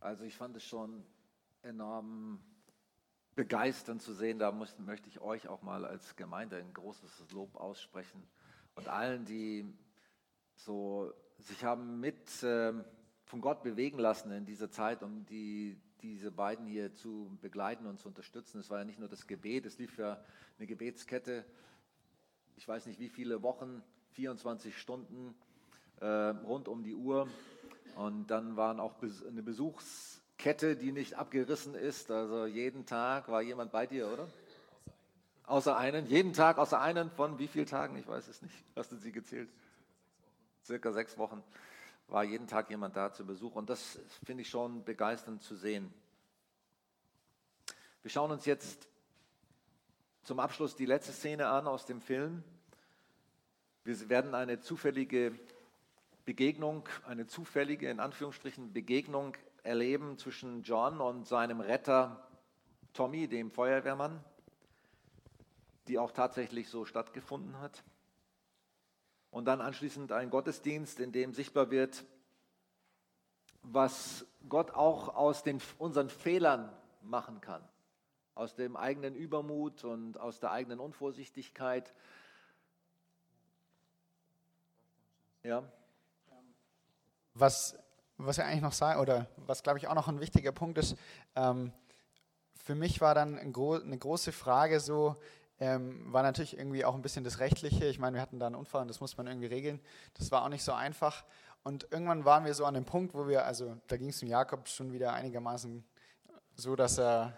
Also 0.00 0.24
ich 0.24 0.34
fand 0.34 0.56
es 0.56 0.64
schon 0.64 1.04
enorm 1.62 2.40
begeisternd 3.34 4.02
zu 4.02 4.14
sehen. 4.14 4.38
Da 4.38 4.50
muss, 4.50 4.78
möchte 4.78 5.08
ich 5.08 5.20
euch 5.20 5.48
auch 5.48 5.62
mal 5.62 5.84
als 5.84 6.16
Gemeinde 6.16 6.56
ein 6.56 6.72
großes 6.72 7.30
Lob 7.32 7.56
aussprechen 7.56 8.26
und 8.74 8.88
allen, 8.88 9.24
die 9.24 9.72
so 10.54 11.12
sich 11.38 11.64
haben 11.64 12.00
mit 12.00 12.42
äh, 12.42 12.72
von 13.24 13.40
Gott 13.40 13.62
bewegen 13.62 13.98
lassen 13.98 14.32
in 14.32 14.44
dieser 14.44 14.70
Zeit, 14.70 15.02
um 15.02 15.24
die, 15.26 15.80
diese 16.02 16.30
beiden 16.30 16.66
hier 16.66 16.94
zu 16.94 17.36
begleiten 17.40 17.86
und 17.86 17.98
zu 17.98 18.08
unterstützen. 18.08 18.58
Es 18.58 18.70
war 18.70 18.78
ja 18.78 18.84
nicht 18.84 18.98
nur 18.98 19.08
das 19.08 19.26
Gebet, 19.26 19.66
es 19.66 19.78
lief 19.78 19.96
ja 19.98 20.22
eine 20.58 20.66
Gebetskette, 20.66 21.44
ich 22.56 22.66
weiß 22.66 22.86
nicht 22.86 22.98
wie 22.98 23.08
viele 23.08 23.42
Wochen, 23.42 23.82
24 24.12 24.78
Stunden 24.78 25.34
äh, 26.00 26.06
rund 26.06 26.68
um 26.68 26.82
die 26.82 26.94
Uhr. 26.94 27.28
Und 27.96 28.28
dann 28.28 28.56
waren 28.56 28.80
auch 28.80 28.94
eine 29.28 29.42
Besuchs 29.42 30.20
Kette, 30.38 30.74
die 30.74 30.90
nicht 30.90 31.14
abgerissen 31.14 31.74
ist. 31.74 32.10
Also 32.10 32.46
jeden 32.46 32.86
Tag 32.86 33.28
war 33.28 33.42
jemand 33.42 33.72
bei 33.72 33.86
dir, 33.86 34.08
oder? 34.08 34.26
Außer 35.44 35.76
einen. 35.76 36.06
Jeden 36.06 36.32
Tag 36.32 36.58
außer 36.58 36.80
einen 36.80 37.10
von 37.10 37.38
wie 37.38 37.48
vielen 37.48 37.66
Tagen? 37.66 37.96
Ich 37.96 38.08
weiß 38.08 38.28
es 38.28 38.40
nicht. 38.40 38.54
Hast 38.74 38.92
du 38.92 38.96
sie 38.96 39.12
gezählt? 39.12 39.50
Circa 40.64 40.92
sechs 40.92 41.18
Wochen 41.18 41.42
war 42.08 42.24
jeden 42.24 42.46
Tag 42.46 42.70
jemand 42.70 42.96
da 42.96 43.12
zu 43.12 43.26
Besuch. 43.26 43.54
Und 43.54 43.68
das 43.68 43.98
finde 44.24 44.42
ich 44.42 44.48
schon 44.48 44.84
begeisternd 44.84 45.42
zu 45.42 45.56
sehen. 45.56 45.92
Wir 48.02 48.10
schauen 48.10 48.30
uns 48.30 48.46
jetzt 48.46 48.88
zum 50.22 50.40
Abschluss 50.40 50.74
die 50.74 50.86
letzte 50.86 51.12
Szene 51.12 51.48
an 51.48 51.66
aus 51.66 51.84
dem 51.84 52.00
Film. 52.00 52.42
Wir 53.82 54.08
werden 54.10 54.34
eine 54.34 54.60
zufällige 54.60 55.38
Begegnung, 56.26 56.86
eine 57.06 57.26
zufällige, 57.26 57.88
in 57.88 57.98
Anführungsstrichen, 57.98 58.74
Begegnung 58.74 59.36
erleben 59.62 60.18
zwischen 60.18 60.62
John 60.62 61.00
und 61.00 61.26
seinem 61.26 61.60
Retter 61.60 62.28
Tommy, 62.92 63.26
dem 63.26 63.50
Feuerwehrmann, 63.50 64.22
die 65.88 65.98
auch 65.98 66.12
tatsächlich 66.12 66.68
so 66.68 66.84
stattgefunden 66.84 67.58
hat. 67.58 67.82
Und 69.30 69.46
dann 69.46 69.62
anschließend 69.62 70.12
ein 70.12 70.28
Gottesdienst, 70.28 71.00
in 71.00 71.12
dem 71.12 71.32
sichtbar 71.32 71.70
wird, 71.70 72.04
was 73.62 74.26
Gott 74.48 74.72
auch 74.72 75.14
aus 75.14 75.42
den, 75.42 75.58
unseren 75.78 76.10
Fehlern 76.10 76.70
machen 77.02 77.40
kann. 77.40 77.66
Aus 78.34 78.54
dem 78.54 78.76
eigenen 78.76 79.14
Übermut 79.14 79.84
und 79.84 80.18
aus 80.18 80.38
der 80.38 80.50
eigenen 80.50 80.80
Unvorsichtigkeit. 80.80 81.94
Ja. 85.42 85.62
Was 87.34 87.76
was 88.26 88.36
wir 88.36 88.44
eigentlich 88.44 88.62
noch 88.62 88.72
sagen, 88.72 89.00
oder 89.00 89.26
was 89.36 89.62
glaube 89.62 89.78
ich 89.78 89.88
auch 89.88 89.94
noch 89.94 90.08
ein 90.08 90.20
wichtiger 90.20 90.52
Punkt 90.52 90.78
ist, 90.78 90.96
ähm, 91.36 91.72
für 92.64 92.74
mich 92.74 93.00
war 93.00 93.14
dann 93.14 93.38
ein 93.38 93.52
gro 93.52 93.74
eine 93.74 93.96
große 93.96 94.32
Frage 94.32 94.80
so, 94.80 95.16
ähm, 95.58 96.12
war 96.12 96.22
natürlich 96.22 96.56
irgendwie 96.56 96.84
auch 96.84 96.94
ein 96.94 97.02
bisschen 97.02 97.24
das 97.24 97.38
Rechtliche. 97.38 97.86
Ich 97.86 97.98
meine, 97.98 98.14
wir 98.14 98.22
hatten 98.22 98.38
da 98.38 98.46
einen 98.46 98.54
Unfall 98.54 98.82
und 98.82 98.88
das 98.88 99.00
muss 99.00 99.16
man 99.16 99.26
irgendwie 99.26 99.46
regeln. 99.46 99.80
Das 100.14 100.30
war 100.30 100.44
auch 100.44 100.48
nicht 100.48 100.64
so 100.64 100.72
einfach. 100.72 101.24
Und 101.62 101.88
irgendwann 101.90 102.24
waren 102.24 102.44
wir 102.44 102.54
so 102.54 102.64
an 102.64 102.74
dem 102.74 102.86
Punkt, 102.86 103.14
wo 103.14 103.28
wir, 103.28 103.44
also 103.44 103.76
da 103.86 103.96
ging 103.98 104.08
es 104.08 104.20
dem 104.20 104.28
Jakob 104.28 104.68
schon 104.68 104.92
wieder 104.92 105.12
einigermaßen 105.12 105.84
so, 106.54 106.76
dass 106.76 106.98
er 106.98 107.36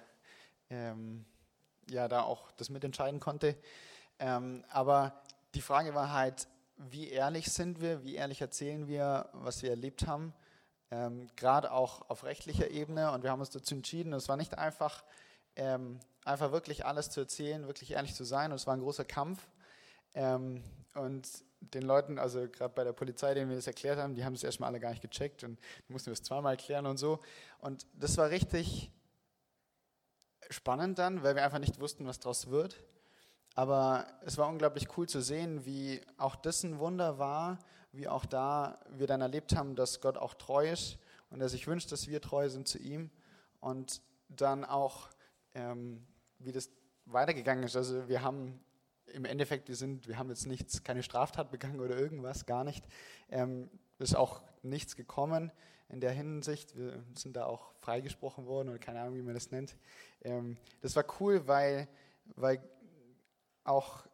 ähm, 0.71 1.25
ja 1.91 2.07
da 2.07 2.23
auch 2.23 2.53
das 2.53 2.71
mitentscheiden 2.71 3.19
konnte. 3.19 3.57
Ähm, 4.21 4.65
aber 4.69 5.21
die 5.55 5.61
Frage 5.61 5.95
war 5.95 6.13
halt, 6.13 6.47
wie 6.77 7.11
ehrlich 7.11 7.53
sind 7.53 7.81
wir, 7.81 8.05
wie 8.05 8.15
ehrlich 8.17 8.41
erzählen 8.41 8.89
wir, 8.89 9.29
was 9.33 9.63
wir 9.63 9.71
erlebt 9.71 10.07
haben 10.07 10.35
ähm, 10.93 11.27
gerade 11.37 11.73
auch 11.73 12.09
auf 12.11 12.25
rechtlicher 12.25 12.71
Ebene. 12.71 13.11
Und 13.13 13.23
wir 13.23 13.31
haben 13.31 13.41
uns 13.41 13.51
dazu 13.51 13.75
entschieden, 13.75 14.13
es 14.13 14.29
war 14.29 14.37
nicht 14.37 14.59
einfach, 14.59 15.03
ähm, 15.57 15.99
einfach 16.25 16.53
wirklich 16.53 16.85
alles 16.85 17.09
zu 17.09 17.21
erzählen, 17.21 17.67
wirklich 17.67 17.93
ehrlich 17.93 18.15
zu 18.15 18.25
sein. 18.25 18.53
Und 18.53 18.57
es 18.57 18.67
war 18.67 18.75
ein 18.75 18.81
großer 18.81 19.07
Kampf. 19.07 19.49
Ähm, 20.13 20.63
und 20.95 21.27
den 21.61 21.83
Leuten, 21.83 22.19
also 22.19 22.47
gerade 22.47 22.75
bei 22.75 22.85
der 22.85 22.93
Polizei, 22.93 23.33
denen 23.33 23.49
wir 23.49 23.57
das 23.57 23.67
erklärt 23.67 23.99
haben, 23.99 24.15
die 24.15 24.25
haben 24.25 24.35
es 24.35 24.45
erstmal 24.45 24.69
alle 24.69 24.81
gar 24.81 24.91
nicht 24.91 25.01
gecheckt 25.01 25.45
und 25.45 25.59
mussten 25.89 26.09
wir 26.09 26.13
es 26.13 26.23
zweimal 26.23 26.53
erklären 26.53 26.85
und 26.85 26.99
so. 26.99 27.21
Und 27.61 27.87
das 27.95 28.19
war 28.19 28.29
richtig 28.29 28.91
spannend 30.51 30.99
dann, 30.99 31.23
weil 31.23 31.35
wir 31.35 31.45
einfach 31.45 31.61
nicht 31.61 31.81
wussten, 31.81 32.07
was 32.07 32.21
daraus 32.21 32.51
wird. 32.51 32.77
Aber 33.55 34.07
es 34.25 34.39
war 34.39 34.49
unglaublich 34.49 34.97
cool 34.97 35.09
zu 35.09 35.21
sehen, 35.21 35.65
wie 35.65 36.01
auch 36.17 36.37
das 36.37 36.63
ein 36.63 36.79
Wunder 36.79 37.19
war, 37.19 37.59
wie 37.93 38.09
auch 38.09 38.25
da 38.25 38.79
wir 38.91 39.07
dann 39.07 39.21
erlebt 39.21 39.55
haben, 39.55 39.77
dass 39.77 40.01
Gott 40.01 40.17
auch 40.17 40.35
treu 40.35 40.71
ist 40.71 40.99
und 41.31 41.41
er 41.41 41.49
sich 41.49 41.67
wünscht, 41.67 41.93
dass 41.93 42.09
wir 42.09 42.21
treu 42.21 42.49
sind 42.49 42.67
zu 42.69 42.79
ihm. 42.79 43.11
Und 43.61 44.01
dann 44.29 44.65
auch, 44.65 45.11
ähm, 45.55 46.05
wie 46.39 46.53
das 46.53 46.71
weitergegangen 47.07 47.65
ist. 47.65 47.77
Also 47.77 48.09
wir 48.09 48.23
haben 48.23 48.61
im 49.07 49.25
Endeffekt, 49.25 49.69
wir, 49.69 49.77
sind, 49.77 50.09
wir 50.09 50.19
haben 50.19 50.31
jetzt 50.31 50.47
nichts, 50.47 50.83
keine 50.85 51.03
Straftat 51.03 51.51
begangen 51.51 51.81
oder 51.81 51.97
irgendwas, 51.97 52.47
gar 52.47 52.65
nicht. 52.65 52.85
Ähm, 53.29 53.69
ist 53.99 54.17
auch 54.17 54.43
nichts 54.63 54.97
gekommen 54.97 55.53
in 55.89 56.01
der 56.01 56.13
Hinsicht. 56.13 56.77
Wir 56.77 57.03
sind 57.15 57.37
da 57.37 57.47
auch 57.47 57.73
freigesprochen 57.81 58.47
worden 58.47 58.71
oder 58.71 58.79
keine 58.79 59.01
Ahnung, 59.01 59.15
wie 59.15 59.23
man 59.23 59.35
das 59.35 59.51
nennt. 59.51 59.77
Ähm, 60.23 60.57
das 60.81 60.97
war 60.97 61.05
cool, 61.21 61.47
weil, 61.47 61.89
weil 62.35 62.63
auch, 63.65 64.07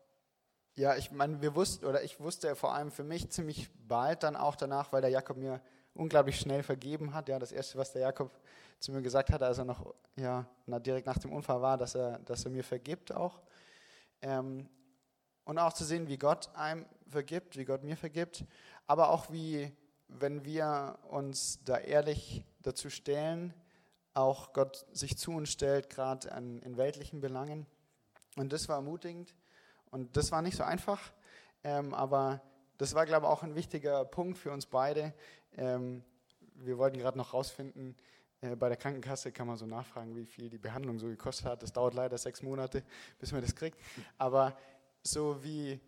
ja, 0.76 0.96
ich 0.96 1.10
meine, 1.10 1.40
wir 1.42 1.54
wussten, 1.54 1.86
oder 1.86 2.02
ich 2.02 2.20
wusste 2.20 2.54
vor 2.54 2.74
allem 2.74 2.90
für 2.90 3.04
mich 3.04 3.30
ziemlich 3.30 3.70
bald 3.86 4.22
dann 4.22 4.36
auch 4.36 4.56
danach, 4.56 4.92
weil 4.92 5.00
der 5.00 5.10
Jakob 5.10 5.36
mir 5.36 5.60
unglaublich 5.94 6.38
schnell 6.38 6.62
vergeben 6.62 7.14
hat. 7.14 7.28
Ja, 7.28 7.38
das 7.38 7.52
erste, 7.52 7.78
was 7.78 7.92
der 7.92 8.02
Jakob 8.02 8.30
zu 8.78 8.92
mir 8.92 9.02
gesagt 9.02 9.30
hat, 9.30 9.42
als 9.42 9.58
er 9.58 9.64
noch, 9.64 9.94
ja, 10.16 10.46
direkt 10.66 11.06
nach 11.06 11.18
dem 11.18 11.32
Unfall 11.32 11.60
war, 11.60 11.76
dass 11.76 11.94
er, 11.94 12.20
dass 12.20 12.44
er 12.44 12.50
mir 12.50 12.64
vergibt 12.64 13.12
auch. 13.12 13.40
Ähm, 14.22 14.68
und 15.44 15.58
auch 15.58 15.72
zu 15.72 15.84
sehen, 15.84 16.08
wie 16.08 16.18
Gott 16.18 16.50
einem 16.54 16.86
vergibt, 17.08 17.56
wie 17.56 17.64
Gott 17.64 17.82
mir 17.82 17.96
vergibt, 17.96 18.44
aber 18.86 19.10
auch 19.10 19.30
wie, 19.30 19.72
wenn 20.06 20.44
wir 20.44 20.98
uns 21.08 21.64
da 21.64 21.78
ehrlich 21.78 22.44
dazu 22.60 22.90
stellen, 22.90 23.54
auch 24.14 24.52
Gott 24.52 24.86
sich 24.92 25.16
zu 25.16 25.32
uns 25.32 25.50
stellt, 25.50 25.90
gerade 25.90 26.28
in 26.28 26.76
weltlichen 26.76 27.20
Belangen. 27.20 27.66
Und 28.36 28.52
das 28.52 28.68
war 28.68 28.76
ermutigend 28.76 29.34
und 29.90 30.16
das 30.16 30.30
war 30.32 30.42
nicht 30.42 30.56
so 30.56 30.62
einfach, 30.62 31.12
ähm, 31.64 31.94
aber 31.94 32.40
das 32.76 32.94
war, 32.94 33.06
glaube 33.06 33.26
ich, 33.26 33.32
auch 33.32 33.42
ein 33.42 33.54
wichtiger 33.54 34.04
Punkt 34.04 34.38
für 34.38 34.52
uns 34.52 34.66
beide. 34.66 35.12
Ähm, 35.56 36.04
wir 36.54 36.78
wollten 36.78 36.98
gerade 36.98 37.18
noch 37.18 37.34
rausfinden, 37.34 37.96
äh, 38.40 38.54
bei 38.54 38.68
der 38.68 38.76
Krankenkasse 38.76 39.32
kann 39.32 39.46
man 39.46 39.56
so 39.56 39.66
nachfragen, 39.66 40.14
wie 40.14 40.26
viel 40.26 40.48
die 40.48 40.58
Behandlung 40.58 40.98
so 40.98 41.08
gekostet 41.08 41.46
hat. 41.46 41.62
Das 41.62 41.72
dauert 41.72 41.94
leider 41.94 42.16
sechs 42.18 42.42
Monate, 42.42 42.84
bis 43.18 43.32
man 43.32 43.42
das 43.42 43.54
kriegt. 43.54 43.78
Aber 44.16 44.56
so 45.02 45.42
wie, 45.42 45.80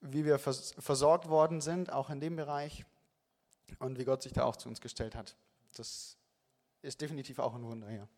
wie 0.00 0.24
wir 0.24 0.38
versorgt 0.38 1.28
worden 1.28 1.60
sind, 1.60 1.92
auch 1.92 2.10
in 2.10 2.20
dem 2.20 2.36
Bereich 2.36 2.84
und 3.78 3.98
wie 3.98 4.04
Gott 4.04 4.22
sich 4.22 4.32
da 4.32 4.44
auch 4.44 4.56
zu 4.56 4.68
uns 4.68 4.80
gestellt 4.80 5.14
hat, 5.14 5.36
das 5.76 6.16
ist 6.82 7.00
definitiv 7.00 7.38
auch 7.38 7.54
ein 7.54 7.64
Wunder, 7.64 7.90
ja. 7.90 8.08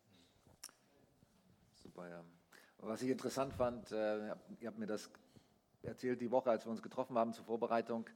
Super, 1.83 2.09
ja. 2.09 2.23
Was 2.83 3.03
ich 3.03 3.09
interessant 3.09 3.53
fand, 3.53 3.91
äh, 3.91 4.25
ihr 4.59 4.67
habt 4.67 4.79
mir 4.79 4.87
das 4.87 5.11
erzählt 5.83 6.19
die 6.19 6.31
Woche, 6.31 6.49
als 6.49 6.65
wir 6.65 6.71
uns 6.71 6.81
getroffen 6.81 7.15
haben 7.15 7.31
zur 7.31 7.45
Vorbereitung, 7.45 8.09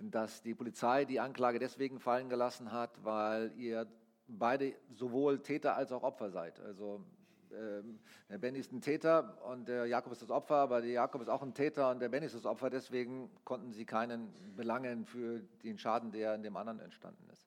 dass 0.00 0.40
die 0.40 0.54
Polizei 0.54 1.04
die 1.04 1.20
Anklage 1.20 1.58
deswegen 1.58 2.00
fallen 2.00 2.30
gelassen 2.30 2.72
hat, 2.72 3.04
weil 3.04 3.52
ihr 3.58 3.86
beide 4.26 4.74
sowohl 4.94 5.42
Täter 5.42 5.76
als 5.76 5.92
auch 5.92 6.02
Opfer 6.02 6.30
seid. 6.30 6.58
Also 6.60 7.04
ähm, 7.52 7.98
der 8.30 8.38
Benny 8.38 8.58
ist 8.58 8.72
ein 8.72 8.80
Täter 8.80 9.42
und 9.46 9.68
der 9.68 9.84
Jakob 9.84 10.12
ist 10.12 10.22
das 10.22 10.30
Opfer, 10.30 10.56
aber 10.56 10.80
der 10.80 10.90
Jakob 10.90 11.20
ist 11.20 11.28
auch 11.28 11.42
ein 11.42 11.52
Täter 11.52 11.90
und 11.90 12.00
der 12.00 12.08
Benny 12.08 12.24
ist 12.24 12.34
das 12.34 12.46
Opfer. 12.46 12.70
Deswegen 12.70 13.30
konnten 13.44 13.72
sie 13.72 13.84
keinen 13.84 14.32
belangen 14.56 15.04
für 15.04 15.42
den 15.62 15.76
Schaden, 15.76 16.12
der 16.12 16.34
in 16.34 16.42
dem 16.42 16.56
anderen 16.56 16.80
entstanden 16.80 17.28
ist. 17.30 17.46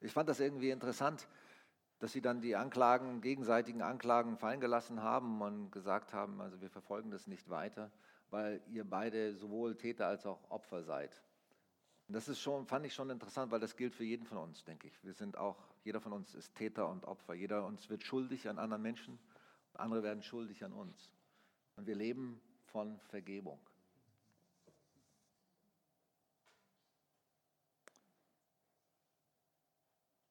Ich 0.00 0.12
fand 0.12 0.30
das 0.30 0.40
irgendwie 0.40 0.70
interessant, 0.70 1.28
dass 2.04 2.12
sie 2.12 2.20
dann 2.20 2.42
die 2.42 2.54
Anklagen, 2.54 3.22
gegenseitigen 3.22 3.80
Anklagen 3.80 4.36
fallen 4.36 4.60
gelassen 4.60 5.02
haben 5.02 5.40
und 5.40 5.70
gesagt 5.70 6.12
haben, 6.12 6.38
also 6.42 6.60
wir 6.60 6.68
verfolgen 6.68 7.10
das 7.10 7.26
nicht 7.26 7.48
weiter, 7.48 7.90
weil 8.28 8.60
ihr 8.68 8.84
beide 8.84 9.34
sowohl 9.34 9.74
Täter 9.74 10.06
als 10.06 10.26
auch 10.26 10.50
Opfer 10.50 10.82
seid. 10.82 11.22
Und 12.06 12.12
das 12.12 12.28
ist 12.28 12.40
schon, 12.40 12.66
fand 12.66 12.84
ich 12.84 12.92
schon 12.92 13.08
interessant, 13.08 13.50
weil 13.50 13.60
das 13.60 13.74
gilt 13.74 13.94
für 13.94 14.04
jeden 14.04 14.26
von 14.26 14.36
uns, 14.36 14.64
denke 14.64 14.86
ich. 14.86 15.02
Wir 15.02 15.14
sind 15.14 15.38
auch, 15.38 15.56
jeder 15.82 15.98
von 15.98 16.12
uns 16.12 16.34
ist 16.34 16.54
Täter 16.54 16.90
und 16.90 17.06
Opfer. 17.06 17.32
Jeder 17.32 17.64
uns 17.64 17.88
wird 17.88 18.04
schuldig 18.04 18.50
an 18.50 18.58
anderen 18.58 18.82
Menschen, 18.82 19.18
andere 19.72 20.02
werden 20.02 20.22
schuldig 20.22 20.62
an 20.62 20.74
uns. 20.74 21.10
Und 21.76 21.86
wir 21.86 21.94
leben 21.94 22.38
von 22.66 23.00
Vergebung. 23.08 23.58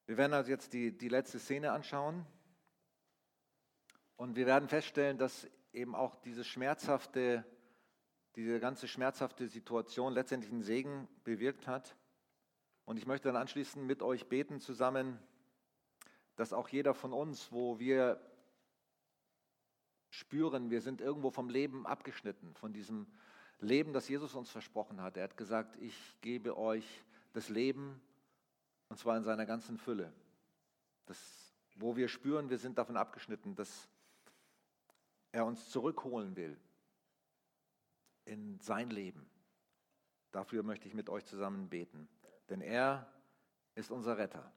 Wir 0.05 0.17
werden 0.17 0.33
also 0.33 0.51
jetzt 0.51 0.73
die, 0.73 0.97
die 0.97 1.07
letzte 1.07 1.39
Szene 1.39 1.71
anschauen 1.71 2.25
und 4.17 4.35
wir 4.35 4.45
werden 4.45 4.67
feststellen, 4.67 5.17
dass 5.17 5.47
eben 5.71 5.95
auch 5.95 6.15
diese 6.15 6.43
schmerzhafte, 6.43 7.45
diese 8.35 8.59
ganze 8.59 8.87
schmerzhafte 8.87 9.47
Situation 9.47 10.13
letztendlich 10.13 10.51
einen 10.51 10.61
Segen 10.61 11.07
bewirkt 11.23 11.67
hat. 11.67 11.95
Und 12.85 12.97
ich 12.97 13.05
möchte 13.05 13.29
dann 13.29 13.37
anschließend 13.37 13.85
mit 13.85 14.01
euch 14.01 14.27
beten 14.27 14.59
zusammen, 14.59 15.19
dass 16.35 16.51
auch 16.51 16.67
jeder 16.67 16.93
von 16.93 17.13
uns, 17.13 17.51
wo 17.53 17.79
wir 17.79 18.19
spüren, 20.09 20.69
wir 20.69 20.81
sind 20.81 20.99
irgendwo 20.99 21.31
vom 21.31 21.49
Leben 21.49 21.85
abgeschnitten, 21.87 22.53
von 22.55 22.73
diesem 22.73 23.07
Leben, 23.59 23.93
das 23.93 24.09
Jesus 24.09 24.35
uns 24.35 24.49
versprochen 24.49 25.01
hat. 25.01 25.15
Er 25.15 25.23
hat 25.23 25.37
gesagt, 25.37 25.77
ich 25.77 25.95
gebe 26.19 26.57
euch 26.57 27.05
das 27.31 27.47
Leben 27.47 28.01
und 28.93 28.99
zwar 28.99 29.17
in 29.17 29.23
seiner 29.23 29.47
ganzen 29.47 29.79
Fülle. 29.79 30.13
Das, 31.07 31.17
wo 31.77 31.95
wir 31.95 32.07
spüren, 32.07 32.51
wir 32.51 32.59
sind 32.59 32.77
davon 32.77 32.95
abgeschnitten, 32.95 33.55
dass 33.55 33.89
er 35.31 35.47
uns 35.47 35.71
zurückholen 35.71 36.35
will 36.35 36.55
in 38.25 38.59
sein 38.59 38.91
Leben. 38.91 39.27
Dafür 40.31 40.61
möchte 40.61 40.87
ich 40.87 40.93
mit 40.93 41.09
euch 41.09 41.25
zusammen 41.25 41.69
beten. 41.69 42.07
Denn 42.49 42.61
er 42.61 43.11
ist 43.73 43.89
unser 43.89 44.19
Retter. 44.19 44.53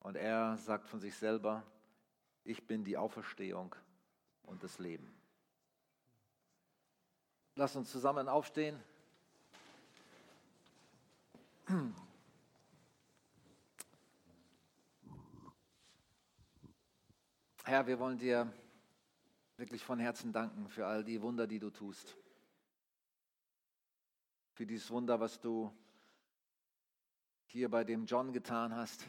Und 0.00 0.16
er 0.16 0.56
sagt 0.56 0.88
von 0.88 0.98
sich 0.98 1.14
selber, 1.14 1.62
ich 2.44 2.66
bin 2.66 2.84
die 2.84 2.96
Auferstehung 2.96 3.76
und 4.44 4.64
das 4.64 4.78
Leben. 4.78 5.14
Lass 7.56 7.76
uns 7.76 7.92
zusammen 7.92 8.30
aufstehen. 8.30 8.82
Herr, 17.64 17.86
wir 17.86 18.00
wollen 18.00 18.18
dir 18.18 18.52
wirklich 19.56 19.84
von 19.84 20.00
Herzen 20.00 20.32
danken 20.32 20.68
für 20.68 20.84
all 20.84 21.04
die 21.04 21.22
Wunder, 21.22 21.46
die 21.46 21.60
du 21.60 21.70
tust. 21.70 22.16
Für 24.54 24.66
dieses 24.66 24.90
Wunder, 24.90 25.20
was 25.20 25.40
du 25.40 25.72
hier 27.46 27.70
bei 27.70 27.84
dem 27.84 28.04
John 28.04 28.32
getan 28.32 28.74
hast. 28.74 29.06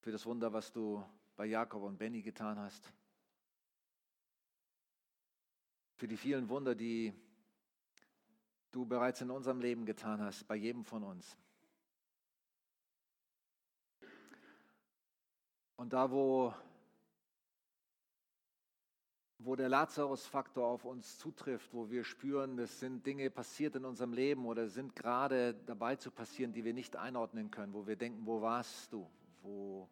Für 0.00 0.12
das 0.12 0.26
Wunder, 0.26 0.52
was 0.52 0.70
du 0.72 1.02
bei 1.36 1.46
Jakob 1.46 1.82
und 1.82 1.96
Benny 1.96 2.20
getan 2.20 2.58
hast. 2.58 2.92
Für 5.94 6.06
die 6.06 6.18
vielen 6.18 6.50
Wunder, 6.50 6.74
die 6.74 7.14
du 8.72 8.84
bereits 8.84 9.22
in 9.22 9.30
unserem 9.30 9.60
Leben 9.60 9.86
getan 9.86 10.20
hast, 10.20 10.46
bei 10.46 10.56
jedem 10.56 10.84
von 10.84 11.02
uns. 11.02 11.38
Und 15.76 15.92
da, 15.92 16.10
wo, 16.10 16.54
wo 19.38 19.56
der 19.56 19.68
Lazarus-Faktor 19.68 20.66
auf 20.66 20.84
uns 20.86 21.18
zutrifft, 21.18 21.72
wo 21.74 21.90
wir 21.90 22.02
spüren, 22.02 22.58
es 22.58 22.80
sind 22.80 23.04
Dinge 23.04 23.30
passiert 23.30 23.76
in 23.76 23.84
unserem 23.84 24.14
Leben 24.14 24.46
oder 24.46 24.68
sind 24.68 24.96
gerade 24.96 25.54
dabei 25.66 25.96
zu 25.96 26.10
passieren, 26.10 26.52
die 26.52 26.64
wir 26.64 26.72
nicht 26.72 26.96
einordnen 26.96 27.50
können, 27.50 27.74
wo 27.74 27.86
wir 27.86 27.96
denken, 27.96 28.24
wo 28.24 28.40
warst 28.40 28.90
du? 28.92 29.08
Wo, 29.42 29.88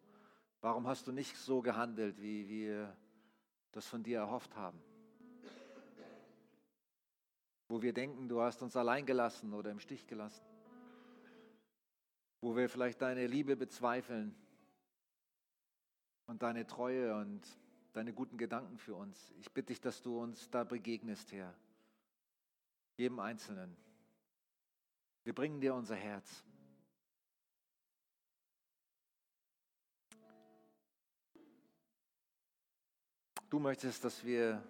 warum 0.61 0.87
hast 0.87 1.05
du 1.07 1.11
nicht 1.11 1.37
so 1.37 1.61
gehandelt, 1.61 2.19
wie 2.19 2.49
wir 2.49 2.97
das 3.71 3.85
von 3.85 4.01
dir 4.01 4.19
erhofft 4.19 4.55
haben? 4.55 4.81
Wo 7.67 7.81
wir 7.81 7.93
denken, 7.93 8.27
du 8.27 8.41
hast 8.41 8.61
uns 8.63 8.75
allein 8.75 9.05
gelassen 9.05 9.53
oder 9.53 9.69
im 9.69 9.79
Stich 9.79 10.07
gelassen. 10.07 10.45
Wo 12.41 12.55
wir 12.55 12.69
vielleicht 12.69 13.01
deine 13.01 13.27
Liebe 13.27 13.55
bezweifeln 13.55 14.35
und 16.27 16.41
deine 16.41 16.65
Treue 16.65 17.15
und 17.15 17.41
deine 17.93 18.13
guten 18.13 18.37
Gedanken 18.37 18.77
für 18.77 18.95
uns. 18.95 19.33
Ich 19.39 19.51
bitte 19.51 19.67
dich, 19.67 19.81
dass 19.81 20.01
du 20.01 20.19
uns 20.19 20.49
da 20.49 20.63
begegnest, 20.63 21.31
Herr. 21.31 21.53
Jedem 22.97 23.19
Einzelnen. 23.19 23.75
Wir 25.23 25.33
bringen 25.33 25.59
dir 25.59 25.73
unser 25.73 25.95
Herz. 25.95 26.43
Du 33.49 33.59
möchtest, 33.59 34.03
dass 34.03 34.23
wir 34.25 34.61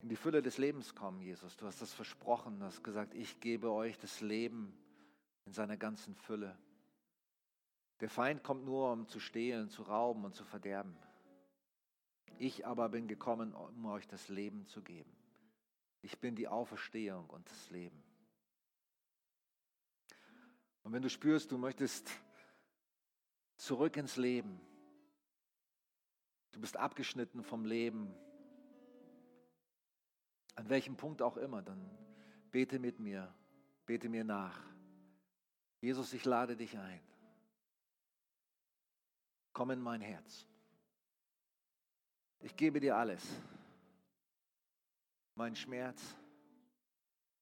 in 0.00 0.08
die 0.08 0.16
Fülle 0.16 0.42
des 0.42 0.58
Lebens 0.58 0.94
kommen, 0.94 1.22
Jesus. 1.22 1.56
Du 1.56 1.66
hast 1.66 1.80
das 1.80 1.94
versprochen, 1.94 2.58
du 2.58 2.66
hast 2.66 2.84
gesagt, 2.84 3.14
ich 3.14 3.40
gebe 3.40 3.72
euch 3.72 3.98
das 3.98 4.20
Leben 4.20 4.76
in 5.46 5.52
seiner 5.52 5.78
ganzen 5.78 6.14
Fülle. 6.14 6.58
Der 8.00 8.08
Feind 8.08 8.42
kommt 8.42 8.64
nur, 8.64 8.92
um 8.92 9.08
zu 9.08 9.20
stehlen, 9.20 9.68
zu 9.68 9.82
rauben 9.82 10.24
und 10.24 10.34
zu 10.34 10.44
verderben. 10.44 10.96
Ich 12.38 12.66
aber 12.66 12.88
bin 12.88 13.06
gekommen, 13.06 13.54
um 13.54 13.86
euch 13.86 14.06
das 14.08 14.28
Leben 14.28 14.66
zu 14.66 14.82
geben. 14.82 15.14
Ich 16.02 16.18
bin 16.18 16.34
die 16.34 16.48
Auferstehung 16.48 17.30
und 17.30 17.48
das 17.48 17.70
Leben. 17.70 18.02
Und 20.82 20.92
wenn 20.92 21.02
du 21.02 21.08
spürst, 21.08 21.50
du 21.50 21.58
möchtest 21.58 22.10
zurück 23.56 23.96
ins 23.96 24.16
Leben, 24.16 24.60
du 26.52 26.60
bist 26.60 26.76
abgeschnitten 26.76 27.42
vom 27.42 27.64
Leben, 27.64 28.14
an 30.56 30.68
welchem 30.68 30.96
Punkt 30.96 31.22
auch 31.22 31.36
immer, 31.36 31.62
dann 31.62 31.90
bete 32.50 32.78
mit 32.78 33.00
mir, 33.00 33.34
bete 33.86 34.08
mir 34.08 34.24
nach. 34.24 34.60
Jesus, 35.80 36.12
ich 36.12 36.24
lade 36.24 36.56
dich 36.56 36.76
ein. 36.76 37.00
Komm 39.54 39.70
in 39.70 39.80
mein 39.80 40.00
Herz. 40.00 40.46
Ich 42.40 42.56
gebe 42.56 42.80
dir 42.80 42.96
alles. 42.96 43.24
Mein 45.36 45.56
Schmerz, 45.56 46.02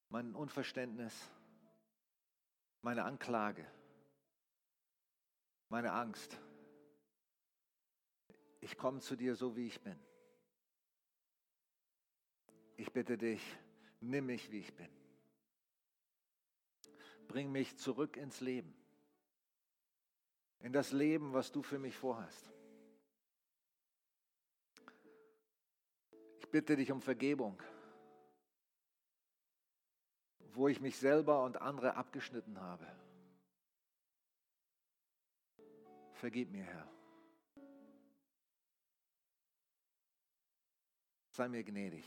mein 0.09 0.35
Unverständnis, 0.35 1.15
meine 2.83 3.05
Anklage, 3.05 3.67
meine 5.69 5.93
Angst. 5.93 6.39
Ich 8.61 8.77
komme 8.77 9.01
zu 9.01 9.17
dir 9.17 9.35
so, 9.35 9.57
wie 9.57 9.67
ich 9.67 9.81
bin. 9.81 9.99
Ich 12.77 12.93
bitte 12.93 13.19
dich, 13.19 13.43
nimm 14.01 14.27
mich, 14.27 14.51
wie 14.53 14.61
ich 14.61 14.75
bin. 14.75 14.89
Bring 17.27 17.51
mich 17.51 17.77
zurück 17.79 18.17
ins 18.17 18.41
Leben. 18.41 18.82
In 20.63 20.73
das 20.73 20.93
Leben, 20.93 21.33
was 21.33 21.51
du 21.51 21.63
für 21.63 21.79
mich 21.79 21.97
vorhast. 21.97 22.51
Ich 26.39 26.49
bitte 26.49 26.77
dich 26.77 26.93
um 26.93 27.01
Vergebung, 27.03 27.61
wo 30.53 30.69
ich 30.69 30.81
mich 30.81 30.97
selber 30.97 31.43
und 31.43 31.61
andere 31.61 31.97
abgeschnitten 31.97 32.61
habe. 32.61 32.87
Vergib 36.13 36.51
mir, 36.53 36.63
Herr. 36.63 36.89
Sei 41.31 41.49
mir 41.49 41.65
gnädig. 41.65 42.05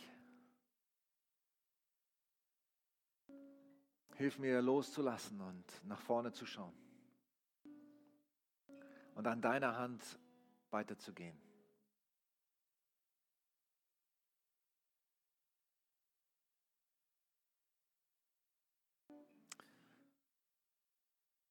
Hilf 4.14 4.40
mir 4.40 4.62
loszulassen 4.62 5.42
und 5.42 5.66
nach 5.84 6.00
vorne 6.00 6.32
zu 6.32 6.46
schauen. 6.46 6.85
Und 9.16 9.28
an 9.28 9.42
deiner 9.42 9.76
Hand 9.76 10.04
weiterzugehen. 10.70 11.38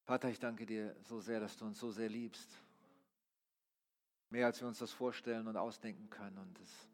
Vater, 0.04 0.28
ich 0.28 0.38
danke 0.38 0.66
dir 0.66 0.94
so 1.02 1.20
sehr, 1.20 1.40
dass 1.40 1.56
du 1.56 1.64
uns 1.64 1.80
so 1.80 1.90
sehr 1.90 2.10
liebst. 2.10 2.60
Mehr 4.28 4.46
als 4.46 4.60
wir 4.60 4.68
uns 4.68 4.78
das 4.78 4.92
vorstellen 4.92 5.48
und 5.48 5.56
ausdenken 5.56 6.10
können. 6.10 6.36
Und 6.36 6.60
es 6.60 6.88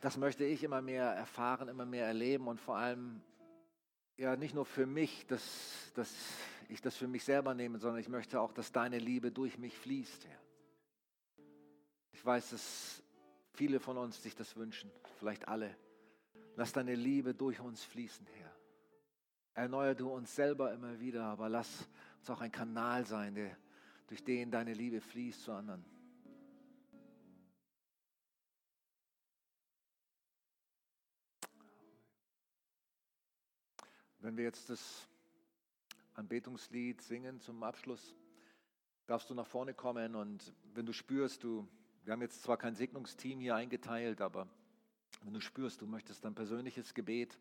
das 0.00 0.16
möchte 0.16 0.44
ich 0.44 0.62
immer 0.62 0.82
mehr 0.82 1.06
erfahren, 1.06 1.68
immer 1.68 1.86
mehr 1.86 2.06
erleben 2.06 2.46
und 2.46 2.60
vor 2.60 2.76
allem 2.76 3.20
ja 4.16 4.36
nicht 4.36 4.54
nur 4.54 4.64
für 4.64 4.86
mich, 4.86 5.26
dass, 5.26 5.90
dass 5.94 6.14
ich 6.68 6.80
das 6.80 6.96
für 6.96 7.06
mich 7.06 7.24
selber 7.24 7.54
nehme, 7.54 7.78
sondern 7.78 8.00
ich 8.00 8.08
möchte 8.08 8.40
auch, 8.40 8.52
dass 8.52 8.72
deine 8.72 8.98
Liebe 8.98 9.30
durch 9.30 9.58
mich 9.58 9.76
fließt, 9.76 10.26
Herr. 10.26 10.40
Ich 12.12 12.24
weiß, 12.24 12.50
dass 12.50 13.02
viele 13.52 13.78
von 13.78 13.96
uns 13.98 14.22
sich 14.22 14.34
das 14.34 14.56
wünschen, 14.56 14.90
vielleicht 15.18 15.48
alle. 15.48 15.76
Lass 16.56 16.72
deine 16.72 16.94
Liebe 16.94 17.34
durch 17.34 17.60
uns 17.60 17.84
fließen, 17.84 18.26
Herr. 18.26 18.56
Erneuer 19.54 19.94
du 19.94 20.10
uns 20.10 20.34
selber 20.34 20.72
immer 20.72 20.98
wieder, 21.00 21.24
aber 21.24 21.48
lass 21.48 21.88
uns 22.18 22.30
auch 22.30 22.40
ein 22.40 22.52
Kanal 22.52 23.06
sein, 23.06 23.34
der, 23.34 23.56
durch 24.06 24.22
den 24.22 24.50
deine 24.50 24.74
Liebe 24.74 25.00
fließt 25.00 25.42
zu 25.44 25.52
anderen. 25.52 25.84
Wenn 34.18 34.36
wir 34.36 34.44
jetzt 34.44 34.68
das 34.68 35.08
Anbetungslied 36.16 37.02
singen 37.02 37.40
zum 37.40 37.62
Abschluss, 37.62 38.14
darfst 39.06 39.28
du 39.28 39.34
nach 39.34 39.46
vorne 39.46 39.74
kommen 39.74 40.14
und 40.14 40.54
wenn 40.72 40.86
du 40.86 40.92
spürst, 40.92 41.44
du, 41.44 41.68
wir 42.04 42.12
haben 42.14 42.22
jetzt 42.22 42.42
zwar 42.42 42.56
kein 42.56 42.74
Segnungsteam 42.74 43.38
hier 43.40 43.54
eingeteilt, 43.54 44.22
aber 44.22 44.48
wenn 45.22 45.34
du 45.34 45.40
spürst, 45.40 45.82
du 45.82 45.86
möchtest 45.86 46.24
ein 46.24 46.34
persönliches 46.34 46.94
Gebet, 46.94 47.38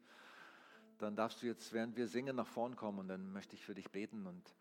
dann 0.97 1.15
darfst 1.15 1.41
du 1.41 1.47
jetzt, 1.47 1.71
während 1.71 1.95
wir 1.95 2.07
singen, 2.07 2.35
nach 2.35 2.47
vorne 2.47 2.75
kommen 2.75 2.99
und 2.99 3.07
dann 3.07 3.31
möchte 3.31 3.55
ich 3.55 3.65
für 3.65 3.75
dich 3.75 3.89
beten 3.91 4.27
und 4.27 4.55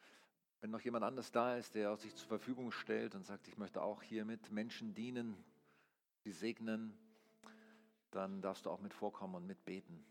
wenn 0.61 0.71
noch 0.71 0.81
jemand 0.81 1.05
anders 1.05 1.33
da 1.33 1.57
ist, 1.57 1.75
der 1.75 1.97
sich 1.97 2.15
zur 2.15 2.29
Verfügung 2.29 2.71
stellt 2.71 3.15
und 3.15 3.27
sagt, 3.27 3.49
ich 3.49 3.59
möchte 3.59 3.83
auch 3.83 4.01
hier 4.01 4.25
mit 4.25 4.51
Menschen 4.51 4.95
dienen, 4.95 5.37
sie 6.23 6.33
segnen, 6.33 6.97
dann 8.13 8.41
darfst 8.41 8.65
du 8.65 8.71
auch 8.71 8.81
mit 8.81 8.95
vorkommen 8.95 9.35
und 9.35 9.47
mitbeten. 9.47 10.07